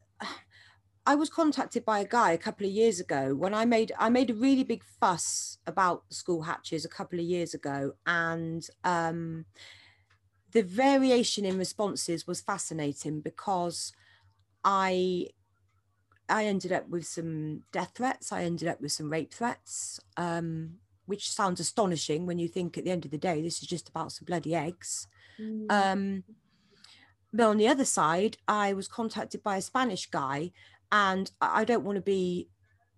I 1.05 1.15
was 1.15 1.29
contacted 1.29 1.83
by 1.83 1.99
a 1.99 2.07
guy 2.07 2.31
a 2.31 2.37
couple 2.37 2.65
of 2.65 2.71
years 2.71 2.99
ago 2.99 3.33
when 3.33 3.53
I 3.53 3.65
made 3.65 3.91
I 3.97 4.09
made 4.09 4.29
a 4.29 4.35
really 4.35 4.63
big 4.63 4.83
fuss 4.83 5.57
about 5.65 6.03
school 6.09 6.43
hatches 6.43 6.85
a 6.85 6.89
couple 6.89 7.19
of 7.19 7.25
years 7.25 7.53
ago, 7.53 7.93
and 8.05 8.67
um, 8.83 9.45
the 10.51 10.61
variation 10.61 11.45
in 11.45 11.57
responses 11.57 12.27
was 12.27 12.41
fascinating 12.41 13.21
because 13.21 13.93
I 14.63 15.27
I 16.29 16.45
ended 16.45 16.71
up 16.71 16.87
with 16.87 17.05
some 17.05 17.63
death 17.71 17.93
threats. 17.95 18.31
I 18.31 18.43
ended 18.43 18.67
up 18.67 18.79
with 18.79 18.91
some 18.91 19.09
rape 19.09 19.33
threats, 19.33 19.99
um, 20.17 20.75
which 21.07 21.31
sounds 21.31 21.59
astonishing 21.59 22.27
when 22.27 22.37
you 22.37 22.47
think 22.47 22.77
at 22.77 22.85
the 22.85 22.91
end 22.91 23.05
of 23.05 23.11
the 23.11 23.17
day 23.17 23.41
this 23.41 23.61
is 23.61 23.67
just 23.67 23.89
about 23.89 24.11
some 24.11 24.25
bloody 24.25 24.53
eggs. 24.55 25.07
Um, 25.69 26.23
but 27.33 27.47
on 27.47 27.57
the 27.57 27.67
other 27.67 27.85
side, 27.85 28.37
I 28.47 28.73
was 28.73 28.87
contacted 28.87 29.41
by 29.41 29.57
a 29.57 29.61
Spanish 29.61 30.05
guy, 30.05 30.51
and 30.91 31.31
I 31.39 31.63
don't 31.63 31.83
want 31.83 31.97
to 31.97 32.01
be 32.01 32.49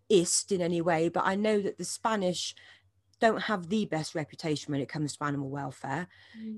ist 0.09 0.51
in 0.51 0.61
any 0.61 0.81
way, 0.81 1.09
but 1.09 1.23
I 1.25 1.35
know 1.35 1.61
that 1.61 1.77
the 1.77 1.85
Spanish 1.85 2.55
don't 3.19 3.43
have 3.43 3.69
the 3.69 3.85
best 3.85 4.15
reputation 4.15 4.71
when 4.71 4.81
it 4.81 4.89
comes 4.89 5.15
to 5.15 5.23
animal 5.23 5.49
welfare. 5.49 6.07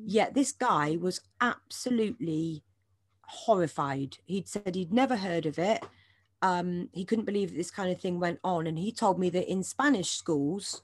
Yet 0.05 0.33
this 0.33 0.51
guy 0.51 0.97
was 0.99 1.21
absolutely 1.39 2.63
horrified. 3.21 4.17
He'd 4.25 4.47
said 4.47 4.73
he'd 4.73 4.93
never 4.93 5.15
heard 5.15 5.45
of 5.45 5.59
it. 5.59 5.83
Um, 6.41 6.89
he 6.91 7.05
couldn't 7.05 7.25
believe 7.25 7.51
that 7.51 7.57
this 7.57 7.71
kind 7.71 7.91
of 7.91 7.99
thing 7.99 8.19
went 8.19 8.39
on. 8.43 8.67
And 8.67 8.79
he 8.79 8.91
told 8.91 9.19
me 9.19 9.29
that 9.31 9.51
in 9.51 9.63
Spanish 9.63 10.11
schools, 10.11 10.81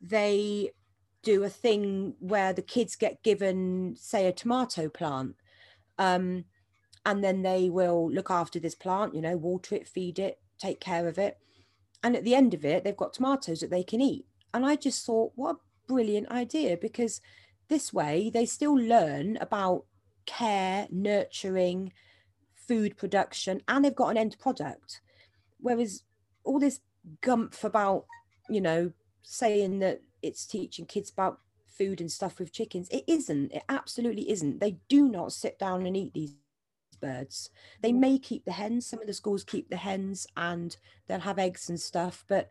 they 0.00 0.70
do 1.22 1.44
a 1.44 1.50
thing 1.50 2.14
where 2.18 2.52
the 2.52 2.62
kids 2.62 2.96
get 2.96 3.22
given, 3.22 3.94
say, 3.98 4.26
a 4.26 4.32
tomato 4.32 4.88
plant. 4.88 5.36
Um, 5.98 6.44
and 7.04 7.24
then 7.24 7.42
they 7.42 7.70
will 7.70 8.10
look 8.10 8.30
after 8.30 8.58
this 8.58 8.74
plant, 8.74 9.14
you 9.14 9.22
know, 9.22 9.36
water 9.36 9.74
it, 9.74 9.88
feed 9.88 10.18
it, 10.18 10.38
take 10.58 10.80
care 10.80 11.08
of 11.08 11.18
it. 11.18 11.38
And 12.02 12.16
at 12.16 12.24
the 12.24 12.34
end 12.34 12.54
of 12.54 12.64
it, 12.64 12.84
they've 12.84 12.96
got 12.96 13.12
tomatoes 13.12 13.60
that 13.60 13.70
they 13.70 13.82
can 13.82 14.00
eat. 14.00 14.26
And 14.52 14.66
I 14.66 14.76
just 14.76 15.04
thought, 15.04 15.32
what 15.34 15.56
a 15.56 15.58
brilliant 15.92 16.30
idea 16.30 16.76
because 16.76 17.20
this 17.68 17.92
way 17.92 18.30
they 18.32 18.46
still 18.46 18.74
learn 18.74 19.38
about 19.40 19.84
care, 20.26 20.86
nurturing, 20.90 21.92
food 22.54 22.96
production, 22.96 23.62
and 23.68 23.84
they've 23.84 23.94
got 23.94 24.08
an 24.08 24.16
end 24.16 24.36
product. 24.38 25.00
Whereas 25.58 26.02
all 26.44 26.58
this 26.58 26.80
gumph 27.22 27.64
about, 27.64 28.06
you 28.48 28.60
know, 28.60 28.92
saying 29.22 29.78
that 29.80 30.02
it's 30.22 30.46
teaching 30.46 30.86
kids 30.86 31.10
about 31.10 31.40
food 31.66 32.00
and 32.00 32.10
stuff 32.10 32.38
with 32.38 32.52
chickens, 32.52 32.88
it 32.90 33.04
isn't. 33.06 33.52
It 33.52 33.62
absolutely 33.68 34.30
isn't. 34.30 34.60
They 34.60 34.78
do 34.88 35.08
not 35.08 35.32
sit 35.32 35.58
down 35.58 35.86
and 35.86 35.96
eat 35.96 36.12
these 36.12 36.34
birds. 37.00 37.50
They 37.82 37.92
mm. 37.92 37.98
may 37.98 38.18
keep 38.18 38.44
the 38.44 38.52
hens. 38.52 38.86
Some 38.86 39.00
of 39.00 39.06
the 39.06 39.14
schools 39.14 39.44
keep 39.44 39.70
the 39.70 39.76
hens 39.76 40.26
and 40.36 40.76
they'll 41.06 41.20
have 41.20 41.38
eggs 41.38 41.68
and 41.68 41.80
stuff. 41.80 42.24
But 42.28 42.48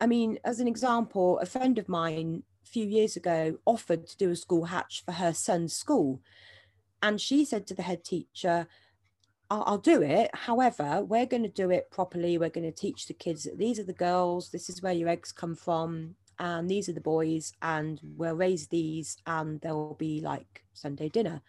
I 0.00 0.06
mean, 0.06 0.38
as 0.44 0.60
an 0.60 0.68
example, 0.68 1.38
a 1.38 1.46
friend 1.46 1.78
of 1.78 1.88
mine 1.88 2.42
a 2.64 2.68
few 2.68 2.86
years 2.86 3.16
ago 3.16 3.58
offered 3.66 4.06
to 4.06 4.16
do 4.16 4.30
a 4.30 4.36
school 4.36 4.64
hatch 4.64 5.02
for 5.04 5.12
her 5.12 5.32
son's 5.32 5.74
school. 5.74 6.20
And 7.02 7.20
she 7.20 7.44
said 7.44 7.66
to 7.66 7.74
the 7.74 7.82
head 7.82 8.04
teacher, 8.04 8.66
I'll, 9.50 9.64
I'll 9.66 9.78
do 9.78 10.02
it. 10.02 10.30
However, 10.34 11.02
we're 11.02 11.26
going 11.26 11.42
to 11.42 11.48
do 11.48 11.70
it 11.70 11.90
properly. 11.90 12.38
We're 12.38 12.50
going 12.50 12.70
to 12.70 12.72
teach 12.72 13.06
the 13.06 13.14
kids 13.14 13.44
that 13.44 13.58
these 13.58 13.78
are 13.78 13.84
the 13.84 13.92
girls, 13.92 14.50
this 14.50 14.68
is 14.68 14.82
where 14.82 14.92
your 14.92 15.08
eggs 15.08 15.32
come 15.32 15.54
from, 15.54 16.14
and 16.38 16.70
these 16.70 16.88
are 16.88 16.94
the 16.94 17.00
boys, 17.00 17.52
and 17.60 18.00
we'll 18.16 18.34
raise 18.34 18.68
these, 18.68 19.16
and 19.26 19.60
there'll 19.60 19.94
be 19.94 20.20
like 20.20 20.64
Sunday 20.72 21.08
dinner. 21.08 21.42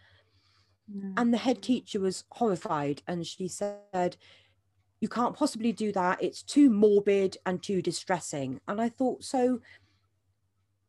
Mm. 0.95 1.13
And 1.17 1.33
the 1.33 1.37
head 1.37 1.61
teacher 1.61 1.99
was 1.99 2.23
horrified, 2.31 3.01
and 3.07 3.25
she 3.25 3.47
said, 3.47 4.17
You 4.99 5.07
can't 5.07 5.35
possibly 5.35 5.71
do 5.71 5.91
that. 5.91 6.21
It's 6.21 6.43
too 6.43 6.69
morbid 6.69 7.37
and 7.45 7.61
too 7.61 7.81
distressing. 7.81 8.59
And 8.67 8.81
I 8.81 8.89
thought, 8.89 9.23
so 9.23 9.61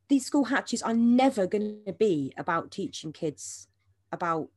these 0.08 0.26
school 0.26 0.44
hatches 0.44 0.82
are 0.82 0.94
never 0.94 1.46
going 1.46 1.80
to 1.86 1.92
be 1.92 2.32
about 2.36 2.70
teaching 2.70 3.12
kids 3.12 3.68
about 4.12 4.48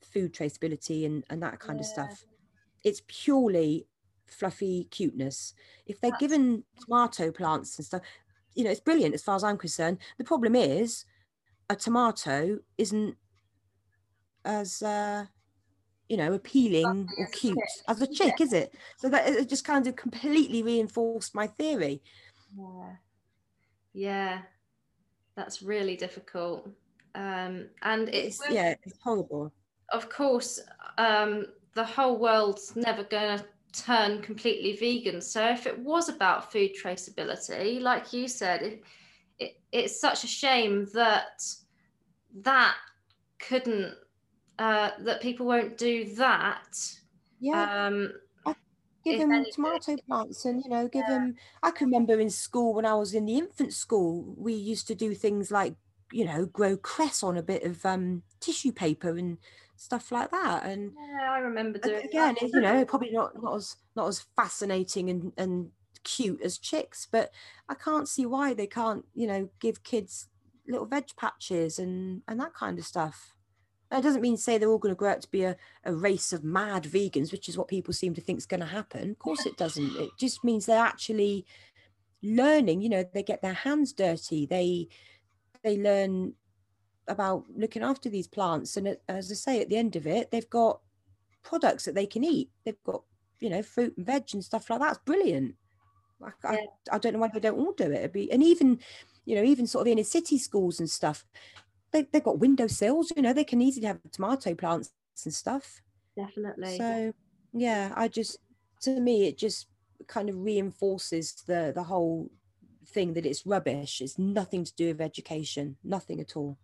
food 0.00 0.32
traceability 0.32 1.04
and, 1.04 1.24
and 1.28 1.42
that 1.42 1.58
kind 1.58 1.78
yeah. 1.78 1.82
of 1.82 1.86
stuff. 1.86 2.24
It's 2.84 3.02
purely 3.08 3.86
fluffy 4.26 4.84
cuteness. 4.90 5.54
If 5.86 6.00
they're 6.00 6.12
That's... 6.12 6.20
given 6.20 6.64
tomato 6.80 7.32
plants 7.32 7.76
and 7.78 7.86
stuff, 7.86 8.02
you 8.54 8.64
know, 8.64 8.70
it's 8.70 8.80
brilliant 8.80 9.14
as 9.14 9.22
far 9.22 9.36
as 9.36 9.44
I'm 9.44 9.58
concerned. 9.58 9.98
The 10.16 10.24
problem 10.24 10.54
is 10.54 11.04
a 11.70 11.76
tomato 11.76 12.58
isn't 12.76 13.16
as 14.44 14.82
uh, 14.82 15.26
you 16.08 16.16
know 16.16 16.32
appealing 16.32 17.08
or 17.18 17.26
cute 17.28 17.58
as 17.88 18.02
a 18.02 18.06
chick, 18.06 18.34
yeah. 18.38 18.44
is 18.44 18.52
it? 18.52 18.74
So 18.96 19.08
that 19.08 19.28
it 19.28 19.48
just 19.48 19.64
kind 19.64 19.86
of 19.86 19.96
completely 19.96 20.62
reinforced 20.62 21.34
my 21.34 21.46
theory. 21.46 22.02
Yeah, 22.56 22.92
yeah, 23.92 24.38
that's 25.36 25.62
really 25.62 25.96
difficult. 25.96 26.68
Um, 27.14 27.68
and 27.82 28.08
it's, 28.10 28.40
it's 28.42 28.50
yeah, 28.50 28.74
it's 28.84 28.98
horrible 29.02 29.52
of 29.90 30.10
course, 30.10 30.60
um, 30.98 31.46
the 31.74 31.84
whole 31.84 32.18
world's 32.18 32.74
never 32.76 33.04
going 33.04 33.38
to 33.38 33.44
turn 33.72 34.20
completely 34.22 34.76
vegan. 34.76 35.20
So 35.20 35.48
if 35.48 35.66
it 35.66 35.78
was 35.78 36.08
about 36.08 36.52
food 36.52 36.72
traceability, 36.82 37.80
like 37.80 38.12
you 38.12 38.28
said, 38.28 38.62
it, 38.62 38.82
it, 39.38 39.60
it's 39.72 40.00
such 40.00 40.24
a 40.24 40.28
shame 40.28 40.86
that 40.94 41.42
that 42.42 42.74
couldn't, 43.38 43.94
uh, 44.58 44.90
that 45.00 45.20
people 45.20 45.46
won't 45.46 45.78
do 45.78 46.14
that. 46.16 46.76
Yeah. 47.40 47.86
Um, 47.86 48.12
give 49.04 49.20
them 49.20 49.44
tomato 49.52 49.96
plants 50.06 50.44
and 50.44 50.62
you 50.62 50.68
know 50.68 50.86
give 50.86 51.04
yeah. 51.08 51.14
them 51.14 51.34
i 51.62 51.70
can 51.70 51.86
remember 51.86 52.20
in 52.20 52.28
school 52.28 52.74
when 52.74 52.84
i 52.84 52.92
was 52.92 53.14
in 53.14 53.24
the 53.24 53.38
infant 53.38 53.72
school 53.72 54.34
we 54.36 54.52
used 54.52 54.86
to 54.86 54.94
do 54.94 55.14
things 55.14 55.50
like 55.50 55.76
you 56.12 56.24
know 56.24 56.44
grow 56.46 56.76
cress 56.76 57.22
on 57.22 57.38
a 57.38 57.42
bit 57.42 57.62
of 57.62 57.86
um, 57.86 58.22
tissue 58.40 58.72
paper 58.72 59.16
and 59.16 59.38
stuff 59.78 60.12
like 60.12 60.30
that. 60.30 60.64
And 60.64 60.92
yeah, 60.96 61.30
I 61.32 61.38
remember 61.38 61.78
doing 61.78 62.04
again, 62.04 62.36
that. 62.40 62.50
you 62.52 62.60
know, 62.60 62.84
probably 62.86 63.10
not 63.10 63.40
not 63.42 63.56
as 63.56 63.76
not 63.96 64.08
as 64.08 64.26
fascinating 64.36 65.08
and 65.10 65.32
and 65.36 65.70
cute 66.04 66.42
as 66.42 66.58
chicks, 66.58 67.06
but 67.10 67.30
I 67.68 67.74
can't 67.74 68.08
see 68.08 68.26
why 68.26 68.54
they 68.54 68.66
can't, 68.66 69.04
you 69.14 69.26
know, 69.26 69.48
give 69.60 69.82
kids 69.82 70.28
little 70.66 70.86
veg 70.86 71.08
patches 71.16 71.78
and 71.78 72.22
and 72.28 72.38
that 72.40 72.54
kind 72.54 72.78
of 72.78 72.84
stuff. 72.84 73.34
That 73.90 74.02
doesn't 74.02 74.20
mean 74.20 74.36
say 74.36 74.58
they're 74.58 74.68
all 74.68 74.78
going 74.78 74.94
to 74.94 74.98
grow 74.98 75.12
up 75.12 75.20
to 75.20 75.30
be 75.30 75.44
a, 75.44 75.56
a 75.84 75.94
race 75.94 76.32
of 76.32 76.44
mad 76.44 76.84
vegans, 76.84 77.32
which 77.32 77.48
is 77.48 77.56
what 77.56 77.68
people 77.68 77.94
seem 77.94 78.14
to 78.14 78.20
think 78.20 78.38
is 78.38 78.46
going 78.46 78.60
to 78.60 78.66
happen. 78.66 79.12
Of 79.12 79.18
course, 79.18 79.46
it 79.46 79.56
doesn't. 79.56 79.96
It 79.96 80.10
just 80.18 80.44
means 80.44 80.66
they're 80.66 80.78
actually 80.78 81.46
learning. 82.22 82.82
You 82.82 82.90
know, 82.90 83.04
they 83.14 83.22
get 83.22 83.40
their 83.40 83.54
hands 83.54 83.92
dirty. 83.92 84.44
They 84.44 84.88
they 85.62 85.78
learn 85.78 86.34
about 87.08 87.44
looking 87.56 87.82
after 87.82 88.08
these 88.08 88.26
plants. 88.26 88.76
And 88.76 88.96
as 89.08 89.30
I 89.30 89.34
say, 89.34 89.60
at 89.60 89.68
the 89.68 89.76
end 89.76 89.96
of 89.96 90.06
it, 90.06 90.30
they've 90.30 90.48
got 90.50 90.80
products 91.42 91.84
that 91.84 91.94
they 91.94 92.06
can 92.06 92.24
eat. 92.24 92.50
They've 92.64 92.82
got, 92.84 93.02
you 93.40 93.50
know, 93.50 93.62
fruit 93.62 93.94
and 93.96 94.06
veg 94.06 94.24
and 94.32 94.44
stuff 94.44 94.70
like 94.70 94.80
that. 94.80 94.90
It's 94.90 95.00
brilliant. 95.04 95.54
I, 96.22 96.30
yeah. 96.44 96.50
I, 96.50 96.96
I, 96.96 96.98
don't 96.98 97.14
know 97.14 97.18
why 97.20 97.28
they 97.28 97.40
don't 97.40 97.58
all 97.58 97.72
do 97.72 97.84
it. 97.84 97.98
It'd 97.98 98.12
be, 98.12 98.30
and 98.30 98.42
even, 98.42 98.80
you 99.24 99.36
know, 99.36 99.42
even 99.42 99.66
sort 99.66 99.86
of 99.86 99.92
inner 99.92 100.04
city 100.04 100.38
schools 100.38 100.80
and 100.80 100.90
stuff, 100.90 101.24
they, 101.92 102.02
they've 102.12 102.22
got 102.22 102.38
windowsills, 102.38 103.12
you 103.16 103.22
know, 103.22 103.32
they 103.32 103.44
can 103.44 103.60
easily 103.62 103.86
have 103.86 103.98
tomato 104.12 104.54
plants 104.54 104.92
and 105.24 105.34
stuff. 105.34 105.80
Definitely. 106.16 106.76
So, 106.76 107.12
yeah, 107.52 107.92
I 107.96 108.08
just, 108.08 108.38
to 108.82 109.00
me, 109.00 109.26
it 109.26 109.38
just 109.38 109.66
kind 110.06 110.28
of 110.28 110.36
reinforces 110.38 111.32
the 111.46 111.72
the 111.74 111.82
whole 111.82 112.30
thing 112.86 113.14
that 113.14 113.26
it's 113.26 113.46
rubbish. 113.46 114.00
It's 114.00 114.18
nothing 114.18 114.64
to 114.64 114.74
do 114.74 114.88
with 114.88 115.00
education, 115.00 115.76
nothing 115.84 116.20
at 116.20 116.36
all. 116.36 116.58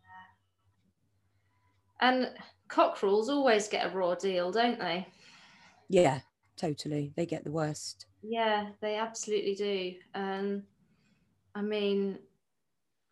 And 2.00 2.30
cockerels 2.68 3.28
always 3.28 3.68
get 3.68 3.86
a 3.86 3.90
raw 3.90 4.14
deal, 4.14 4.50
don't 4.50 4.78
they? 4.78 5.06
Yeah, 5.88 6.20
totally. 6.56 7.12
They 7.16 7.26
get 7.26 7.44
the 7.44 7.52
worst. 7.52 8.06
Yeah, 8.22 8.70
they 8.80 8.96
absolutely 8.96 9.54
do. 9.54 9.94
And 10.14 10.62
I 11.54 11.62
mean, 11.62 12.18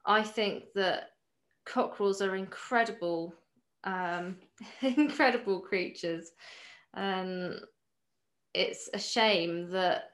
I 0.04 0.22
think 0.22 0.64
that 0.74 1.10
cockerels 1.64 2.22
are 2.22 2.36
incredible, 2.36 3.34
um, 3.84 4.36
incredible 4.82 5.60
creatures. 5.60 6.30
And 6.94 7.60
it's 8.54 8.90
a 8.92 8.98
shame 8.98 9.70
that 9.70 10.10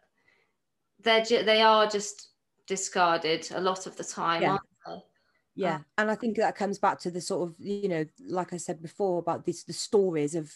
they're 1.00 1.24
ju- 1.24 1.44
they 1.44 1.62
are 1.62 1.86
just 1.86 2.28
discarded 2.66 3.48
a 3.54 3.60
lot 3.60 3.86
of 3.86 3.96
the 3.96 4.04
time, 4.04 4.42
yeah 4.42 4.58
yeah 5.58 5.78
and 5.98 6.10
i 6.10 6.14
think 6.14 6.36
that 6.36 6.54
comes 6.54 6.78
back 6.78 7.00
to 7.00 7.10
the 7.10 7.20
sort 7.20 7.48
of 7.48 7.54
you 7.58 7.88
know 7.88 8.04
like 8.28 8.52
i 8.52 8.56
said 8.56 8.80
before 8.80 9.18
about 9.18 9.44
this 9.44 9.64
the 9.64 9.72
stories 9.72 10.34
of 10.34 10.52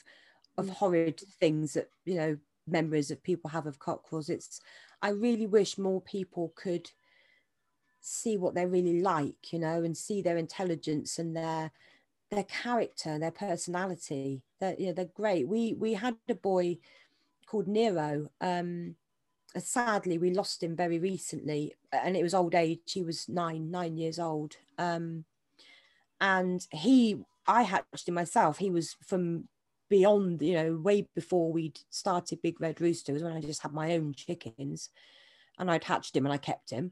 of 0.57 0.66
mm. 0.66 0.70
horrid 0.70 1.20
things 1.40 1.74
that 1.74 1.90
you 2.05 2.14
know 2.14 2.36
memories 2.68 3.11
of 3.11 3.22
people 3.22 3.51
have 3.51 3.66
of 3.66 3.80
cockerels 3.80 4.28
it's 4.28 4.61
i 5.03 5.09
really 5.09 5.47
wish 5.47 5.76
more 5.76 6.01
people 6.01 6.53
could 6.55 6.88
see 8.05 8.36
what 8.36 8.55
they're 8.55 8.68
really 8.68 9.00
like 9.00 9.53
you 9.53 9.59
know 9.59 9.82
and 9.82 9.96
see 9.96 10.20
their 10.20 10.36
intelligence 10.36 11.18
and 11.18 11.36
their 11.36 11.70
their 12.32 12.44
character 12.44 13.18
their 13.18 13.30
personality. 13.30 14.42
They're, 14.59 14.74
you 14.78 14.86
know, 14.86 14.92
they're 14.94 15.05
great. 15.14 15.46
We 15.46 15.74
we 15.74 15.94
had 15.94 16.16
a 16.28 16.34
boy 16.34 16.78
called 17.46 17.68
nero 17.68 18.30
um 18.40 18.96
sadly 19.59 20.16
we 20.16 20.30
lost 20.30 20.62
him 20.62 20.74
very 20.74 20.98
recently 20.98 21.74
and 21.92 22.16
it 22.16 22.22
was 22.22 22.34
old 22.34 22.55
age. 22.55 22.80
He 22.86 23.03
was 23.03 23.28
nine 23.28 23.70
nine 23.70 23.96
years 23.96 24.18
old. 24.18 24.57
Um, 24.78 25.24
and 26.20 26.66
he 26.70 27.22
i 27.46 27.62
hatched 27.62 28.09
him 28.09 28.14
myself. 28.14 28.59
He 28.59 28.70
was 28.70 28.96
from 29.07 29.48
beyond 29.90 30.40
you 30.40 30.55
know 30.55 30.74
way 30.76 31.07
before 31.14 31.53
we'd 31.53 31.80
started 31.90 32.40
big 32.40 32.59
red 32.62 32.80
rooster 32.80 33.12
was 33.12 33.22
when 33.22 33.34
i 33.34 33.42
just 33.42 33.61
had 33.61 33.74
my 33.74 33.92
own 33.92 34.14
chickens 34.14 34.88
and 35.59 35.70
i'd 35.70 35.84
hatched 35.84 36.16
him 36.16 36.24
and 36.24 36.32
i 36.32 36.38
kept 36.38 36.70
him 36.70 36.90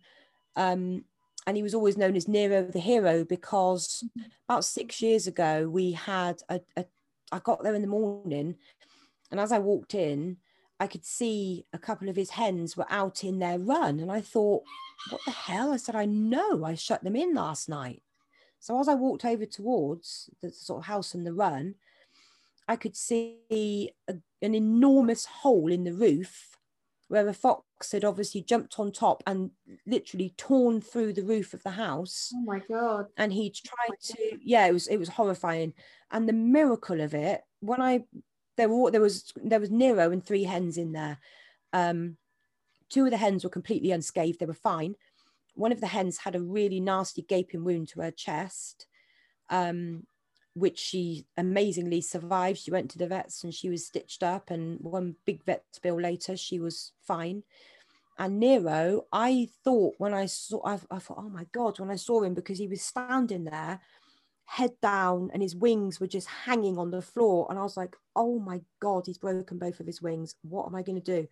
um, 0.57 1.05
and 1.47 1.57
he 1.57 1.63
was 1.63 1.75
always 1.75 1.97
known 1.97 2.17
as 2.17 2.29
nero 2.29 2.63
the 2.65 2.81
hero 2.81 3.25
because 3.25 4.05
about 4.49 4.65
six 4.65 5.01
years 5.01 5.27
ago 5.27 5.69
we 5.69 5.93
had 5.93 6.43
a, 6.49 6.61
a 6.77 6.85
i 7.33 7.39
got 7.39 7.63
there 7.63 7.75
in 7.75 7.83
the 7.83 7.89
morning 7.89 8.57
and 9.31 9.41
as 9.41 9.53
i 9.53 9.59
walked 9.59 9.95
in 9.95 10.37
I 10.81 10.87
could 10.87 11.05
see 11.05 11.67
a 11.75 11.79
couple 11.79 12.09
of 12.09 12.17
his 12.17 12.31
hens 12.31 12.75
were 12.75 12.87
out 12.89 13.23
in 13.23 13.39
their 13.39 13.59
run. 13.59 14.01
And 14.01 14.11
I 14.11 14.23
thought, 14.23 14.63
what 15.11 15.21
the 15.27 15.31
hell? 15.31 15.75
I 15.75 15.77
said, 15.77 15.95
I 15.95 16.07
know 16.07 16.65
I 16.65 16.75
shut 16.75 17.05
them 17.05 17.15
in 17.15 17.35
last 17.35 17.69
night. 17.69 18.03
So 18.61 18.81
as 18.81 18.89
I 18.89 18.95
walked 18.95 19.27
over 19.27 19.45
towards 19.45 20.31
the 20.43 20.51
sort 20.51 20.81
of 20.81 20.87
house 20.87 21.15
and 21.15 21.27
the 21.27 21.35
run, 21.35 21.75
I 22.67 22.77
could 22.77 22.97
see 22.97 23.91
a, 24.09 24.15
an 24.41 24.55
enormous 24.55 25.27
hole 25.27 25.71
in 25.71 25.85
the 25.85 25.93
roof 25.93 26.50
where 27.11 27.27
a 27.27 27.35
fox 27.35 27.91
had 27.91 28.05
obviously 28.05 28.41
jumped 28.41 28.79
on 28.79 28.93
top 28.93 29.21
and 29.27 29.51
literally 29.85 30.33
torn 30.37 30.81
through 30.81 31.13
the 31.13 31.25
roof 31.25 31.53
of 31.53 31.63
the 31.65 31.71
house. 31.71 32.31
Oh 32.33 32.43
my 32.43 32.61
god. 32.61 33.07
And 33.17 33.33
he 33.33 33.51
tried 33.51 33.91
oh 33.91 34.15
to 34.15 34.39
yeah, 34.45 34.67
it 34.67 34.73
was 34.73 34.87
it 34.87 34.97
was 34.97 35.09
horrifying. 35.09 35.75
And 36.13 36.29
the 36.29 36.33
miracle 36.33 37.01
of 37.01 37.13
it, 37.13 37.43
when 37.59 37.83
I 37.83 38.05
there 38.57 38.69
were 38.69 38.93
there 38.93 39.01
was 39.01 39.33
there 39.43 39.59
was 39.59 39.73
Nero 39.73 40.13
and 40.13 40.25
three 40.25 40.45
hens 40.45 40.79
in 40.79 40.93
there. 40.93 41.19
Um, 41.73 42.17
two 42.89 43.07
of 43.07 43.11
the 43.11 43.17
hens 43.17 43.43
were 43.43 43.51
completely 43.51 43.91
unscathed; 43.91 44.39
they 44.39 44.47
were 44.47 44.55
fine. 44.55 44.95
One 45.55 45.73
of 45.73 45.81
the 45.81 45.89
hens 45.89 46.19
had 46.19 46.37
a 46.37 46.41
really 46.41 46.79
nasty 46.79 47.23
gaping 47.23 47.65
wound 47.65 47.89
to 47.89 48.03
her 48.03 48.13
chest, 48.13 48.87
um, 49.51 50.07
which 50.55 50.79
she 50.79 51.27
amazingly 51.37 52.01
survived. 52.01 52.59
She 52.59 52.71
went 52.71 52.91
to 52.91 52.99
the 52.99 53.07
vets 53.07 53.45
and 53.45 53.55
she 53.55 53.71
was 53.71 53.87
stitched 53.87 54.23
up, 54.23 54.51
and 54.51 54.79
one 54.81 55.17
big 55.25 55.45
vet 55.45 55.65
bill 55.83 56.01
later, 56.01 56.37
she 56.37 56.59
was 56.59 56.93
fine. 57.07 57.43
And 58.19 58.39
Nero, 58.39 59.07
I 59.13 59.49
thought 59.65 59.95
when 59.99 60.13
I 60.13 60.27
saw, 60.27 60.61
I, 60.67 60.79
I 60.91 60.99
thought, 60.99 61.19
oh 61.19 61.31
my 61.31 61.47
god, 61.53 61.79
when 61.79 61.91
I 61.91 61.97
saw 61.97 62.23
him 62.23 62.35
because 62.35 62.59
he 62.59 62.69
was 62.69 62.83
standing 62.83 63.45
there 63.45 63.81
head 64.51 64.73
down, 64.83 65.31
and 65.33 65.41
his 65.41 65.55
wings 65.55 66.01
were 66.01 66.09
just 66.09 66.27
hanging 66.27 66.77
on 66.77 66.91
the 66.91 67.01
floor. 67.01 67.47
And 67.49 67.59
I 67.59 67.63
was 67.63 67.77
like, 67.77 67.95
oh 68.17 68.41
my 68.41 68.61
God, 68.81 69.05
he's 69.07 69.17
broken 69.17 69.59
both 69.59 69.79
of 69.79 69.87
his 69.87 70.03
wings. 70.03 70.35
What 70.43 70.67
am 70.67 70.75
I 70.75 70.83
going 70.83 71.01
to 71.01 71.23
do? 71.23 71.29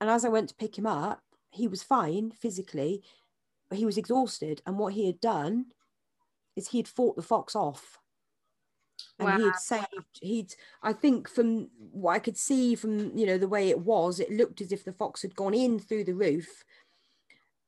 And 0.00 0.08
as 0.08 0.24
I 0.24 0.28
went 0.28 0.48
to 0.50 0.54
pick 0.54 0.78
him 0.78 0.86
up, 0.86 1.20
he 1.50 1.66
was 1.66 1.82
fine 1.82 2.30
physically, 2.30 3.02
but 3.68 3.78
he 3.78 3.84
was 3.84 3.98
exhausted. 3.98 4.62
And 4.64 4.78
what 4.78 4.92
he 4.92 5.06
had 5.06 5.20
done 5.20 5.66
is 6.54 6.68
he 6.68 6.78
had 6.78 6.86
fought 6.86 7.16
the 7.16 7.22
fox 7.22 7.56
off. 7.56 7.98
And 9.18 9.28
Wow. 9.28 9.36
he 9.36 9.46
had 9.46 9.58
saved, 9.58 10.18
he'd, 10.20 10.54
I 10.82 10.92
think 10.92 11.28
from 11.28 11.70
what 11.78 12.12
I 12.14 12.18
could 12.20 12.36
see 12.36 12.74
from, 12.74 13.16
you 13.16 13.26
know, 13.26 13.38
the 13.38 13.48
way 13.48 13.68
it 13.68 13.80
was, 13.80 14.20
it 14.20 14.30
looked 14.30 14.60
as 14.60 14.72
if 14.72 14.84
the 14.84 14.92
fox 14.92 15.22
had 15.22 15.34
gone 15.36 15.54
in 15.54 15.78
through 15.78 16.04
the 16.04 16.14
roof. 16.14 16.64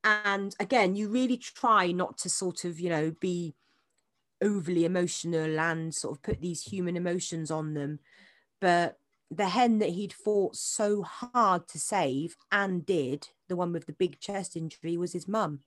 And 0.02 0.54
again, 0.58 0.96
you 0.96 1.08
really 1.08 1.36
try 1.36 1.92
not 1.92 2.16
to 2.18 2.30
sort 2.30 2.64
of, 2.64 2.80
you 2.80 2.88
know, 2.88 3.10
be 3.10 3.54
overly 4.42 4.84
emotional 4.84 5.60
and 5.60 5.94
sort 5.94 6.16
of 6.18 6.22
put 6.22 6.40
these 6.40 6.62
human 6.62 6.96
emotions 6.96 7.50
on 7.50 7.74
them. 7.74 8.00
But 8.60 8.98
the 9.30 9.48
hen 9.50 9.78
that 9.80 9.90
he'd 9.90 10.12
fought 10.12 10.56
so 10.56 11.02
hard 11.02 11.68
to 11.68 11.78
save 11.78 12.36
and 12.52 12.86
did, 12.86 13.28
the 13.48 13.56
one 13.56 13.72
with 13.72 13.86
the 13.86 13.92
big 13.92 14.20
chest 14.20 14.56
injury, 14.56 14.96
was 14.96 15.12
his 15.12 15.28
mum. 15.28 15.64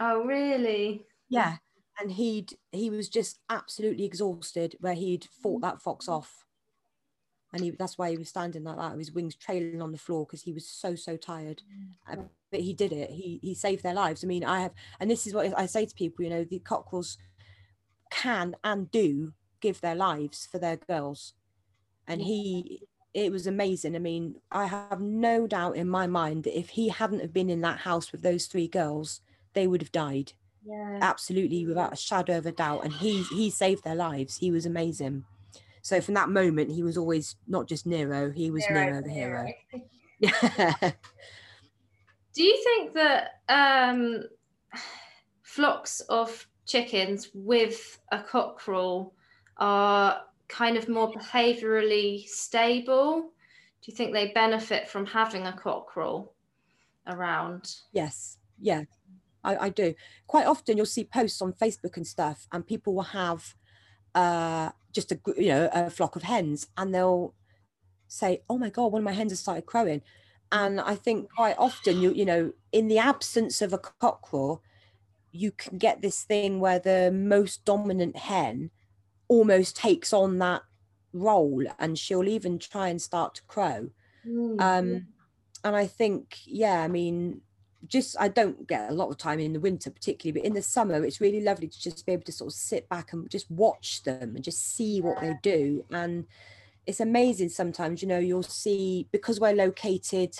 Oh, 0.00 0.24
really? 0.24 1.06
Yeah. 1.28 1.58
And 2.00 2.12
he'd 2.12 2.54
he 2.72 2.88
was 2.88 3.08
just 3.08 3.40
absolutely 3.50 4.04
exhausted 4.04 4.76
where 4.80 4.94
he'd 4.94 5.28
fought 5.42 5.62
that 5.62 5.82
fox 5.82 6.08
off. 6.08 6.44
And 7.52 7.64
he, 7.64 7.70
that's 7.70 7.98
why 7.98 8.10
he 8.10 8.16
was 8.16 8.28
standing 8.28 8.62
like 8.62 8.76
that, 8.76 8.92
with 8.92 9.00
his 9.00 9.12
wings 9.12 9.34
trailing 9.34 9.82
on 9.82 9.92
the 9.92 9.98
floor 9.98 10.24
because 10.24 10.42
he 10.42 10.52
was 10.52 10.66
so 10.66 10.94
so 10.94 11.16
tired. 11.16 11.62
Uh, 12.10 12.16
but 12.50 12.60
he 12.60 12.72
did 12.72 12.92
it. 12.92 13.10
He 13.10 13.40
he 13.42 13.54
saved 13.54 13.82
their 13.82 13.94
lives. 13.94 14.24
I 14.24 14.28
mean, 14.28 14.44
I 14.44 14.60
have, 14.60 14.72
and 14.98 15.10
this 15.10 15.26
is 15.26 15.34
what 15.34 15.52
I 15.58 15.66
say 15.66 15.84
to 15.84 15.94
people. 15.94 16.24
You 16.24 16.30
know, 16.30 16.44
the 16.44 16.60
cockerels 16.60 17.18
can 18.10 18.54
and 18.64 18.90
do 18.90 19.32
give 19.60 19.80
their 19.80 19.94
lives 19.94 20.48
for 20.50 20.58
their 20.58 20.76
girls, 20.76 21.34
and 22.06 22.22
he. 22.22 22.86
It 23.12 23.32
was 23.32 23.48
amazing. 23.48 23.96
I 23.96 23.98
mean, 23.98 24.36
I 24.52 24.66
have 24.66 25.00
no 25.00 25.48
doubt 25.48 25.74
in 25.74 25.88
my 25.88 26.06
mind 26.06 26.44
that 26.44 26.56
if 26.56 26.68
he 26.68 26.90
hadn't 26.90 27.18
have 27.18 27.32
been 27.32 27.50
in 27.50 27.60
that 27.62 27.80
house 27.80 28.12
with 28.12 28.22
those 28.22 28.46
three 28.46 28.68
girls, 28.68 29.20
they 29.52 29.66
would 29.66 29.82
have 29.82 29.90
died 29.90 30.34
Yeah. 30.64 30.98
absolutely 31.00 31.66
without 31.66 31.92
a 31.92 31.96
shadow 31.96 32.36
of 32.36 32.46
a 32.46 32.52
doubt 32.52 32.84
and 32.84 32.92
he 32.92 33.22
he 33.24 33.50
saved 33.50 33.84
their 33.84 33.94
lives. 33.94 34.36
He 34.36 34.50
was 34.50 34.66
amazing. 34.66 35.24
So 35.82 36.00
from 36.00 36.14
that 36.14 36.28
moment 36.28 36.70
he 36.70 36.82
was 36.82 36.98
always 36.98 37.36
not 37.46 37.66
just 37.66 37.86
nero 37.86 38.30
he 38.30 38.50
was 38.50 38.64
nero, 38.68 39.02
the 39.02 39.10
hero. 39.10 39.46
Yeah. 40.22 40.92
Do 42.34 42.42
you 42.42 42.62
think 42.62 42.92
that 42.92 43.40
um, 43.48 44.24
flocks 45.42 46.00
of 46.00 46.46
chickens 46.66 47.30
with 47.32 47.98
a 48.12 48.22
cockerel 48.22 49.14
are 49.56 50.20
kind 50.46 50.76
of 50.76 50.90
more 50.90 51.10
behaviorally 51.10 52.28
stable? 52.28 53.22
Do 53.22 53.90
you 53.90 53.96
think 53.96 54.12
they 54.12 54.30
benefit 54.32 54.90
from 54.90 55.06
having 55.06 55.46
a 55.46 55.54
cockerel 55.54 56.34
around? 57.06 57.76
yes. 57.92 58.36
Yeah 58.60 58.82
I, 59.42 59.56
I 59.56 59.68
do. 59.68 59.94
Quite 60.26 60.46
often 60.46 60.76
you'll 60.76 60.86
see 60.86 61.04
posts 61.04 61.40
on 61.42 61.52
facebook 61.52 61.96
and 61.96 62.06
stuff 62.06 62.46
and 62.52 62.66
people 62.66 62.94
will 62.94 63.02
have 63.02 63.54
uh 64.14 64.70
just 64.92 65.12
a 65.12 65.20
you 65.36 65.48
know 65.48 65.68
a 65.72 65.88
flock 65.88 66.16
of 66.16 66.22
hens 66.22 66.66
and 66.76 66.94
they'll 66.94 67.34
say 68.08 68.42
oh 68.50 68.58
my 68.58 68.68
god 68.70 68.92
one 68.92 69.02
of 69.02 69.04
my 69.04 69.12
hens 69.12 69.32
has 69.32 69.40
started 69.40 69.66
crowing. 69.66 70.02
And 70.52 70.80
i 70.80 70.96
think 70.96 71.30
quite 71.30 71.54
often 71.58 72.00
you 72.00 72.12
you 72.12 72.24
know 72.24 72.52
in 72.72 72.88
the 72.88 72.98
absence 72.98 73.62
of 73.62 73.72
a 73.72 73.78
cockerel 73.78 74.62
you 75.30 75.52
can 75.52 75.78
get 75.78 76.02
this 76.02 76.24
thing 76.24 76.58
where 76.58 76.80
the 76.80 77.12
most 77.12 77.64
dominant 77.64 78.16
hen 78.16 78.70
almost 79.28 79.76
takes 79.76 80.12
on 80.12 80.38
that 80.38 80.62
role 81.12 81.64
and 81.78 81.96
she'll 81.96 82.28
even 82.28 82.58
try 82.58 82.88
and 82.88 83.00
start 83.00 83.36
to 83.36 83.42
crow. 83.44 83.90
Um 84.58 85.06
and 85.64 85.76
i 85.76 85.86
think 85.86 86.38
yeah 86.46 86.82
i 86.82 86.88
mean 86.88 87.42
just 87.90 88.16
i 88.20 88.28
don't 88.28 88.66
get 88.66 88.88
a 88.88 88.94
lot 88.94 89.10
of 89.10 89.18
time 89.18 89.40
in 89.40 89.52
the 89.52 89.60
winter 89.60 89.90
particularly 89.90 90.40
but 90.40 90.46
in 90.46 90.54
the 90.54 90.62
summer 90.62 91.04
it's 91.04 91.20
really 91.20 91.42
lovely 91.42 91.68
to 91.68 91.80
just 91.80 92.06
be 92.06 92.12
able 92.12 92.22
to 92.22 92.32
sort 92.32 92.48
of 92.48 92.54
sit 92.54 92.88
back 92.88 93.12
and 93.12 93.28
just 93.28 93.50
watch 93.50 94.02
them 94.04 94.34
and 94.36 94.44
just 94.44 94.74
see 94.76 95.00
what 95.00 95.20
they 95.20 95.34
do. 95.42 95.84
And 95.90 96.26
it's 96.86 97.00
amazing 97.00 97.50
sometimes 97.50 98.00
you 98.00 98.08
know 98.08 98.18
you'll 98.18 98.42
see 98.42 99.06
because 99.12 99.38
we're 99.38 99.52
located 99.52 100.34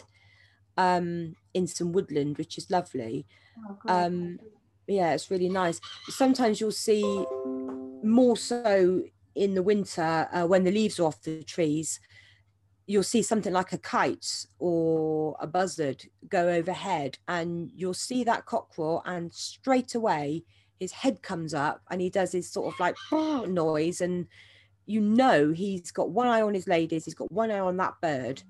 um 0.78 1.34
in 1.52 1.66
some 1.66 1.92
woodland 1.92 2.38
which 2.38 2.56
is 2.56 2.70
lovely 2.70 3.26
Oh, 3.68 3.76
um 3.88 4.38
yeah 4.86 5.12
it's 5.12 5.30
really 5.30 5.48
nice. 5.48 5.80
Sometimes 6.08 6.60
you'll 6.60 6.72
see 6.72 7.02
more 8.02 8.36
so 8.36 9.02
in 9.34 9.54
the 9.54 9.62
winter 9.62 10.28
uh, 10.32 10.46
when 10.46 10.64
the 10.64 10.72
leaves 10.72 10.98
are 10.98 11.04
off 11.04 11.22
the 11.22 11.42
trees 11.44 12.00
you'll 12.90 13.04
see 13.04 13.22
something 13.22 13.52
like 13.52 13.72
a 13.72 13.78
kite 13.78 14.46
or 14.58 15.36
a 15.38 15.46
buzzard 15.46 16.02
go 16.28 16.48
overhead 16.48 17.16
and 17.28 17.70
you'll 17.72 17.94
see 17.94 18.24
that 18.24 18.46
cockerel 18.46 19.00
and 19.06 19.32
straight 19.32 19.94
away 19.94 20.42
his 20.80 20.90
head 20.90 21.22
comes 21.22 21.54
up 21.54 21.82
and 21.88 22.00
he 22.00 22.10
does 22.10 22.32
his 22.32 22.50
sort 22.50 22.74
of 22.74 22.80
like 22.80 22.96
noise 23.46 24.00
and 24.00 24.26
you 24.86 25.00
know 25.00 25.52
he's 25.52 25.92
got 25.92 26.10
one 26.10 26.26
eye 26.26 26.42
on 26.42 26.52
his 26.52 26.66
ladies 26.66 27.04
he's 27.04 27.14
got 27.14 27.30
one 27.30 27.52
eye 27.52 27.60
on 27.60 27.76
that 27.76 27.94
bird. 28.02 28.42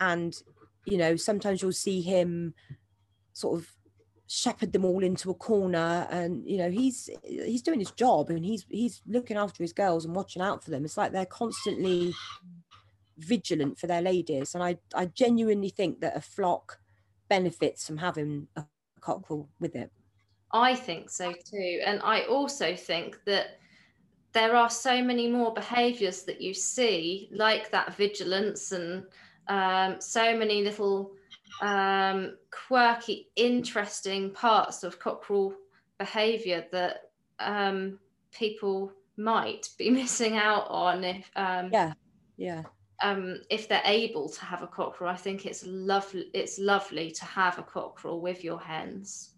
And 0.00 0.36
you 0.84 0.98
know 0.98 1.16
sometimes 1.16 1.62
you'll 1.62 1.72
see 1.72 2.02
him 2.02 2.52
sort 3.32 3.58
of 3.58 3.70
shepherd 4.26 4.74
them 4.74 4.84
all 4.84 5.02
into 5.02 5.30
a 5.30 5.34
corner 5.34 6.06
and 6.10 6.46
you 6.46 6.58
know 6.58 6.70
he's 6.70 7.08
he's 7.24 7.62
doing 7.62 7.78
his 7.78 7.92
job 7.92 8.28
and 8.28 8.44
he's 8.44 8.66
he's 8.68 9.00
looking 9.06 9.38
after 9.38 9.62
his 9.62 9.72
girls 9.72 10.04
and 10.04 10.14
watching 10.14 10.42
out 10.42 10.62
for 10.62 10.70
them. 10.70 10.84
It's 10.84 10.98
like 10.98 11.12
they're 11.12 11.24
constantly 11.24 12.12
vigilant 13.18 13.78
for 13.78 13.86
their 13.86 14.02
ladies 14.02 14.54
and 14.54 14.62
i 14.62 14.76
i 14.94 15.06
genuinely 15.06 15.70
think 15.70 16.00
that 16.00 16.16
a 16.16 16.20
flock 16.20 16.78
benefits 17.28 17.86
from 17.86 17.98
having 17.98 18.46
a 18.56 18.64
cockerel 19.00 19.48
with 19.58 19.74
it 19.74 19.90
I 20.52 20.74
think 20.74 21.10
so 21.10 21.32
too. 21.32 21.80
And 21.84 22.00
I 22.02 22.22
also 22.22 22.74
think 22.74 23.18
that 23.26 23.58
there 24.32 24.54
are 24.54 24.70
so 24.70 25.02
many 25.02 25.28
more 25.28 25.52
behaviors 25.52 26.22
that 26.24 26.40
you 26.40 26.54
see, 26.54 27.28
like 27.32 27.70
that 27.70 27.94
vigilance 27.94 28.72
and 28.72 29.04
um, 29.48 30.00
so 30.00 30.36
many 30.36 30.62
little 30.62 31.12
um, 31.62 32.36
quirky, 32.50 33.28
interesting 33.36 34.30
parts 34.32 34.82
of 34.82 34.98
cockerel 34.98 35.54
behavior 35.98 36.66
that 36.72 37.10
um, 37.38 37.98
people 38.32 38.92
might 39.16 39.68
be 39.78 39.90
missing 40.00 40.36
out 40.36 40.66
on 40.68 41.02
if 41.04 41.30
um, 41.36 41.70
yeah 41.72 41.94
yeah 42.36 42.62
um, 43.02 43.40
if 43.50 43.68
they're 43.68 43.82
able 43.84 44.28
to 44.28 44.44
have 44.44 44.62
a 44.62 44.66
cockerel. 44.66 45.10
I 45.10 45.16
think 45.16 45.46
it's 45.46 45.64
lovely. 45.66 46.30
It's 46.34 46.58
lovely 46.58 47.10
to 47.12 47.24
have 47.24 47.58
a 47.58 47.62
cockerel 47.62 48.20
with 48.20 48.42
your 48.44 48.60
hens. 48.60 49.32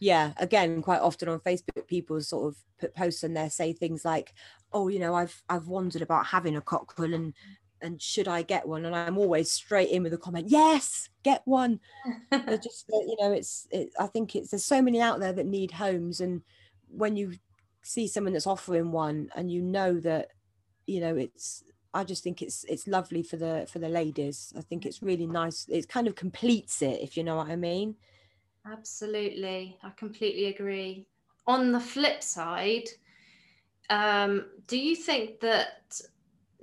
yeah 0.00 0.32
again 0.36 0.80
quite 0.80 1.00
often 1.00 1.28
on 1.28 1.40
facebook 1.40 1.86
people 1.88 2.20
sort 2.20 2.46
of 2.46 2.56
put 2.78 2.94
posts 2.94 3.24
in 3.24 3.34
there 3.34 3.50
say 3.50 3.72
things 3.72 4.04
like 4.04 4.32
oh 4.72 4.88
you 4.88 4.98
know 4.98 5.14
i've 5.14 5.42
i've 5.48 5.66
wondered 5.66 6.02
about 6.02 6.26
having 6.26 6.56
a 6.56 6.60
cockerel 6.60 7.14
and 7.14 7.34
and 7.82 8.00
should 8.00 8.28
i 8.28 8.42
get 8.42 8.66
one 8.66 8.84
and 8.84 8.94
i'm 8.94 9.18
always 9.18 9.50
straight 9.50 9.90
in 9.90 10.02
with 10.02 10.12
a 10.12 10.18
comment 10.18 10.46
yes 10.48 11.08
get 11.24 11.42
one 11.46 11.80
just 12.62 12.84
you 12.88 13.16
know 13.20 13.32
it's 13.32 13.66
it, 13.70 13.90
i 13.98 14.06
think 14.06 14.36
it's 14.36 14.50
there's 14.50 14.64
so 14.64 14.80
many 14.82 15.00
out 15.00 15.18
there 15.20 15.32
that 15.32 15.46
need 15.46 15.70
homes 15.72 16.20
and 16.20 16.42
when 16.88 17.16
you 17.16 17.32
see 17.82 18.06
someone 18.06 18.32
that's 18.32 18.46
offering 18.46 18.92
one 18.92 19.28
and 19.34 19.50
you 19.50 19.62
know 19.62 19.98
that 19.98 20.28
you 20.86 21.00
know 21.00 21.16
it's 21.16 21.64
i 21.98 22.04
just 22.04 22.22
think 22.22 22.40
it's 22.42 22.64
it's 22.64 22.86
lovely 22.86 23.22
for 23.22 23.36
the 23.36 23.66
for 23.70 23.80
the 23.80 23.88
ladies. 23.88 24.52
I 24.56 24.60
think 24.60 24.86
it's 24.86 25.02
really 25.02 25.26
nice. 25.26 25.66
It 25.68 25.88
kind 25.88 26.06
of 26.06 26.14
completes 26.14 26.80
it 26.82 27.00
if 27.00 27.16
you 27.16 27.24
know 27.24 27.36
what 27.36 27.48
i 27.48 27.56
mean. 27.56 27.96
Absolutely, 28.64 29.78
I 29.82 29.90
completely 29.90 30.46
agree. 30.46 31.06
On 31.46 31.72
the 31.72 31.80
flip 31.80 32.22
side, 32.22 32.88
um, 33.90 34.46
do 34.66 34.78
you 34.78 34.94
think 34.94 35.40
that 35.40 36.00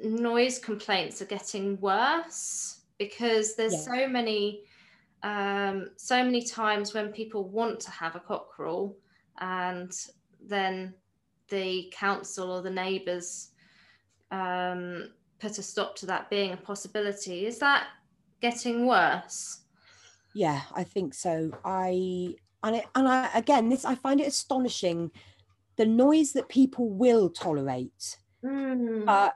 noise 0.04 0.60
complaints 0.60 1.22
are 1.22 1.26
getting 1.38 1.80
worse? 1.82 2.82
Because 2.98 3.56
there's 3.56 3.74
Yeah. 3.74 3.98
so 3.98 4.08
many, 4.08 4.62
um, 5.24 5.90
so 5.98 6.24
many 6.24 6.44
times 6.44 6.94
when 6.94 7.12
people 7.12 7.50
want 7.50 7.80
to 7.82 7.92
have 7.92 8.16
a 8.16 8.20
cockerel, 8.20 8.96
and 9.40 9.92
then 10.40 10.94
the 11.50 11.92
council 11.94 12.52
or 12.52 12.62
the 12.62 12.70
neighbours 12.70 13.50
um, 14.32 15.10
put 15.40 15.58
a 15.58 15.64
stop 15.64 15.96
to 15.98 16.06
that 16.08 16.30
being 16.30 16.52
a 16.54 16.58
possibility. 16.58 17.46
Is 17.46 17.60
that 17.60 17.88
getting 18.42 18.86
worse? 18.88 19.62
Yeah, 20.34 20.62
I 20.74 20.84
think 20.84 21.14
so. 21.14 21.52
I 21.64 22.36
and 22.64 22.78
it, 22.78 22.86
and 22.96 23.08
I 23.08 23.30
again 23.34 23.70
this 23.70 23.86
I 23.86 23.96
find 23.96 24.20
it 24.20 24.28
astonishing 24.28 25.12
the 25.78 25.86
noise 25.86 26.34
that 26.34 26.50
people 26.50 26.90
will 26.90 27.30
tolerate. 27.30 28.18
Mm, 28.44 29.08
Uh, 29.08 29.30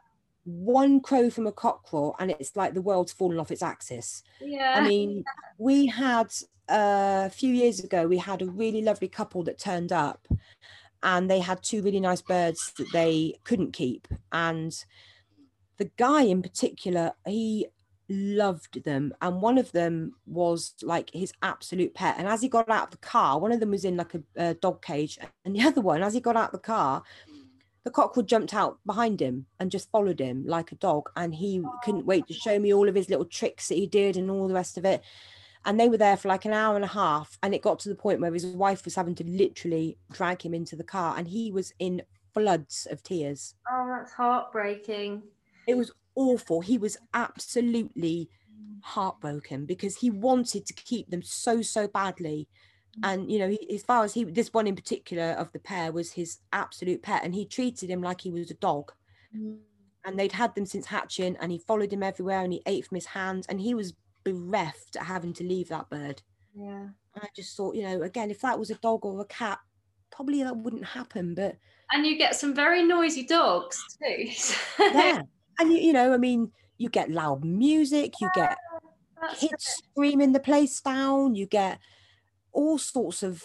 one 0.45 0.99
crow 1.01 1.29
from 1.29 1.47
a 1.47 1.51
cockerel 1.51 2.15
and 2.19 2.31
it's 2.31 2.55
like 2.55 2.73
the 2.73 2.81
world's 2.81 3.11
fallen 3.11 3.39
off 3.39 3.51
its 3.51 3.61
axis. 3.61 4.23
yeah. 4.41 4.75
I 4.77 4.87
mean, 4.87 5.23
we 5.57 5.85
had 5.87 6.27
uh, 6.69 7.23
a 7.25 7.29
few 7.29 7.53
years 7.53 7.79
ago 7.81 8.07
we 8.07 8.17
had 8.17 8.41
a 8.41 8.45
really 8.45 8.81
lovely 8.81 9.07
couple 9.07 9.43
that 9.43 9.59
turned 9.59 9.91
up 9.91 10.27
and 11.03 11.29
they 11.29 11.39
had 11.39 11.61
two 11.61 11.81
really 11.81 11.99
nice 11.99 12.21
birds 12.21 12.73
that 12.77 12.91
they 12.91 13.35
couldn't 13.43 13.73
keep. 13.73 14.07
And 14.31 14.73
the 15.80 15.89
guy 15.97 16.21
in 16.21 16.41
particular, 16.41 17.13
he 17.25 17.67
loved 18.11 18.84
them 18.84 19.13
and 19.21 19.39
one 19.41 19.57
of 19.57 19.71
them 19.71 20.13
was 20.25 20.73
like 20.82 21.11
his 21.13 21.32
absolute 21.43 21.93
pet 21.93 22.15
and 22.17 22.27
as 22.27 22.41
he 22.41 22.49
got 22.49 22.67
out 22.67 22.86
of 22.86 22.89
the 22.89 22.97
car 22.97 23.39
one 23.39 23.51
of 23.51 23.59
them 23.59 23.69
was 23.69 23.86
in 23.86 23.95
like 23.95 24.15
a, 24.15 24.21
a 24.36 24.53
dog 24.55 24.82
cage 24.82 25.19
and 25.45 25.55
the 25.55 25.61
other 25.67 25.80
one 25.80 26.01
as 26.01 26.15
he 26.15 26.19
got 26.19 26.36
out 26.36 26.47
of 26.47 26.53
the 26.53 26.57
car 26.57 27.03
the 27.84 27.91
cockerel 27.91 28.25
jumped 28.25 28.53
out 28.53 28.77
behind 28.86 29.21
him 29.21 29.45
and 29.59 29.71
just 29.71 29.89
followed 29.89 30.19
him 30.19 30.43
like 30.45 30.71
a 30.71 30.75
dog 30.75 31.09
and 31.15 31.34
he 31.34 31.61
couldn't 31.84 32.05
wait 32.05 32.27
to 32.27 32.34
show 32.34 32.59
me 32.59 32.73
all 32.73 32.89
of 32.89 32.95
his 32.95 33.09
little 33.09 33.25
tricks 33.25 33.67
that 33.67 33.75
he 33.75 33.88
did 33.88 34.17
and 34.17 34.30
all 34.30 34.47
the 34.47 34.53
rest 34.53 34.77
of 34.77 34.86
it. 34.86 35.01
And 35.65 35.80
they 35.80 35.89
were 35.89 35.97
there 35.97 36.17
for 36.17 36.27
like 36.27 36.45
an 36.45 36.53
hour 36.53 36.75
and 36.75 36.86
a 36.86 36.89
half 36.89 37.38
and 37.41 37.53
it 37.53 37.61
got 37.61 37.80
to 37.80 37.89
the 37.89 37.95
point 37.95 38.21
where 38.21 38.34
his 38.34 38.45
wife 38.45 38.86
was 38.86 38.95
having 38.95 39.15
to 39.15 39.23
literally 39.23 39.97
drag 40.11 40.41
him 40.41 40.53
into 40.53 40.75
the 40.75 40.84
car 40.84 41.15
and 41.17 41.27
he 41.27 41.51
was 41.51 41.73
in 41.80 42.01
floods 42.34 42.88
of 42.91 43.01
tears. 43.01 43.55
Oh 43.71 43.88
that's 43.89 44.13
heartbreaking 44.13 45.23
it 45.68 45.78
was 45.78 45.91
awful. 46.16 46.62
He 46.62 46.78
was 46.78 46.97
absolutely 47.14 48.30
heartbroken 48.82 49.66
because 49.66 49.97
he 49.97 50.10
wanted 50.10 50.66
to 50.66 50.74
keep 50.74 51.10
them 51.10 51.22
so 51.22 51.62
so 51.62 51.88
badly. 51.88 52.47
And 53.03 53.32
you 53.32 53.39
know 53.39 53.49
he, 53.49 53.74
as 53.74 53.84
far 53.84 54.03
as 54.03 54.14
he 54.14 54.24
this 54.24 54.53
one 54.53 54.68
in 54.68 54.76
particular 54.76 55.32
of 55.32 55.51
the 55.51 55.60
pair 55.60 55.91
was 55.91 56.12
his 56.12 56.39
absolute 56.51 57.01
pet 57.01 57.24
and 57.24 57.34
he 57.34 57.45
treated 57.45 57.89
him 57.89 58.01
like 58.01 58.22
he 58.22 58.32
was 58.32 58.51
a 58.51 58.55
dog. 58.55 58.91
Mm. 59.36 59.60
and 60.05 60.18
they'd 60.18 60.32
had 60.32 60.55
them 60.55 60.66
since 60.66 60.88
hatching 60.88 61.38
and 61.39 61.51
he 61.51 61.60
followed 61.60 61.93
him 61.93 62.01
everywhere 62.01 62.41
and 62.41 62.51
he 62.51 62.64
ate 62.66 62.88
from 62.88 62.95
his 62.95 63.05
hands 63.05 63.45
and 63.45 63.62
he 63.62 63.76
was 63.76 63.93
bereft 64.24 64.95
at 64.95 65.05
having 65.05 65.34
to 65.34 65.43
leave 65.43 65.70
that 65.70 65.88
bird. 65.91 66.24
Yeah. 66.55 66.88
And 67.14 67.24
i 67.24 67.28
just 67.36 67.55
thought 67.55 67.76
you 67.76 67.84
know 67.84 68.01
again 68.01 68.32
if 68.32 68.41
that 68.41 68.57
was 68.57 68.72
a 68.72 68.76
dog 68.76 69.05
or 69.05 69.22
a 69.22 69.26
cat 69.26 69.60
probably 70.12 70.41
that 70.43 70.57
wouldn't 70.57 70.86
happen 70.86 71.36
but 71.36 71.55
and 71.91 72.05
you 72.05 72.18
get 72.18 72.36
some 72.36 72.55
very 72.55 72.84
noisy 72.84 73.24
dogs 73.24 73.84
too. 74.01 74.30
Yeah 74.80 75.22
and 75.60 75.72
you, 75.72 75.80
you 75.80 75.93
know, 75.93 76.14
I 76.14 76.18
mean, 76.18 76.51
you 76.78 76.89
get 76.89 77.12
loud 77.12 77.43
music, 77.43 78.14
you 78.22 78.30
get 78.34 78.57
kids 79.36 79.66
screaming 79.66 80.32
the 80.32 80.39
place 80.39 80.80
down, 80.82 81.36
you 81.36 81.45
get 81.45 81.80
all 82.51 82.78
sorts 82.78 83.22
of, 83.22 83.43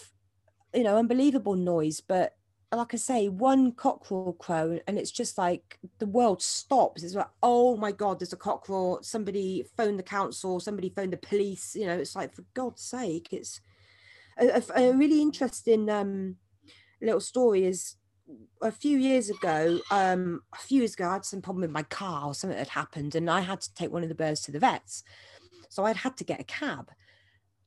you 0.73 0.83
know, 0.83 0.97
unbelievable 0.97 1.55
noise. 1.55 2.01
But 2.01 2.33
like 2.71 2.93
I 2.93 2.97
say, 2.97 3.29
one 3.29 3.71
cockerel 3.73 4.33
crow, 4.33 4.79
and 4.87 4.97
it's 4.97 5.11
just 5.11 5.37
like 5.37 5.79
the 5.99 6.05
world 6.05 6.41
stops. 6.41 7.03
It's 7.03 7.15
like, 7.15 7.29
oh 7.43 7.77
my 7.77 7.91
God, 7.91 8.19
there's 8.19 8.33
a 8.33 8.37
cockerel. 8.37 8.99
Somebody 9.01 9.65
phoned 9.77 9.99
the 9.99 10.03
council, 10.03 10.59
somebody 10.59 10.89
phoned 10.89 11.13
the 11.13 11.17
police. 11.17 11.75
You 11.75 11.87
know, 11.87 11.97
it's 11.97 12.15
like, 12.15 12.33
for 12.33 12.43
God's 12.53 12.81
sake, 12.81 13.29
it's 13.31 13.61
a, 14.37 14.61
a, 14.75 14.89
a 14.89 14.93
really 14.93 15.21
interesting 15.21 15.89
um, 15.89 16.37
little 17.01 17.21
story 17.21 17.65
is 17.65 17.95
a 18.61 18.71
few 18.71 18.97
years 18.97 19.29
ago, 19.29 19.79
um, 19.91 20.41
a 20.53 20.57
few 20.57 20.79
years 20.79 20.93
ago, 20.93 21.07
I 21.07 21.13
had 21.13 21.25
some 21.25 21.41
problem 21.41 21.61
with 21.61 21.71
my 21.71 21.83
car 21.83 22.27
or 22.27 22.33
something 22.33 22.57
had 22.57 22.69
happened, 22.69 23.15
and 23.15 23.29
I 23.29 23.41
had 23.41 23.61
to 23.61 23.73
take 23.73 23.91
one 23.91 24.03
of 24.03 24.09
the 24.09 24.15
birds 24.15 24.41
to 24.41 24.51
the 24.51 24.59
vets. 24.59 25.03
So 25.69 25.85
I'd 25.85 25.97
had 25.97 26.17
to 26.17 26.23
get 26.23 26.39
a 26.39 26.45
cab. 26.45 26.91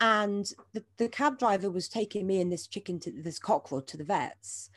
And 0.00 0.50
the, 0.72 0.84
the 0.96 1.08
cab 1.08 1.38
driver 1.38 1.70
was 1.70 1.88
taking 1.88 2.26
me 2.26 2.40
and 2.40 2.52
this 2.52 2.66
chicken 2.66 3.00
to 3.00 3.10
this 3.10 3.38
cockerel 3.38 3.82
to 3.82 3.96
the 3.96 4.04
vets. 4.04 4.70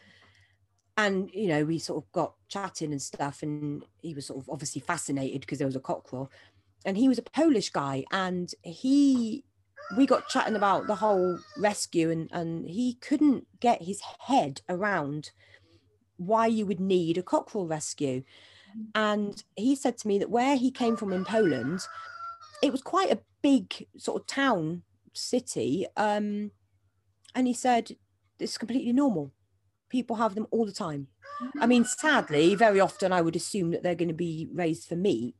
And, 0.97 1.29
you 1.33 1.47
know, 1.47 1.63
we 1.63 1.79
sort 1.79 2.03
of 2.03 2.11
got 2.11 2.33
chatting 2.47 2.91
and 2.91 3.01
stuff, 3.01 3.41
and 3.41 3.83
he 4.01 4.13
was 4.13 4.27
sort 4.27 4.43
of 4.43 4.49
obviously 4.49 4.81
fascinated 4.81 5.41
because 5.41 5.57
there 5.57 5.67
was 5.67 5.75
a 5.75 5.81
cockerel. 5.81 6.31
And 6.85 6.97
he 6.97 7.07
was 7.07 7.17
a 7.17 7.23
Polish 7.23 7.69
guy, 7.69 8.03
and 8.11 8.53
he 8.63 9.45
we 9.97 10.05
got 10.05 10.29
chatting 10.29 10.55
about 10.55 10.87
the 10.87 10.95
whole 10.95 11.37
rescue 11.57 12.09
and 12.09 12.29
and 12.31 12.69
he 12.69 12.93
couldn't 13.01 13.45
get 13.59 13.83
his 13.83 14.01
head 14.19 14.61
around 14.69 15.31
why 16.17 16.47
you 16.47 16.65
would 16.65 16.79
need 16.79 17.17
a 17.17 17.23
cockerel 17.23 17.67
rescue. 17.67 18.23
Mm. 18.77 18.85
And 18.95 19.43
he 19.55 19.75
said 19.75 19.97
to 19.99 20.07
me 20.07 20.19
that 20.19 20.29
where 20.29 20.55
he 20.55 20.71
came 20.71 20.95
from 20.95 21.13
in 21.13 21.25
Poland, 21.25 21.81
it 22.61 22.71
was 22.71 22.81
quite 22.81 23.11
a 23.11 23.19
big 23.41 23.87
sort 23.97 24.21
of 24.21 24.27
town 24.27 24.83
city. 25.13 25.85
Um, 25.97 26.51
and 27.35 27.47
he 27.47 27.53
said 27.53 27.95
it's 28.39 28.57
completely 28.57 28.93
normal. 28.93 29.31
People 29.89 30.17
have 30.17 30.35
them 30.35 30.47
all 30.51 30.65
the 30.65 30.71
time. 30.71 31.07
I 31.59 31.65
mean, 31.65 31.85
sadly, 31.85 32.55
very 32.55 32.79
often 32.79 33.11
I 33.11 33.21
would 33.21 33.35
assume 33.35 33.71
that 33.71 33.83
they're 33.83 33.95
going 33.95 34.07
to 34.07 34.13
be 34.13 34.47
raised 34.53 34.87
for 34.87 34.95
meat. 34.95 35.35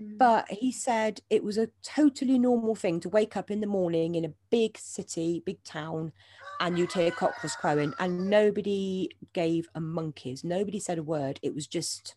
Mm. 0.00 0.18
But 0.18 0.50
he 0.50 0.72
said 0.72 1.20
it 1.30 1.42
was 1.42 1.58
a 1.58 1.70
totally 1.82 2.38
normal 2.38 2.74
thing 2.74 3.00
to 3.00 3.08
wake 3.08 3.36
up 3.36 3.50
in 3.50 3.60
the 3.60 3.66
morning 3.66 4.14
in 4.14 4.24
a 4.24 4.32
big 4.50 4.78
city, 4.78 5.42
big 5.44 5.62
town, 5.64 6.12
and 6.60 6.78
you'd 6.78 6.92
hear 6.92 7.10
cockerels 7.10 7.56
crowing, 7.56 7.92
and 7.98 8.30
nobody 8.30 9.10
gave 9.32 9.68
a 9.74 9.80
monkey's. 9.80 10.44
Nobody 10.44 10.78
said 10.78 10.98
a 10.98 11.02
word. 11.02 11.38
It 11.42 11.54
was 11.54 11.66
just 11.66 12.16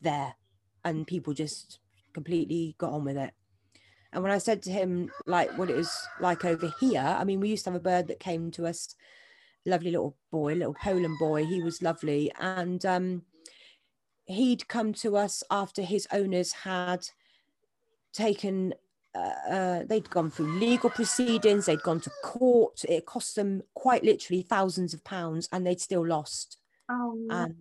there, 0.00 0.34
and 0.84 1.06
people 1.06 1.32
just 1.32 1.78
completely 2.12 2.74
got 2.78 2.92
on 2.92 3.04
with 3.04 3.16
it. 3.16 3.32
And 4.12 4.22
when 4.22 4.32
I 4.32 4.38
said 4.38 4.62
to 4.62 4.70
him, 4.70 5.10
like, 5.26 5.56
what 5.56 5.70
it 5.70 5.76
was 5.76 5.96
like 6.20 6.44
over 6.44 6.72
here, 6.80 7.00
I 7.00 7.24
mean, 7.24 7.40
we 7.40 7.48
used 7.48 7.64
to 7.64 7.70
have 7.70 7.80
a 7.80 7.82
bird 7.82 8.08
that 8.08 8.20
came 8.20 8.50
to 8.52 8.66
us, 8.66 8.94
lovely 9.64 9.90
little 9.90 10.16
boy, 10.30 10.54
little 10.54 10.74
Poland 10.74 11.18
boy. 11.18 11.46
He 11.46 11.62
was 11.62 11.80
lovely. 11.80 12.30
And 12.38 12.84
um, 12.84 13.22
he'd 14.26 14.68
come 14.68 14.92
to 14.94 15.16
us 15.16 15.42
after 15.50 15.82
his 15.82 16.06
owners 16.12 16.52
had 16.52 17.06
taken 18.12 18.74
uh, 19.14 19.50
uh, 19.50 19.82
they'd 19.84 20.08
gone 20.08 20.30
through 20.30 20.58
legal 20.58 20.88
proceedings, 20.88 21.66
they'd 21.66 21.82
gone 21.82 22.00
to 22.00 22.10
court. 22.24 22.82
It 22.88 23.04
cost 23.04 23.36
them 23.36 23.62
quite 23.74 24.04
literally 24.04 24.42
thousands 24.42 24.94
of 24.94 25.04
pounds, 25.04 25.48
and 25.52 25.66
they'd 25.66 25.80
still 25.80 26.06
lost. 26.06 26.58
Oh, 26.90 27.18
and 27.30 27.54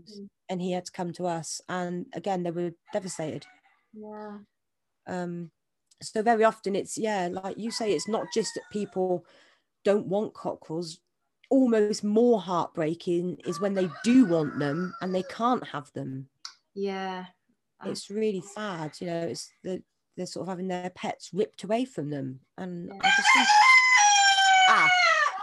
and 0.49 0.61
he 0.61 0.71
had 0.71 0.85
to 0.85 0.91
come 0.91 1.11
to 1.13 1.27
us, 1.27 1.61
and 1.67 2.05
again 2.13 2.43
they 2.43 2.51
were 2.51 2.71
devastated. 2.93 3.45
Yeah. 3.93 4.37
Um. 5.07 5.51
So 6.01 6.23
very 6.23 6.43
often 6.43 6.75
it's 6.75 6.97
yeah, 6.97 7.27
like 7.31 7.57
you 7.57 7.69
say, 7.69 7.91
it's 7.91 8.07
not 8.07 8.27
just 8.33 8.53
that 8.55 8.63
people 8.71 9.25
don't 9.83 10.07
want 10.07 10.33
cockerels. 10.33 10.99
Almost 11.49 12.05
more 12.05 12.39
heartbreaking 12.39 13.41
is 13.45 13.59
when 13.59 13.73
they 13.73 13.89
do 14.05 14.25
want 14.25 14.57
them 14.57 14.93
and 15.01 15.13
they 15.13 15.23
can't 15.23 15.67
have 15.67 15.91
them. 15.91 16.29
Yeah. 16.73 17.25
It's 17.85 18.09
really 18.09 18.41
sad, 18.41 18.93
you 18.99 19.07
know. 19.07 19.21
It's 19.21 19.51
the 19.63 19.81
they're 20.17 20.25
sort 20.25 20.43
of 20.43 20.49
having 20.49 20.67
their 20.67 20.89
pets 20.91 21.29
ripped 21.33 21.63
away 21.63 21.85
from 21.85 22.09
them. 22.09 22.39
And 22.57 22.87
yeah. 22.87 22.99
I 23.01 23.07
just 23.07 23.27
think, 23.35 23.47
ah, 24.69 24.89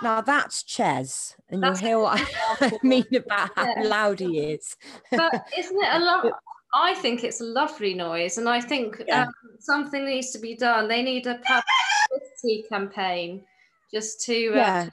now 0.03 0.21
that's 0.21 0.63
Ches, 0.63 1.35
and 1.49 1.63
that's 1.63 1.81
you'll 1.81 1.89
hear 1.89 1.99
what 2.01 2.21
I 2.61 2.79
mean 2.83 3.07
about 3.15 3.51
how 3.57 3.67
yeah. 3.67 3.89
loud 3.89 4.21
he 4.21 4.39
is. 4.39 4.77
but 5.11 5.47
isn't 5.57 5.77
it 5.77 5.95
a 5.95 5.99
lot? 5.99 6.33
I 6.75 6.95
think 6.95 7.25
it's 7.25 7.41
a 7.41 7.45
lovely 7.45 7.95
noise, 7.95 8.37
and 8.37 8.49
I 8.49 8.61
think 8.61 9.03
yeah. 9.07 9.23
um, 9.23 9.33
something 9.59 10.05
needs 10.05 10.33
to 10.33 10.39
be 10.39 10.55
done. 10.55 10.87
They 10.87 11.03
need 11.03 11.27
a 11.27 11.41
publicity 12.11 12.65
campaign 12.69 13.43
just 13.93 14.23
to 14.27 14.53
uh, 14.53 14.87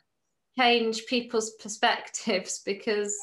change 0.57 1.05
people's 1.07 1.51
perspectives 1.61 2.61
because 2.65 3.13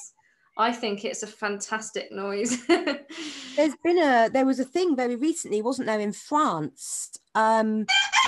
I 0.62 0.72
think 0.72 1.04
it's 1.04 1.22
a 1.22 1.26
fantastic 1.26 2.12
noise. 2.12 2.64
There's 3.56 3.76
been 3.84 3.98
a 3.98 4.30
there 4.32 4.46
was 4.46 4.60
a 4.60 4.64
thing 4.64 4.96
very 4.96 5.16
recently, 5.16 5.60
wasn't 5.60 5.86
there, 5.86 6.00
in 6.00 6.12
France, 6.12 7.10
um, 7.34 7.86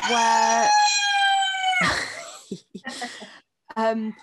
where 0.08 0.68
um, 3.76 4.14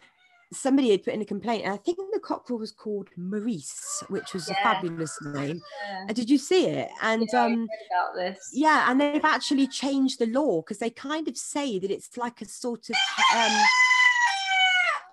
somebody 0.54 0.92
had 0.92 1.04
put 1.04 1.14
in 1.14 1.22
a 1.22 1.26
complaint, 1.26 1.64
and 1.64 1.74
I 1.74 1.78
think 1.78 1.98
the 1.98 2.20
cockerel 2.20 2.60
was 2.60 2.72
called 2.72 3.08
Maurice, 3.16 4.04
which 4.10 4.34
was 4.34 4.50
yeah. 4.50 4.56
a 4.60 4.64
fabulous 4.64 5.18
name. 5.22 5.62
Yeah. 5.88 6.06
Uh, 6.10 6.14
did 6.14 6.30
you 6.30 6.38
see 6.38 6.68
it? 6.68 6.90
And 7.02 7.28
yeah, 7.32 7.46
um, 7.46 7.68
about 7.90 8.16
this. 8.16 8.52
yeah, 8.54 8.92
and 8.92 9.00
they've 9.00 9.24
actually 9.24 9.68
changed 9.68 10.20
the 10.20 10.28
law 10.28 10.62
because 10.62 10.80
they 10.80 10.90
kind 10.90 11.28
of 11.28 11.38
say 11.38 11.80
that 11.80 11.90
it's 11.92 12.18
like 12.18 12.42
a 12.42 12.46
sort 12.46 12.90
of 12.90 12.96
um, 13.36 13.64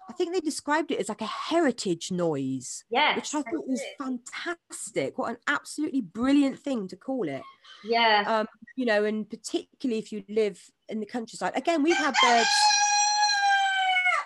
I 0.08 0.12
think 0.14 0.32
they 0.32 0.40
described 0.40 0.90
it 0.90 0.98
as 0.98 1.08
like 1.08 1.20
a 1.20 1.26
heritage 1.26 2.10
noise. 2.10 2.84
Yeah. 2.90 3.14
Which 3.16 3.34
I 3.34 3.42
thought 3.42 3.66
was 3.66 3.82
fantastic. 3.98 5.18
What 5.18 5.30
an 5.30 5.36
absolutely 5.46 6.00
brilliant 6.00 6.58
thing 6.58 6.88
to 6.88 6.96
call 6.96 7.28
it. 7.28 7.42
Yeah. 7.84 8.24
Um, 8.26 8.46
you 8.76 8.86
know, 8.86 9.04
and 9.04 9.28
particularly 9.28 9.98
if 9.98 10.10
you 10.12 10.24
live 10.28 10.60
in 10.88 11.00
the 11.00 11.06
countryside. 11.06 11.52
Again, 11.54 11.82
we've 11.82 11.96
had 11.96 12.14
birds. 12.22 12.48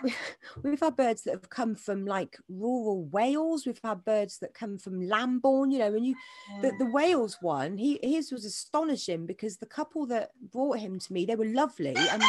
We've 0.63 0.81
had 0.81 0.97
birds 0.97 1.23
that 1.23 1.31
have 1.31 1.49
come 1.49 1.77
from 1.77 2.05
like 2.05 2.37
rural 2.49 3.05
Wales. 3.05 3.65
We've 3.65 3.81
had 3.83 4.05
birds 4.05 4.39
that 4.39 4.53
come 4.53 4.77
from 4.77 5.01
Lambourn, 5.01 5.71
you 5.71 5.79
know, 5.79 5.95
and 5.95 6.05
you, 6.05 6.17
yeah. 6.51 6.63
the, 6.63 6.85
the 6.85 6.91
Wales 6.91 7.39
one, 7.41 7.79
he 7.79 8.01
his 8.03 8.33
was 8.33 8.45
astonishing 8.45 9.27
because 9.27 9.59
the 9.59 9.67
couple 9.67 10.05
that 10.07 10.31
brought 10.53 10.81
him 10.81 10.99
to 10.99 11.13
me, 11.13 11.25
they 11.25 11.37
were 11.37 11.47
lovely. 11.47 11.95
And 11.97 12.23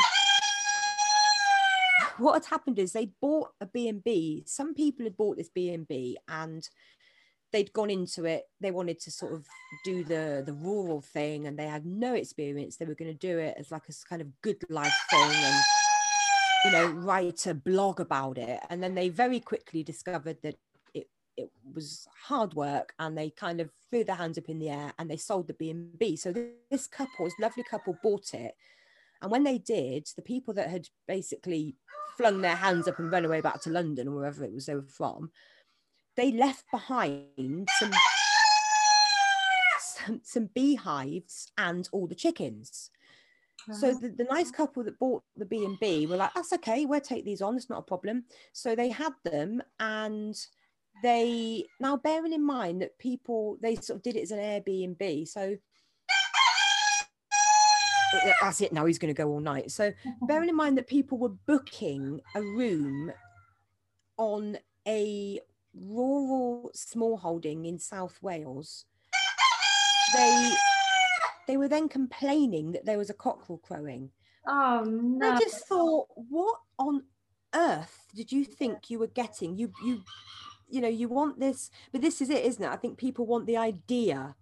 what 2.18 2.34
had 2.34 2.46
happened 2.46 2.80
is 2.80 2.92
they 2.92 3.12
bought 3.22 3.50
a 3.62 3.66
B&B. 3.66 4.44
Some 4.46 4.74
people 4.74 5.06
had 5.06 5.18
bought 5.18 5.38
this 5.38 5.50
B&B 5.50 6.18
and 6.28 6.68
they'd 7.52 7.74
gone 7.74 7.90
into 7.90 8.26
it. 8.26 8.44
They 8.60 8.72
wanted 8.72 9.00
to 9.02 9.12
sort 9.12 9.34
of 9.34 9.46
do 9.86 10.04
the 10.04 10.44
the 10.46 10.54
rural 10.54 11.02
thing 11.02 11.48
and 11.48 11.58
they 11.58 11.68
had 11.68 11.86
no 11.86 12.14
experience. 12.16 12.78
They 12.78 12.86
were 12.86 12.96
going 12.96 13.12
to 13.12 13.18
do 13.18 13.38
it 13.38 13.56
as 13.58 13.72
like 13.72 13.84
a 13.90 13.94
kind 14.10 14.22
of 14.22 14.28
good 14.42 14.58
life 14.70 14.96
thing 15.10 15.32
and 15.32 15.64
you 16.66 16.72
know, 16.72 16.88
write 16.92 17.46
a 17.46 17.54
blog 17.54 18.00
about 18.00 18.38
it. 18.38 18.60
And 18.70 18.82
then 18.82 18.96
they 18.96 19.10
very 19.10 19.40
quickly 19.40 19.84
discovered 19.84 20.38
that 20.44 20.56
it 20.94 21.08
it 21.38 21.52
was 21.74 22.08
hard 22.26 22.54
work 22.54 22.94
and 23.00 23.18
they 23.18 23.30
kind 23.30 23.60
of 23.60 23.70
threw 23.90 24.04
their 24.04 24.16
hands 24.16 24.38
up 24.38 24.50
in 24.50 24.60
the 24.60 24.70
air 24.70 24.94
and 24.98 25.10
they 25.10 25.18
sold 25.18 25.48
the 25.48 25.54
B&B. 25.54 26.16
So 26.16 26.34
this 26.70 26.88
couple, 26.88 27.26
this 27.26 27.34
lovely 27.40 27.64
couple 27.64 27.98
bought 28.02 28.34
it. 28.34 28.56
And 29.24 29.32
when 29.32 29.44
they 29.44 29.58
did, 29.58 30.08
the 30.16 30.22
people 30.22 30.54
that 30.56 30.70
had 30.70 30.88
basically 31.08 31.78
flung 32.18 32.42
their 32.42 32.58
hands 32.58 32.88
up 32.88 33.00
and 33.00 33.12
run 33.12 33.26
away 33.26 33.40
back 33.42 33.62
to 33.62 33.70
London 33.70 34.10
or 34.10 34.16
wherever 34.16 34.44
it 34.44 34.54
was 34.54 34.66
they 34.66 34.76
were 34.76 34.84
from, 34.84 35.32
they 36.16 36.32
left 36.32 36.66
behind 36.72 37.68
some 37.80 37.92
some, 39.80 40.22
some 40.24 40.50
beehives 40.54 41.52
and 41.58 41.88
all 41.94 42.06
the 42.06 42.16
chickens. 42.16 42.92
So 43.72 43.94
the, 43.94 44.10
the 44.10 44.26
nice 44.26 44.52
couple 44.52 44.84
that 44.84 45.00
bought 45.00 45.24
the 45.38 45.46
B 45.46 45.64
and 45.64 45.80
B 45.80 46.06
were 46.06 46.18
like, 46.18 46.34
"That's 46.34 46.52
okay, 46.52 46.86
we'll 46.86 47.00
take 47.00 47.24
these 47.24 47.42
on. 47.42 47.56
It's 47.56 47.70
not 47.70 47.80
a 47.80 47.84
problem." 47.84 48.26
So 48.52 48.76
they 48.76 48.90
had 48.90 49.14
them, 49.24 49.64
and 49.80 50.36
they 51.02 51.64
now 51.80 51.96
bearing 51.96 52.34
in 52.34 52.46
mind 52.46 52.82
that 52.82 53.00
people 53.00 53.58
they 53.62 53.76
sort 53.76 53.98
of 53.98 54.04
did 54.04 54.18
it 54.18 54.24
as 54.24 54.32
an 54.32 54.40
Airbnb. 54.40 55.30
So 55.30 55.56
that's 58.42 58.62
it. 58.62 58.74
Now 58.74 58.86
he's 58.86 59.00
going 59.00 59.14
to 59.14 59.18
go 59.18 59.30
all 59.30 59.40
night. 59.40 59.72
So 59.72 59.92
bearing 60.28 60.50
in 60.50 60.56
mind 60.56 60.78
that 60.78 60.88
people 60.88 61.18
were 61.18 61.30
booking 61.30 62.22
a 62.36 62.42
room 62.42 63.12
on 64.18 64.58
a 64.88 65.40
rural 65.74 66.70
small 66.74 67.18
holding 67.18 67.66
in 67.66 67.80
South 67.80 68.18
Wales, 68.22 68.86
they 70.14 70.52
they 71.48 71.58
were 71.58 71.68
then 71.68 71.90
complaining 71.90 72.72
that 72.72 72.86
there 72.86 72.98
was 72.98 73.10
a 73.10 73.14
cockerel 73.14 73.60
crowing. 73.60 74.10
Oh 74.48 74.84
no. 74.86 75.32
I 75.32 75.40
just 75.40 75.66
thought, 75.68 76.08
what 76.16 76.60
on 76.78 77.04
earth 77.56 78.08
did 78.16 78.32
you 78.32 78.44
think 78.46 78.90
you 78.90 79.00
were 79.00 79.08
getting? 79.08 79.58
You 79.58 79.72
you 79.86 80.04
you 80.70 80.82
know, 80.82 80.88
you 80.88 81.08
want 81.08 81.40
this, 81.40 81.70
but 81.92 82.02
this 82.02 82.20
is 82.22 82.30
it, 82.30 82.44
isn't 82.46 82.64
it? 82.64 82.70
I 82.70 82.78
think 82.78 82.98
people 82.98 83.28
want 83.28 83.46
the 83.46 83.58
idea 83.58 84.36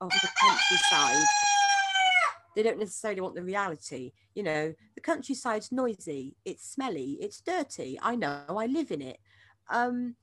of 0.00 0.10
the 0.10 0.28
countryside. 0.40 1.26
They 2.58 2.64
don't 2.64 2.80
necessarily 2.80 3.20
want 3.20 3.36
the 3.36 3.44
reality. 3.44 4.10
You 4.34 4.42
know, 4.42 4.74
the 4.96 5.00
countryside's 5.00 5.70
noisy, 5.70 6.34
it's 6.44 6.68
smelly, 6.68 7.16
it's 7.20 7.40
dirty. 7.40 7.96
I 8.02 8.16
know, 8.16 8.42
I 8.48 8.66
live 8.66 8.90
in 8.90 9.00
it. 9.00 9.18
Um, 9.70 10.16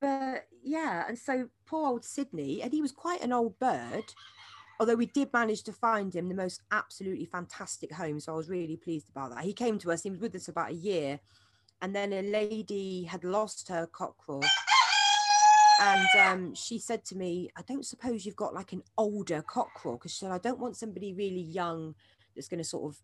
but 0.00 0.46
yeah, 0.62 1.06
and 1.08 1.18
so 1.18 1.48
poor 1.66 1.88
old 1.88 2.04
Sydney, 2.04 2.62
and 2.62 2.72
he 2.72 2.80
was 2.80 2.92
quite 2.92 3.20
an 3.24 3.32
old 3.32 3.58
bird, 3.58 4.04
although 4.78 4.94
we 4.94 5.06
did 5.06 5.32
manage 5.32 5.64
to 5.64 5.72
find 5.72 6.14
him 6.14 6.28
the 6.28 6.36
most 6.36 6.60
absolutely 6.70 7.24
fantastic 7.24 7.92
home. 7.92 8.20
So 8.20 8.32
I 8.32 8.36
was 8.36 8.48
really 8.48 8.76
pleased 8.76 9.08
about 9.10 9.34
that. 9.34 9.42
He 9.42 9.52
came 9.52 9.76
to 9.80 9.90
us, 9.90 10.04
he 10.04 10.10
was 10.10 10.20
with 10.20 10.36
us 10.36 10.46
about 10.46 10.70
a 10.70 10.74
year, 10.74 11.18
and 11.82 11.96
then 11.96 12.12
a 12.12 12.22
lady 12.22 13.02
had 13.02 13.24
lost 13.24 13.66
her 13.70 13.88
cockerel. 13.88 14.44
And 15.80 16.08
um, 16.20 16.54
she 16.54 16.78
said 16.78 17.04
to 17.06 17.16
me, 17.16 17.50
I 17.56 17.62
don't 17.62 17.86
suppose 17.86 18.26
you've 18.26 18.36
got 18.36 18.54
like 18.54 18.72
an 18.72 18.82
older 18.98 19.42
cockerel 19.42 19.96
because 19.96 20.12
she 20.12 20.18
said, 20.18 20.30
I 20.30 20.38
don't 20.38 20.60
want 20.60 20.76
somebody 20.76 21.14
really 21.14 21.40
young 21.40 21.94
that's 22.34 22.48
going 22.48 22.58
to 22.58 22.64
sort 22.64 22.92
of, 22.92 23.00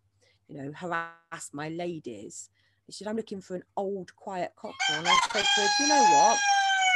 you 0.47 0.61
know, 0.61 0.71
harass 0.75 1.49
my 1.53 1.69
ladies. 1.69 2.49
She 2.89 3.03
said, 3.03 3.07
I'm 3.07 3.17
looking 3.17 3.41
for 3.41 3.55
an 3.55 3.63
old, 3.75 4.15
quiet 4.15 4.53
cockerel. 4.55 4.99
And 4.99 5.07
I 5.07 5.19
said 5.33 5.43
to 5.43 5.61
her, 5.61 5.67
you 5.79 5.89
know 5.89 6.03
what? 6.13 6.37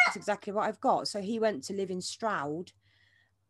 That's 0.06 0.18
exactly 0.18 0.54
what 0.54 0.68
I've 0.68 0.80
got. 0.80 1.08
So 1.08 1.20
he 1.20 1.40
went 1.40 1.64
to 1.64 1.74
live 1.74 1.90
in 1.90 2.00
Stroud 2.00 2.72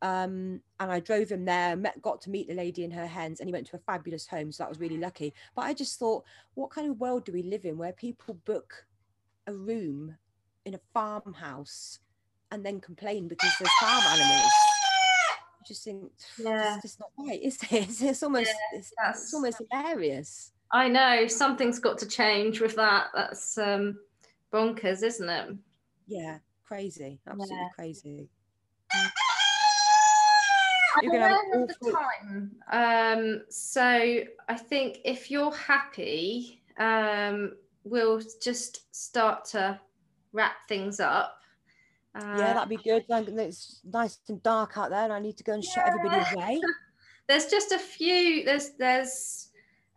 um, 0.01 0.61
and 0.79 0.91
I 0.91 0.99
drove 0.99 1.29
him 1.29 1.45
there, 1.45 1.75
met, 1.75 2.01
got 2.01 2.21
to 2.21 2.31
meet 2.31 2.47
the 2.47 2.55
lady 2.55 2.83
in 2.83 2.91
her 2.91 3.05
hens, 3.05 3.39
and 3.39 3.47
he 3.47 3.53
went 3.53 3.67
to 3.67 3.75
a 3.75 3.79
fabulous 3.79 4.25
home. 4.25 4.51
So 4.51 4.63
that 4.63 4.69
was 4.69 4.79
really 4.79 4.97
lucky. 4.97 5.33
But 5.55 5.63
I 5.63 5.73
just 5.73 5.99
thought, 5.99 6.23
what 6.55 6.71
kind 6.71 6.89
of 6.89 6.99
world 6.99 7.25
do 7.25 7.31
we 7.31 7.43
live 7.43 7.65
in 7.65 7.77
where 7.77 7.93
people 7.93 8.35
book 8.45 8.85
a 9.47 9.53
room 9.53 10.17
in 10.65 10.73
a 10.73 10.79
farmhouse 10.93 11.99
and 12.51 12.65
then 12.65 12.79
complain 12.79 13.27
because 13.27 13.51
there's 13.59 13.71
farm 13.79 14.01
animals? 14.13 14.51
I 15.33 15.63
just 15.65 15.83
think 15.83 16.11
Yeah. 16.37 16.75
it's 16.75 16.81
just 16.83 16.99
not 16.99 17.09
right, 17.17 17.41
is 17.41 17.57
it? 17.63 17.71
It's, 17.71 18.01
it's 18.01 18.23
almost 18.23 18.51
it's, 18.73 18.91
that's- 18.97 19.23
it's 19.23 19.33
almost 19.33 19.61
hilarious. 19.71 20.51
I 20.73 20.87
know 20.87 21.27
something's 21.27 21.79
got 21.79 21.97
to 21.99 22.07
change 22.07 22.61
with 22.61 22.75
that. 22.75 23.07
That's 23.13 23.57
um 23.57 23.99
bonkers, 24.53 25.03
isn't 25.03 25.29
it? 25.29 25.55
Yeah, 26.07 26.37
crazy, 26.65 27.19
absolutely 27.27 27.57
Yeah. 27.57 27.67
crazy. 27.75 28.29
I'm 28.93 29.11
You're 31.03 31.11
gonna 31.13 31.29
have 31.29 31.67
the 31.67 31.91
time. 31.91 32.55
Um, 32.71 33.43
so 33.49 34.23
I 34.49 34.55
think 34.57 34.99
if 35.05 35.31
you're 35.31 35.53
happy, 35.53 36.61
um, 36.77 37.53
we'll 37.85 38.21
just 38.41 38.93
start 38.93 39.45
to 39.45 39.79
wrap 40.33 40.67
things 40.67 40.99
up. 40.99 41.40
Uh, 42.13 42.35
yeah, 42.37 42.53
that'd 42.53 42.69
be 42.69 42.77
good. 42.77 43.05
Like, 43.07 43.27
It's 43.29 43.79
nice 43.83 44.19
and 44.27 44.41
dark 44.43 44.77
out 44.77 44.89
there, 44.89 45.03
and 45.03 45.13
I 45.13 45.19
need 45.19 45.37
to 45.37 45.43
go 45.43 45.53
and 45.53 45.63
shut 45.63 45.87
everybody 45.87 46.23
away. 46.33 46.59
there's 47.27 47.45
just 47.47 47.71
a 47.71 47.79
few. 47.79 48.43
There's 48.43 48.71
there's 48.71 49.49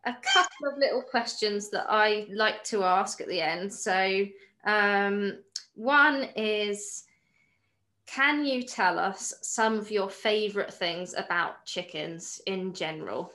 a 0.04 0.12
couple 0.12 0.68
of 0.70 0.78
little 0.78 1.02
questions 1.02 1.70
that 1.70 1.86
I 1.88 2.26
like 2.30 2.62
to 2.64 2.84
ask 2.84 3.20
at 3.20 3.28
the 3.28 3.40
end. 3.40 3.72
So 3.72 4.26
um, 4.64 5.38
one 5.74 6.28
is. 6.36 7.04
Can 8.06 8.44
you 8.44 8.62
tell 8.62 8.98
us 8.98 9.32
some 9.40 9.78
of 9.78 9.90
your 9.90 10.10
favorite 10.10 10.72
things 10.72 11.14
about 11.16 11.64
chickens 11.64 12.38
in 12.46 12.74
general? 12.74 13.32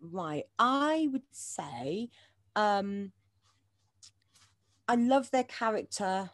Right. 0.00 0.44
I 0.58 1.08
would 1.12 1.22
say 1.30 2.08
um 2.56 3.12
I 4.88 4.94
love 4.94 5.30
their 5.30 5.44
character. 5.44 6.30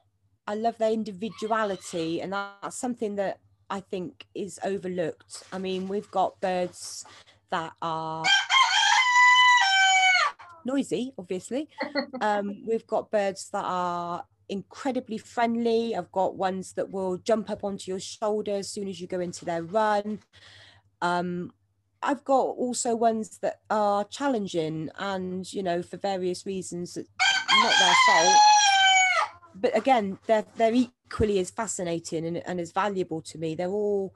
I 0.46 0.54
love 0.54 0.76
their 0.78 0.92
individuality 0.92 2.20
and 2.20 2.32
that's 2.32 2.76
something 2.76 3.16
that 3.16 3.38
I 3.70 3.80
think 3.80 4.26
is 4.34 4.58
overlooked. 4.62 5.44
I 5.52 5.58
mean, 5.58 5.88
we've 5.88 6.10
got 6.10 6.40
birds 6.40 7.04
that 7.50 7.72
are 7.80 8.24
noisy, 10.64 11.12
obviously. 11.18 11.68
Um, 12.20 12.62
we've 12.68 12.86
got 12.86 13.10
birds 13.10 13.48
that 13.50 13.64
are 13.64 14.24
incredibly 14.48 15.18
friendly. 15.18 15.96
I've 15.96 16.12
got 16.12 16.36
ones 16.36 16.74
that 16.74 16.90
will 16.90 17.16
jump 17.18 17.50
up 17.50 17.64
onto 17.64 17.90
your 17.90 18.00
shoulder 18.00 18.52
as 18.52 18.68
soon 18.68 18.88
as 18.88 19.00
you 19.00 19.06
go 19.06 19.20
into 19.20 19.44
their 19.44 19.62
run. 19.62 20.20
Um, 21.00 21.52
I've 22.02 22.24
got 22.24 22.42
also 22.42 22.94
ones 22.94 23.38
that 23.38 23.60
are 23.70 24.04
challenging 24.04 24.90
and, 24.98 25.50
you 25.50 25.62
know, 25.62 25.82
for 25.82 25.96
various 25.96 26.44
reasons, 26.44 26.94
that 26.94 27.06
not 27.50 27.72
their 27.78 27.94
fault. 28.06 28.40
But 29.54 29.76
again, 29.76 30.18
they're, 30.26 30.44
they're 30.56 30.74
equally 30.74 31.38
as 31.38 31.50
fascinating 31.50 32.26
and, 32.26 32.38
and 32.38 32.60
as 32.60 32.72
valuable 32.72 33.22
to 33.22 33.38
me. 33.38 33.54
They're 33.54 33.68
all 33.68 34.14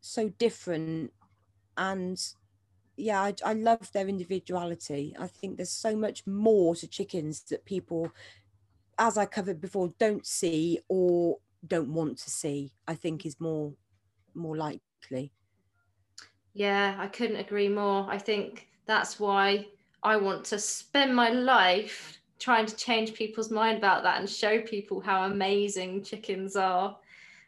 so 0.00 0.28
different. 0.28 1.12
And 1.76 2.20
yeah, 2.96 3.22
I, 3.22 3.34
I 3.44 3.52
love 3.54 3.90
their 3.92 4.08
individuality. 4.08 5.16
I 5.18 5.26
think 5.26 5.56
there's 5.56 5.70
so 5.70 5.96
much 5.96 6.26
more 6.26 6.74
to 6.76 6.86
chickens 6.86 7.42
that 7.50 7.64
people, 7.64 8.10
as 8.98 9.18
I 9.18 9.26
covered 9.26 9.60
before, 9.60 9.90
don't 9.98 10.26
see 10.26 10.80
or 10.88 11.38
don't 11.66 11.92
want 11.94 12.18
to 12.18 12.30
see. 12.30 12.72
I 12.86 12.94
think 12.94 13.24
is 13.24 13.40
more 13.40 13.72
more 14.34 14.56
likely. 14.56 15.32
Yeah, 16.52 16.96
I 16.98 17.08
couldn't 17.08 17.36
agree 17.36 17.68
more. 17.68 18.06
I 18.08 18.18
think 18.18 18.68
that's 18.86 19.18
why 19.18 19.66
I 20.02 20.16
want 20.16 20.44
to 20.46 20.58
spend 20.58 21.14
my 21.14 21.30
life 21.30 22.20
trying 22.38 22.66
to 22.66 22.76
change 22.76 23.14
people's 23.14 23.50
mind 23.50 23.78
about 23.78 24.02
that 24.02 24.18
and 24.20 24.28
show 24.28 24.60
people 24.60 25.00
how 25.00 25.24
amazing 25.24 26.02
chickens 26.02 26.56
are. 26.56 26.96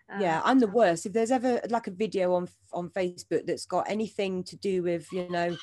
Um, 0.09 0.20
yeah, 0.20 0.41
I'm 0.45 0.61
the 0.61 0.68
worst. 0.68 1.05
If 1.07 1.12
there's 1.12 1.30
ever 1.32 1.61
like 1.70 1.87
a 1.89 1.91
video 1.91 2.34
on 2.34 2.49
on 2.72 2.91
Facebook 2.91 3.45
that's 3.47 3.66
got 3.66 3.91
anything 3.91 4.45
to 4.45 4.57
do 4.57 4.82
with 4.82 5.11
you 5.12 5.28
know 5.28 5.57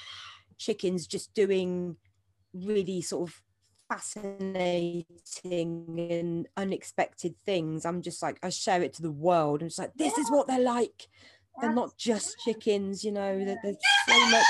chickens 0.58 1.08
just 1.08 1.34
doing 1.34 1.96
really 2.54 3.02
sort 3.02 3.30
of 3.30 3.42
fascinating 3.90 5.06
and 6.12 6.48
unexpected 6.58 7.36
things, 7.46 7.86
I'm 7.86 8.02
just 8.02 8.22
like 8.22 8.38
I 8.44 8.50
share 8.50 8.82
it 8.84 8.94
to 8.96 9.02
the 9.02 9.12
world. 9.12 9.62
I'm 9.62 9.68
just 9.70 9.80
like, 9.80 9.94
this 9.96 10.18
is 10.18 10.30
what 10.30 10.48
they're 10.48 10.60
like. 10.60 11.08
They're 11.62 11.74
not 11.74 11.96
just 11.98 12.36
chickens, 12.44 13.04
you 13.04 13.12
know. 13.12 13.38
there- 13.46 13.60
There's 13.64 13.78
so 14.08 14.26
much. 14.30 14.46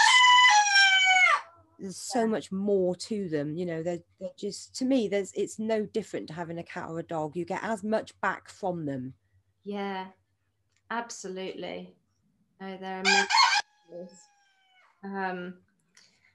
There's 1.80 1.98
so 1.98 2.28
much 2.28 2.52
more 2.52 2.96
to 2.96 3.30
them, 3.30 3.56
you 3.56 3.66
know. 3.66 3.84
They're, 3.84 4.00
they're 4.20 4.30
just 4.38 4.76
to 4.76 4.86
me. 4.86 5.08
There's 5.08 5.32
it's 5.34 5.60
no 5.60 5.86
different 5.86 6.28
to 6.28 6.34
having 6.34 6.60
a 6.60 6.64
cat 6.64 6.90
or 6.90 7.00
a 7.00 7.04
dog. 7.04 7.36
You 7.36 7.46
get 7.46 7.64
as 7.64 7.84
much 7.84 8.20
back 8.22 8.50
from 8.50 8.86
them. 8.86 9.14
Yeah, 9.64 10.08
absolutely. 10.90 11.96
No, 12.62 12.78
they're 12.78 13.02
amazing. 13.02 14.10
Um, 15.04 15.56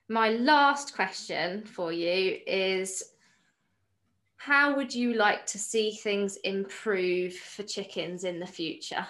my 0.07 0.29
last 0.29 0.95
question 0.95 1.65
for 1.65 1.91
you 1.91 2.39
is 2.45 3.03
how 4.37 4.75
would 4.75 4.93
you 4.93 5.13
like 5.13 5.45
to 5.47 5.59
see 5.59 5.91
things 5.91 6.37
improve 6.37 7.33
for 7.33 7.63
chickens 7.63 8.23
in 8.23 8.39
the 8.39 8.47
future? 8.47 9.05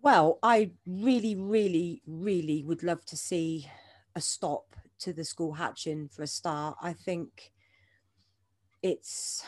Well, 0.00 0.38
I 0.42 0.70
really, 0.86 1.34
really, 1.34 2.02
really 2.06 2.62
would 2.62 2.82
love 2.82 3.04
to 3.06 3.16
see 3.16 3.66
a 4.14 4.20
stop 4.20 4.67
to 5.00 5.12
the 5.12 5.24
school 5.24 5.52
hatching 5.52 6.08
for 6.08 6.22
a 6.22 6.26
start. 6.26 6.76
I 6.82 6.92
think 6.92 7.52
it's 8.82 9.44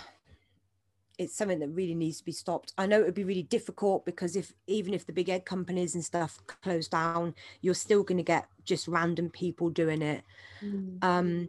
it's 1.18 1.36
something 1.36 1.58
that 1.58 1.68
really 1.68 1.94
needs 1.94 2.16
to 2.16 2.24
be 2.24 2.32
stopped. 2.32 2.72
I 2.78 2.86
know 2.86 3.00
it 3.00 3.04
would 3.04 3.14
be 3.14 3.24
really 3.24 3.42
difficult 3.42 4.06
because 4.06 4.36
if 4.36 4.54
even 4.66 4.94
if 4.94 5.04
the 5.04 5.12
big 5.12 5.28
egg 5.28 5.44
companies 5.44 5.94
and 5.94 6.02
stuff 6.02 6.38
close 6.46 6.88
down, 6.88 7.34
you're 7.60 7.74
still 7.74 8.02
going 8.02 8.16
to 8.16 8.24
get 8.24 8.46
just 8.64 8.88
random 8.88 9.28
people 9.28 9.68
doing 9.68 10.00
it. 10.00 10.24
Mm. 10.62 11.04
Um, 11.04 11.48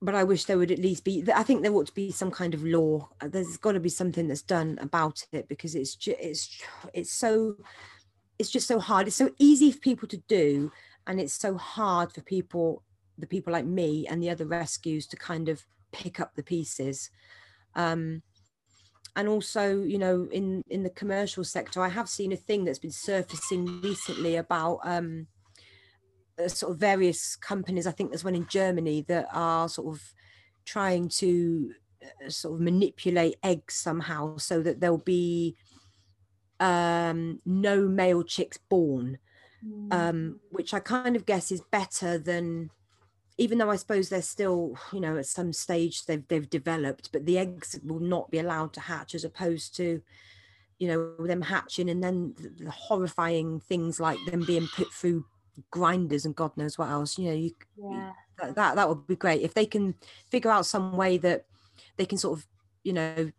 but 0.00 0.14
I 0.14 0.24
wish 0.24 0.44
there 0.44 0.56
would 0.56 0.70
at 0.70 0.78
least 0.78 1.04
be. 1.04 1.24
I 1.34 1.42
think 1.42 1.62
there 1.62 1.72
ought 1.72 1.88
to 1.88 1.94
be 1.94 2.10
some 2.10 2.30
kind 2.30 2.54
of 2.54 2.64
law. 2.64 3.10
There's 3.20 3.58
got 3.58 3.72
to 3.72 3.80
be 3.80 3.90
something 3.90 4.28
that's 4.28 4.42
done 4.42 4.78
about 4.80 5.26
it 5.30 5.46
because 5.48 5.74
it's 5.74 5.94
just, 5.94 6.18
it's 6.18 6.62
it's 6.94 7.12
so 7.12 7.56
it's 8.38 8.50
just 8.50 8.66
so 8.66 8.78
hard. 8.78 9.08
It's 9.08 9.16
so 9.16 9.30
easy 9.38 9.72
for 9.72 9.80
people 9.80 10.08
to 10.08 10.16
do, 10.28 10.72
and 11.08 11.18
it's 11.20 11.32
so 11.32 11.56
hard 11.56 12.12
for 12.12 12.20
people, 12.20 12.82
the 13.16 13.26
people 13.26 13.52
like 13.52 13.64
me 13.64 14.06
and 14.06 14.22
the 14.22 14.30
other 14.30 14.46
rescues, 14.46 15.06
to 15.08 15.16
kind 15.16 15.48
of 15.48 15.66
pick 15.90 16.20
up 16.20 16.36
the 16.36 16.42
pieces. 16.42 17.10
Um, 17.74 18.22
and 19.16 19.26
also 19.26 19.82
you 19.82 19.98
know 19.98 20.28
in 20.30 20.62
in 20.68 20.84
the 20.84 20.90
commercial 20.90 21.42
sector 21.42 21.82
i 21.82 21.88
have 21.88 22.08
seen 22.08 22.30
a 22.30 22.36
thing 22.36 22.64
that's 22.64 22.78
been 22.78 22.90
surfacing 22.90 23.80
recently 23.80 24.36
about 24.36 24.78
um 24.84 25.26
uh, 26.38 26.46
sort 26.46 26.72
of 26.72 26.78
various 26.78 27.34
companies 27.34 27.86
i 27.86 27.90
think 27.90 28.10
there's 28.10 28.22
one 28.22 28.36
in 28.36 28.46
germany 28.46 29.04
that 29.08 29.26
are 29.32 29.68
sort 29.68 29.96
of 29.96 30.14
trying 30.64 31.08
to 31.08 31.72
uh, 32.04 32.28
sort 32.28 32.54
of 32.54 32.60
manipulate 32.60 33.36
eggs 33.42 33.74
somehow 33.74 34.36
so 34.36 34.60
that 34.62 34.80
there'll 34.80 34.98
be 34.98 35.56
um 36.60 37.40
no 37.46 37.88
male 37.88 38.22
chicks 38.22 38.58
born. 38.68 39.18
Um 39.90 40.38
which 40.50 40.72
i 40.72 40.78
kind 40.78 41.16
of 41.16 41.26
guess 41.26 41.50
is 41.50 41.60
better 41.70 42.16
than 42.18 42.70
even 43.38 43.58
though 43.58 43.70
I 43.70 43.76
suppose 43.76 44.08
they're 44.08 44.20
still, 44.20 44.76
you 44.92 45.00
know, 45.00 45.16
at 45.16 45.26
some 45.26 45.52
stage 45.52 46.04
they've 46.04 46.26
they've 46.26 46.50
developed, 46.50 47.10
but 47.12 47.24
the 47.24 47.38
eggs 47.38 47.78
will 47.84 48.00
not 48.00 48.30
be 48.30 48.40
allowed 48.40 48.72
to 48.74 48.80
hatch 48.80 49.14
as 49.14 49.24
opposed 49.24 49.76
to, 49.76 50.02
you 50.78 50.88
know, 50.88 51.14
them 51.24 51.42
hatching 51.42 51.88
and 51.88 52.02
then 52.02 52.34
the, 52.36 52.64
the 52.64 52.70
horrifying 52.70 53.60
things 53.60 54.00
like 54.00 54.18
them 54.26 54.44
being 54.44 54.66
put 54.66 54.92
through 54.92 55.24
grinders 55.70 56.24
and 56.24 56.34
God 56.34 56.56
knows 56.56 56.76
what 56.76 56.90
else. 56.90 57.16
You 57.16 57.26
know, 57.26 57.36
you, 57.36 57.52
yeah. 57.76 58.12
that, 58.38 58.56
that 58.56 58.74
that 58.74 58.88
would 58.88 59.06
be 59.06 59.16
great 59.16 59.42
if 59.42 59.54
they 59.54 59.66
can 59.66 59.94
figure 60.28 60.50
out 60.50 60.66
some 60.66 60.96
way 60.96 61.16
that 61.18 61.44
they 61.96 62.06
can 62.06 62.18
sort 62.18 62.40
of, 62.40 62.46
you 62.82 62.92
know, 62.92 63.30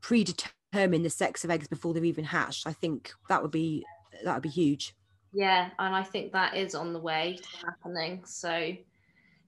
predetermine 0.00 1.02
the 1.02 1.10
sex 1.10 1.42
of 1.42 1.50
eggs 1.50 1.66
before 1.66 1.94
they're 1.94 2.04
even 2.04 2.24
hatched. 2.24 2.68
I 2.68 2.72
think 2.72 3.12
that 3.28 3.42
would 3.42 3.50
be 3.50 3.84
that 4.24 4.34
would 4.34 4.42
be 4.42 4.48
huge. 4.48 4.94
Yeah, 5.32 5.70
and 5.78 5.94
I 5.94 6.02
think 6.02 6.32
that 6.32 6.56
is 6.56 6.74
on 6.74 6.92
the 6.92 6.98
way 6.98 7.38
to 7.40 7.66
happening. 7.66 8.24
So 8.24 8.76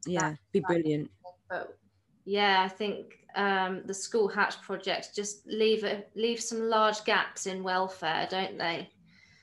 yeah 0.07 0.35
be 0.53 0.61
brilliant 0.61 1.11
but 1.49 1.77
yeah 2.25 2.63
i 2.63 2.69
think 2.69 3.19
um, 3.37 3.83
the 3.87 3.95
school 3.95 4.29
hatch 4.29 4.63
projects 4.63 5.09
just 5.09 5.45
leave 5.49 5.83
it 5.83 6.09
leave 6.15 6.41
some 6.41 6.69
large 6.69 7.05
gaps 7.05 7.47
in 7.47 7.65
welfare 7.65 8.29
don't 8.31 8.57
they 8.59 8.89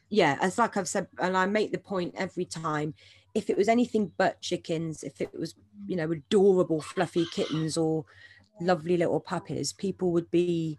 yeah 0.10 0.38
as 0.42 0.58
like 0.58 0.78
i've 0.78 0.88
said 0.88 1.08
and 1.20 1.36
i 1.36 1.46
make 1.46 1.74
the 1.74 1.78
point 1.78 2.14
every 2.18 2.46
time 2.46 2.94
if 3.36 3.50
it 3.50 3.58
was 3.58 3.68
anything 3.68 4.10
but 4.18 4.40
chickens 4.40 5.04
if 5.04 5.20
it 5.20 5.38
was 5.38 5.56
you 5.88 5.98
know 5.98 6.10
adorable 6.10 6.82
fluffy 6.82 7.26
kittens 7.34 7.76
or 7.78 8.06
lovely 8.62 8.96
little 8.96 9.20
puppies 9.20 9.74
people 9.74 10.12
would 10.14 10.30
be 10.32 10.78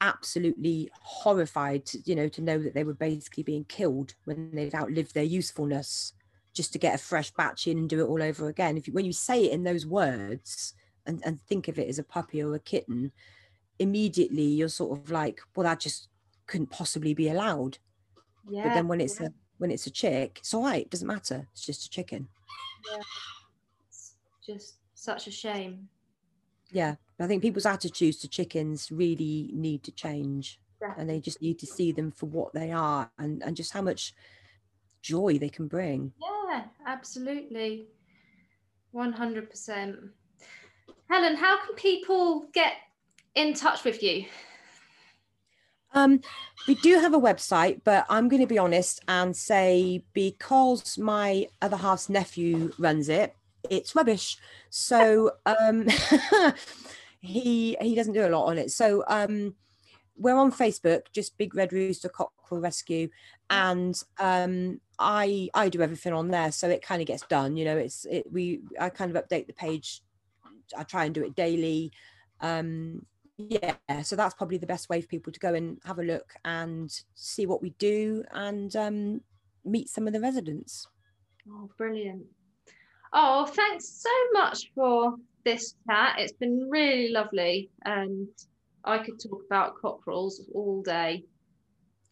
absolutely 0.00 0.90
horrified 1.00 1.84
to, 1.86 1.98
you 2.04 2.14
know 2.14 2.28
to 2.28 2.42
know 2.42 2.58
that 2.58 2.74
they 2.74 2.84
were 2.84 2.94
basically 2.94 3.42
being 3.42 3.64
killed 3.64 4.14
when 4.24 4.50
they'd 4.52 4.74
outlived 4.74 5.14
their 5.14 5.24
usefulness 5.24 6.12
just 6.54 6.72
to 6.72 6.78
get 6.78 6.94
a 6.94 6.98
fresh 6.98 7.30
batch 7.32 7.66
in 7.66 7.78
and 7.78 7.88
do 7.88 8.00
it 8.00 8.08
all 8.08 8.22
over 8.22 8.48
again. 8.48 8.76
If 8.76 8.88
you, 8.88 8.92
when 8.92 9.04
you 9.04 9.12
say 9.12 9.44
it 9.44 9.52
in 9.52 9.62
those 9.64 9.86
words 9.86 10.74
and, 11.06 11.22
and 11.24 11.40
think 11.42 11.68
of 11.68 11.78
it 11.78 11.88
as 11.88 11.98
a 11.98 12.04
puppy 12.04 12.42
or 12.42 12.54
a 12.54 12.58
kitten, 12.58 13.12
immediately 13.78 14.42
you're 14.42 14.68
sort 14.68 14.98
of 14.98 15.10
like, 15.10 15.40
well, 15.54 15.64
that 15.64 15.78
just 15.80 16.08
couldn't 16.46 16.70
possibly 16.70 17.14
be 17.14 17.28
allowed. 17.28 17.78
Yeah. 18.50 18.64
But 18.64 18.74
then 18.74 18.88
when 18.88 19.00
it's 19.00 19.20
yeah. 19.20 19.28
a 19.28 19.30
when 19.58 19.70
it's 19.70 19.86
a 19.86 19.90
chick, 19.90 20.38
it's 20.40 20.54
all 20.54 20.64
right. 20.64 20.82
It 20.82 20.90
doesn't 20.90 21.06
matter. 21.06 21.48
It's 21.52 21.64
just 21.64 21.84
a 21.86 21.90
chicken. 21.90 22.28
Yeah. 22.90 23.02
It's 23.88 24.14
just 24.44 24.76
such 24.94 25.26
a 25.26 25.30
shame. 25.30 25.88
Yeah. 26.70 26.96
I 27.20 27.26
think 27.26 27.42
people's 27.42 27.66
attitudes 27.66 28.18
to 28.18 28.28
chickens 28.28 28.90
really 28.92 29.50
need 29.52 29.82
to 29.84 29.92
change. 29.92 30.60
Definitely. 30.80 31.00
And 31.00 31.10
they 31.10 31.20
just 31.20 31.42
need 31.42 31.58
to 31.58 31.66
see 31.66 31.90
them 31.90 32.12
for 32.12 32.26
what 32.26 32.52
they 32.52 32.70
are 32.70 33.10
and, 33.18 33.42
and 33.42 33.56
just 33.56 33.72
how 33.72 33.82
much 33.82 34.14
joy 35.02 35.38
they 35.38 35.48
can 35.48 35.66
bring. 35.66 36.12
Yeah, 36.20 36.64
absolutely. 36.86 37.88
100%. 38.94 40.10
Helen, 41.10 41.36
how 41.36 41.64
can 41.64 41.74
people 41.74 42.46
get 42.52 42.74
in 43.34 43.54
touch 43.54 43.84
with 43.84 44.02
you? 44.02 44.26
Um, 45.94 46.20
we 46.66 46.74
do 46.76 46.98
have 47.00 47.14
a 47.14 47.20
website, 47.20 47.80
but 47.82 48.04
I'm 48.10 48.28
going 48.28 48.42
to 48.42 48.46
be 48.46 48.58
honest 48.58 49.00
and 49.08 49.34
say 49.34 50.04
because 50.12 50.98
my 50.98 51.48
other 51.62 51.76
half's 51.76 52.08
nephew 52.08 52.72
runs 52.78 53.08
it, 53.08 53.34
it's 53.70 53.96
rubbish. 53.96 54.36
So 54.70 55.32
um, 55.46 55.88
he 57.20 57.76
he 57.80 57.94
doesn't 57.94 58.14
do 58.14 58.26
a 58.26 58.30
lot 58.30 58.46
on 58.46 58.58
it. 58.58 58.70
So 58.70 59.04
um, 59.08 59.54
we're 60.16 60.36
on 60.36 60.52
Facebook, 60.52 61.02
just 61.12 61.38
Big 61.38 61.54
Red 61.54 61.72
Rooster 61.72 62.08
Cockerel 62.08 62.60
Rescue, 62.60 63.08
and 63.50 64.00
um, 64.18 64.80
I 64.98 65.48
I 65.54 65.68
do 65.68 65.82
everything 65.82 66.12
on 66.12 66.28
there, 66.28 66.52
so 66.52 66.68
it 66.68 66.82
kind 66.82 67.00
of 67.00 67.06
gets 67.06 67.22
done. 67.22 67.56
You 67.56 67.64
know, 67.64 67.76
it's 67.76 68.04
it 68.04 68.30
we 68.30 68.60
I 68.80 68.88
kind 68.90 69.14
of 69.14 69.22
update 69.22 69.46
the 69.46 69.52
page. 69.52 70.02
I 70.76 70.82
try 70.82 71.04
and 71.04 71.14
do 71.14 71.24
it 71.24 71.34
daily. 71.34 71.92
Um, 72.40 73.06
yeah, 73.38 73.76
so 74.02 74.16
that's 74.16 74.34
probably 74.34 74.58
the 74.58 74.66
best 74.66 74.88
way 74.88 75.00
for 75.00 75.06
people 75.06 75.32
to 75.32 75.40
go 75.40 75.54
and 75.54 75.78
have 75.84 76.00
a 76.00 76.02
look 76.02 76.34
and 76.44 76.92
see 77.14 77.46
what 77.46 77.62
we 77.62 77.70
do 77.78 78.24
and 78.32 78.74
um, 78.74 79.20
meet 79.64 79.88
some 79.88 80.06
of 80.08 80.12
the 80.12 80.20
residents. 80.20 80.88
Oh, 81.48 81.70
brilliant! 81.78 82.26
Oh, 83.12 83.46
thanks 83.46 83.88
so 83.88 84.10
much 84.32 84.72
for 84.74 85.14
this 85.44 85.74
chat. 85.88 86.16
It's 86.18 86.32
been 86.32 86.68
really 86.70 87.10
lovely, 87.10 87.70
and 87.84 88.28
I 88.84 88.98
could 88.98 89.20
talk 89.20 89.42
about 89.46 89.74
cockerels 89.80 90.42
all 90.54 90.82
day. 90.82 91.24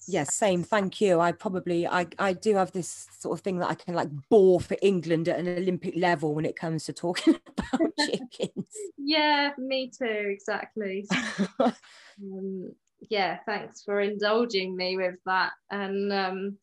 Yes 0.09 0.35
same 0.35 0.63
thank 0.63 1.01
you. 1.01 1.21
I 1.21 1.33
probably 1.33 1.87
i 1.87 2.07
i 2.19 2.33
do 2.33 2.55
have 2.55 2.71
this 2.73 3.09
sort 3.19 3.37
of 3.37 3.43
thing 3.43 3.59
that 3.59 3.71
i 3.71 3.75
can 3.75 3.95
like 3.95 4.09
bore 4.29 4.61
for 4.61 4.77
england 4.81 5.29
at 5.29 5.39
an 5.41 5.49
olympic 5.49 5.95
level 5.97 6.33
when 6.33 6.45
it 6.45 6.55
comes 6.55 6.85
to 6.85 6.93
talking 6.93 7.35
about 7.59 7.91
chickens. 7.99 8.69
Yeah 8.97 9.51
me 9.59 9.91
too 9.91 10.29
exactly. 10.31 11.07
Um, 12.19 12.73
yeah 13.11 13.39
thanks 13.45 13.83
for 13.83 14.01
indulging 14.01 14.75
me 14.77 14.97
with 14.97 15.17
that. 15.27 15.53
And 15.71 16.13
um, 16.13 16.57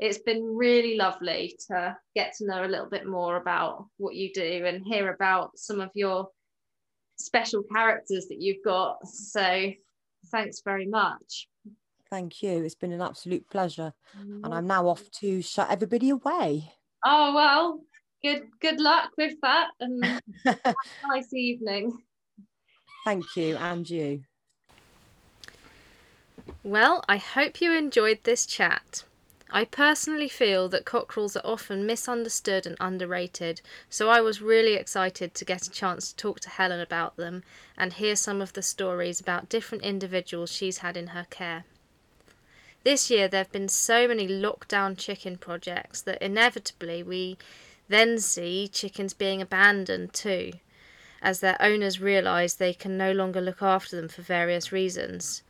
it's 0.00 0.18
been 0.18 0.42
really 0.56 0.96
lovely 0.96 1.56
to 1.68 1.96
get 2.16 2.32
to 2.38 2.46
know 2.46 2.64
a 2.64 2.66
little 2.66 2.88
bit 2.88 3.06
more 3.06 3.36
about 3.36 3.86
what 3.98 4.14
you 4.14 4.32
do 4.32 4.64
and 4.66 4.84
hear 4.84 5.12
about 5.12 5.50
some 5.56 5.80
of 5.80 5.90
your 5.94 6.28
special 7.16 7.62
characters 7.62 8.26
that 8.28 8.40
you've 8.40 8.64
got 8.64 9.06
so 9.06 9.70
thanks 10.30 10.62
very 10.64 10.86
much 10.86 11.48
Thank 12.10 12.42
you. 12.42 12.64
It's 12.64 12.74
been 12.74 12.92
an 12.92 13.00
absolute 13.00 13.48
pleasure. 13.48 13.92
Mm-hmm. 14.18 14.44
And 14.44 14.54
I'm 14.54 14.66
now 14.66 14.88
off 14.88 15.08
to 15.20 15.40
shut 15.42 15.70
everybody 15.70 16.10
away. 16.10 16.72
Oh 17.06 17.32
well, 17.34 17.80
good 18.22 18.48
good 18.60 18.80
luck 18.80 19.10
with 19.16 19.34
that 19.42 19.68
and 19.78 20.20
nice 20.44 21.32
evening. 21.32 21.96
Thank 23.04 23.24
you, 23.36 23.56
and 23.56 23.88
you. 23.88 24.24
Well, 26.64 27.02
I 27.08 27.16
hope 27.16 27.60
you 27.60 27.72
enjoyed 27.72 28.18
this 28.24 28.44
chat. 28.44 29.04
I 29.52 29.64
personally 29.64 30.28
feel 30.28 30.68
that 30.68 30.84
cockerels 30.84 31.36
are 31.36 31.44
often 31.44 31.84
misunderstood 31.84 32.66
and 32.66 32.76
underrated, 32.78 33.60
so 33.88 34.08
I 34.08 34.20
was 34.20 34.40
really 34.40 34.74
excited 34.74 35.34
to 35.34 35.44
get 35.44 35.66
a 35.66 35.70
chance 35.70 36.10
to 36.12 36.16
talk 36.16 36.38
to 36.40 36.50
Helen 36.50 36.80
about 36.80 37.16
them 37.16 37.42
and 37.76 37.92
hear 37.92 38.14
some 38.14 38.40
of 38.40 38.52
the 38.52 38.62
stories 38.62 39.18
about 39.20 39.48
different 39.48 39.82
individuals 39.82 40.52
she's 40.52 40.78
had 40.78 40.96
in 40.96 41.08
her 41.08 41.26
care. 41.30 41.64
This 42.84 43.10
year, 43.10 43.26
there 43.26 43.40
have 43.40 43.50
been 43.50 43.68
so 43.68 44.06
many 44.06 44.28
lockdown 44.28 44.96
chicken 44.96 45.36
projects 45.36 46.00
that 46.02 46.22
inevitably 46.22 47.02
we 47.02 47.36
then 47.88 48.20
see 48.20 48.68
chickens 48.68 49.14
being 49.14 49.42
abandoned 49.42 50.14
too, 50.14 50.52
as 51.20 51.40
their 51.40 51.60
owners 51.60 52.00
realise 52.00 52.54
they 52.54 52.72
can 52.72 52.96
no 52.96 53.10
longer 53.10 53.40
look 53.40 53.62
after 53.62 53.96
them 53.96 54.08
for 54.08 54.22
various 54.22 54.70
reasons. 54.70 55.42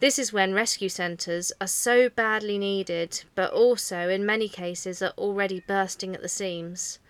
This 0.00 0.16
is 0.16 0.32
when 0.32 0.54
rescue 0.54 0.88
centres 0.88 1.50
are 1.60 1.66
so 1.66 2.08
badly 2.08 2.56
needed, 2.56 3.24
but 3.34 3.52
also 3.52 4.08
in 4.08 4.24
many 4.24 4.48
cases 4.48 5.02
are 5.02 5.12
already 5.18 5.58
bursting 5.58 6.14
at 6.14 6.22
the 6.22 6.28
seams. 6.28 7.00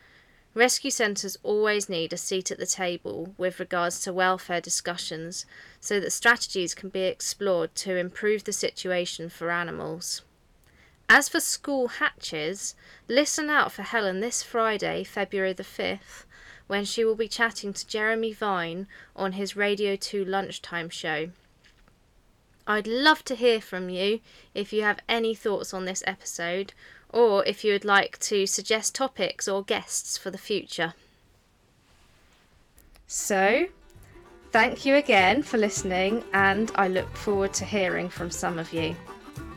Rescue 0.54 0.90
centres 0.90 1.36
always 1.42 1.90
need 1.90 2.14
a 2.14 2.16
seat 2.16 2.50
at 2.50 2.58
the 2.58 2.64
table 2.64 3.34
with 3.36 3.60
regards 3.60 4.00
to 4.00 4.12
welfare 4.12 4.62
discussions 4.62 5.44
so 5.80 6.00
that 6.00 6.12
strategies 6.12 6.74
can 6.74 6.88
be 6.88 7.02
explored 7.02 7.74
to 7.74 7.94
improve 7.94 8.44
the 8.44 8.54
situation 8.54 9.28
for 9.28 9.50
animals. 9.50 10.22
As 11.10 11.28
for 11.28 11.40
school 11.40 11.88
hatches, 11.88 12.74
listen 13.06 13.50
out 13.50 13.70
for 13.70 13.82
Helen 13.82 14.20
this 14.20 14.42
Friday, 14.42 15.04
February 15.04 15.52
the 15.52 15.62
5th, 15.62 16.24
when 16.66 16.86
she 16.86 17.04
will 17.04 17.16
be 17.16 17.28
chatting 17.28 17.74
to 17.74 17.86
Jeremy 17.86 18.32
Vine 18.32 18.86
on 19.14 19.32
his 19.32 19.56
Radio 19.56 19.94
2 19.94 20.24
lunchtime 20.24 20.88
show. 20.88 21.28
I'd 22.68 22.86
love 22.86 23.24
to 23.24 23.34
hear 23.34 23.62
from 23.62 23.88
you 23.88 24.20
if 24.54 24.74
you 24.74 24.82
have 24.82 25.00
any 25.08 25.34
thoughts 25.34 25.72
on 25.72 25.86
this 25.86 26.04
episode 26.06 26.74
or 27.08 27.42
if 27.46 27.64
you 27.64 27.72
would 27.72 27.86
like 27.86 28.18
to 28.18 28.46
suggest 28.46 28.94
topics 28.94 29.48
or 29.48 29.64
guests 29.64 30.18
for 30.18 30.30
the 30.30 30.36
future. 30.36 30.92
So, 33.06 33.66
thank 34.52 34.84
you 34.84 34.96
again 34.96 35.42
for 35.42 35.56
listening, 35.56 36.22
and 36.34 36.70
I 36.74 36.88
look 36.88 37.10
forward 37.16 37.54
to 37.54 37.64
hearing 37.64 38.10
from 38.10 38.30
some 38.30 38.58
of 38.58 38.70
you. 38.74 38.94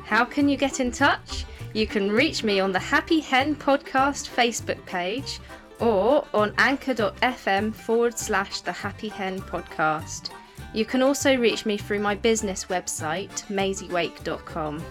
How 0.05 0.23
can 0.23 0.47
you 0.47 0.55
get 0.55 0.79
in 0.79 0.89
touch? 0.89 1.45
You 1.73 1.87
can 1.87 2.09
reach 2.09 2.45
me 2.45 2.61
on 2.61 2.71
the 2.71 2.79
Happy 2.79 3.19
Hen 3.19 3.57
Podcast 3.57 4.33
Facebook 4.33 4.83
page 4.85 5.41
or 5.79 6.25
on 6.33 6.53
anchor.fm 6.57 7.73
forward 7.73 8.17
slash 8.17 8.61
the 8.61 8.71
Happy 8.71 9.09
Hen 9.09 9.41
Podcast. 9.41 10.29
You 10.73 10.85
can 10.85 11.01
also 11.01 11.35
reach 11.35 11.65
me 11.65 11.77
through 11.77 11.99
my 11.99 12.15
business 12.15 12.65
website, 12.65 13.45
maisiewake.com. 13.47 14.83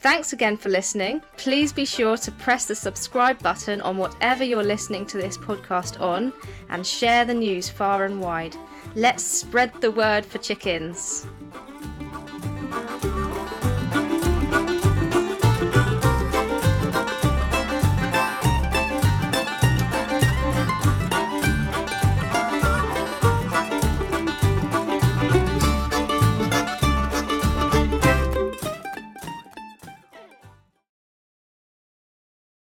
Thanks 0.00 0.34
again 0.34 0.58
for 0.58 0.68
listening. 0.68 1.22
Please 1.38 1.72
be 1.72 1.86
sure 1.86 2.18
to 2.18 2.30
press 2.32 2.66
the 2.66 2.74
subscribe 2.74 3.42
button 3.42 3.80
on 3.80 3.96
whatever 3.96 4.44
you're 4.44 4.62
listening 4.62 5.06
to 5.06 5.16
this 5.16 5.38
podcast 5.38 5.98
on 6.00 6.32
and 6.68 6.86
share 6.86 7.24
the 7.24 7.32
news 7.32 7.70
far 7.70 8.04
and 8.04 8.20
wide. 8.20 8.54
Let's 8.94 9.24
spread 9.24 9.72
the 9.80 9.90
word 9.90 10.26
for 10.26 10.38
chickens. 10.38 11.26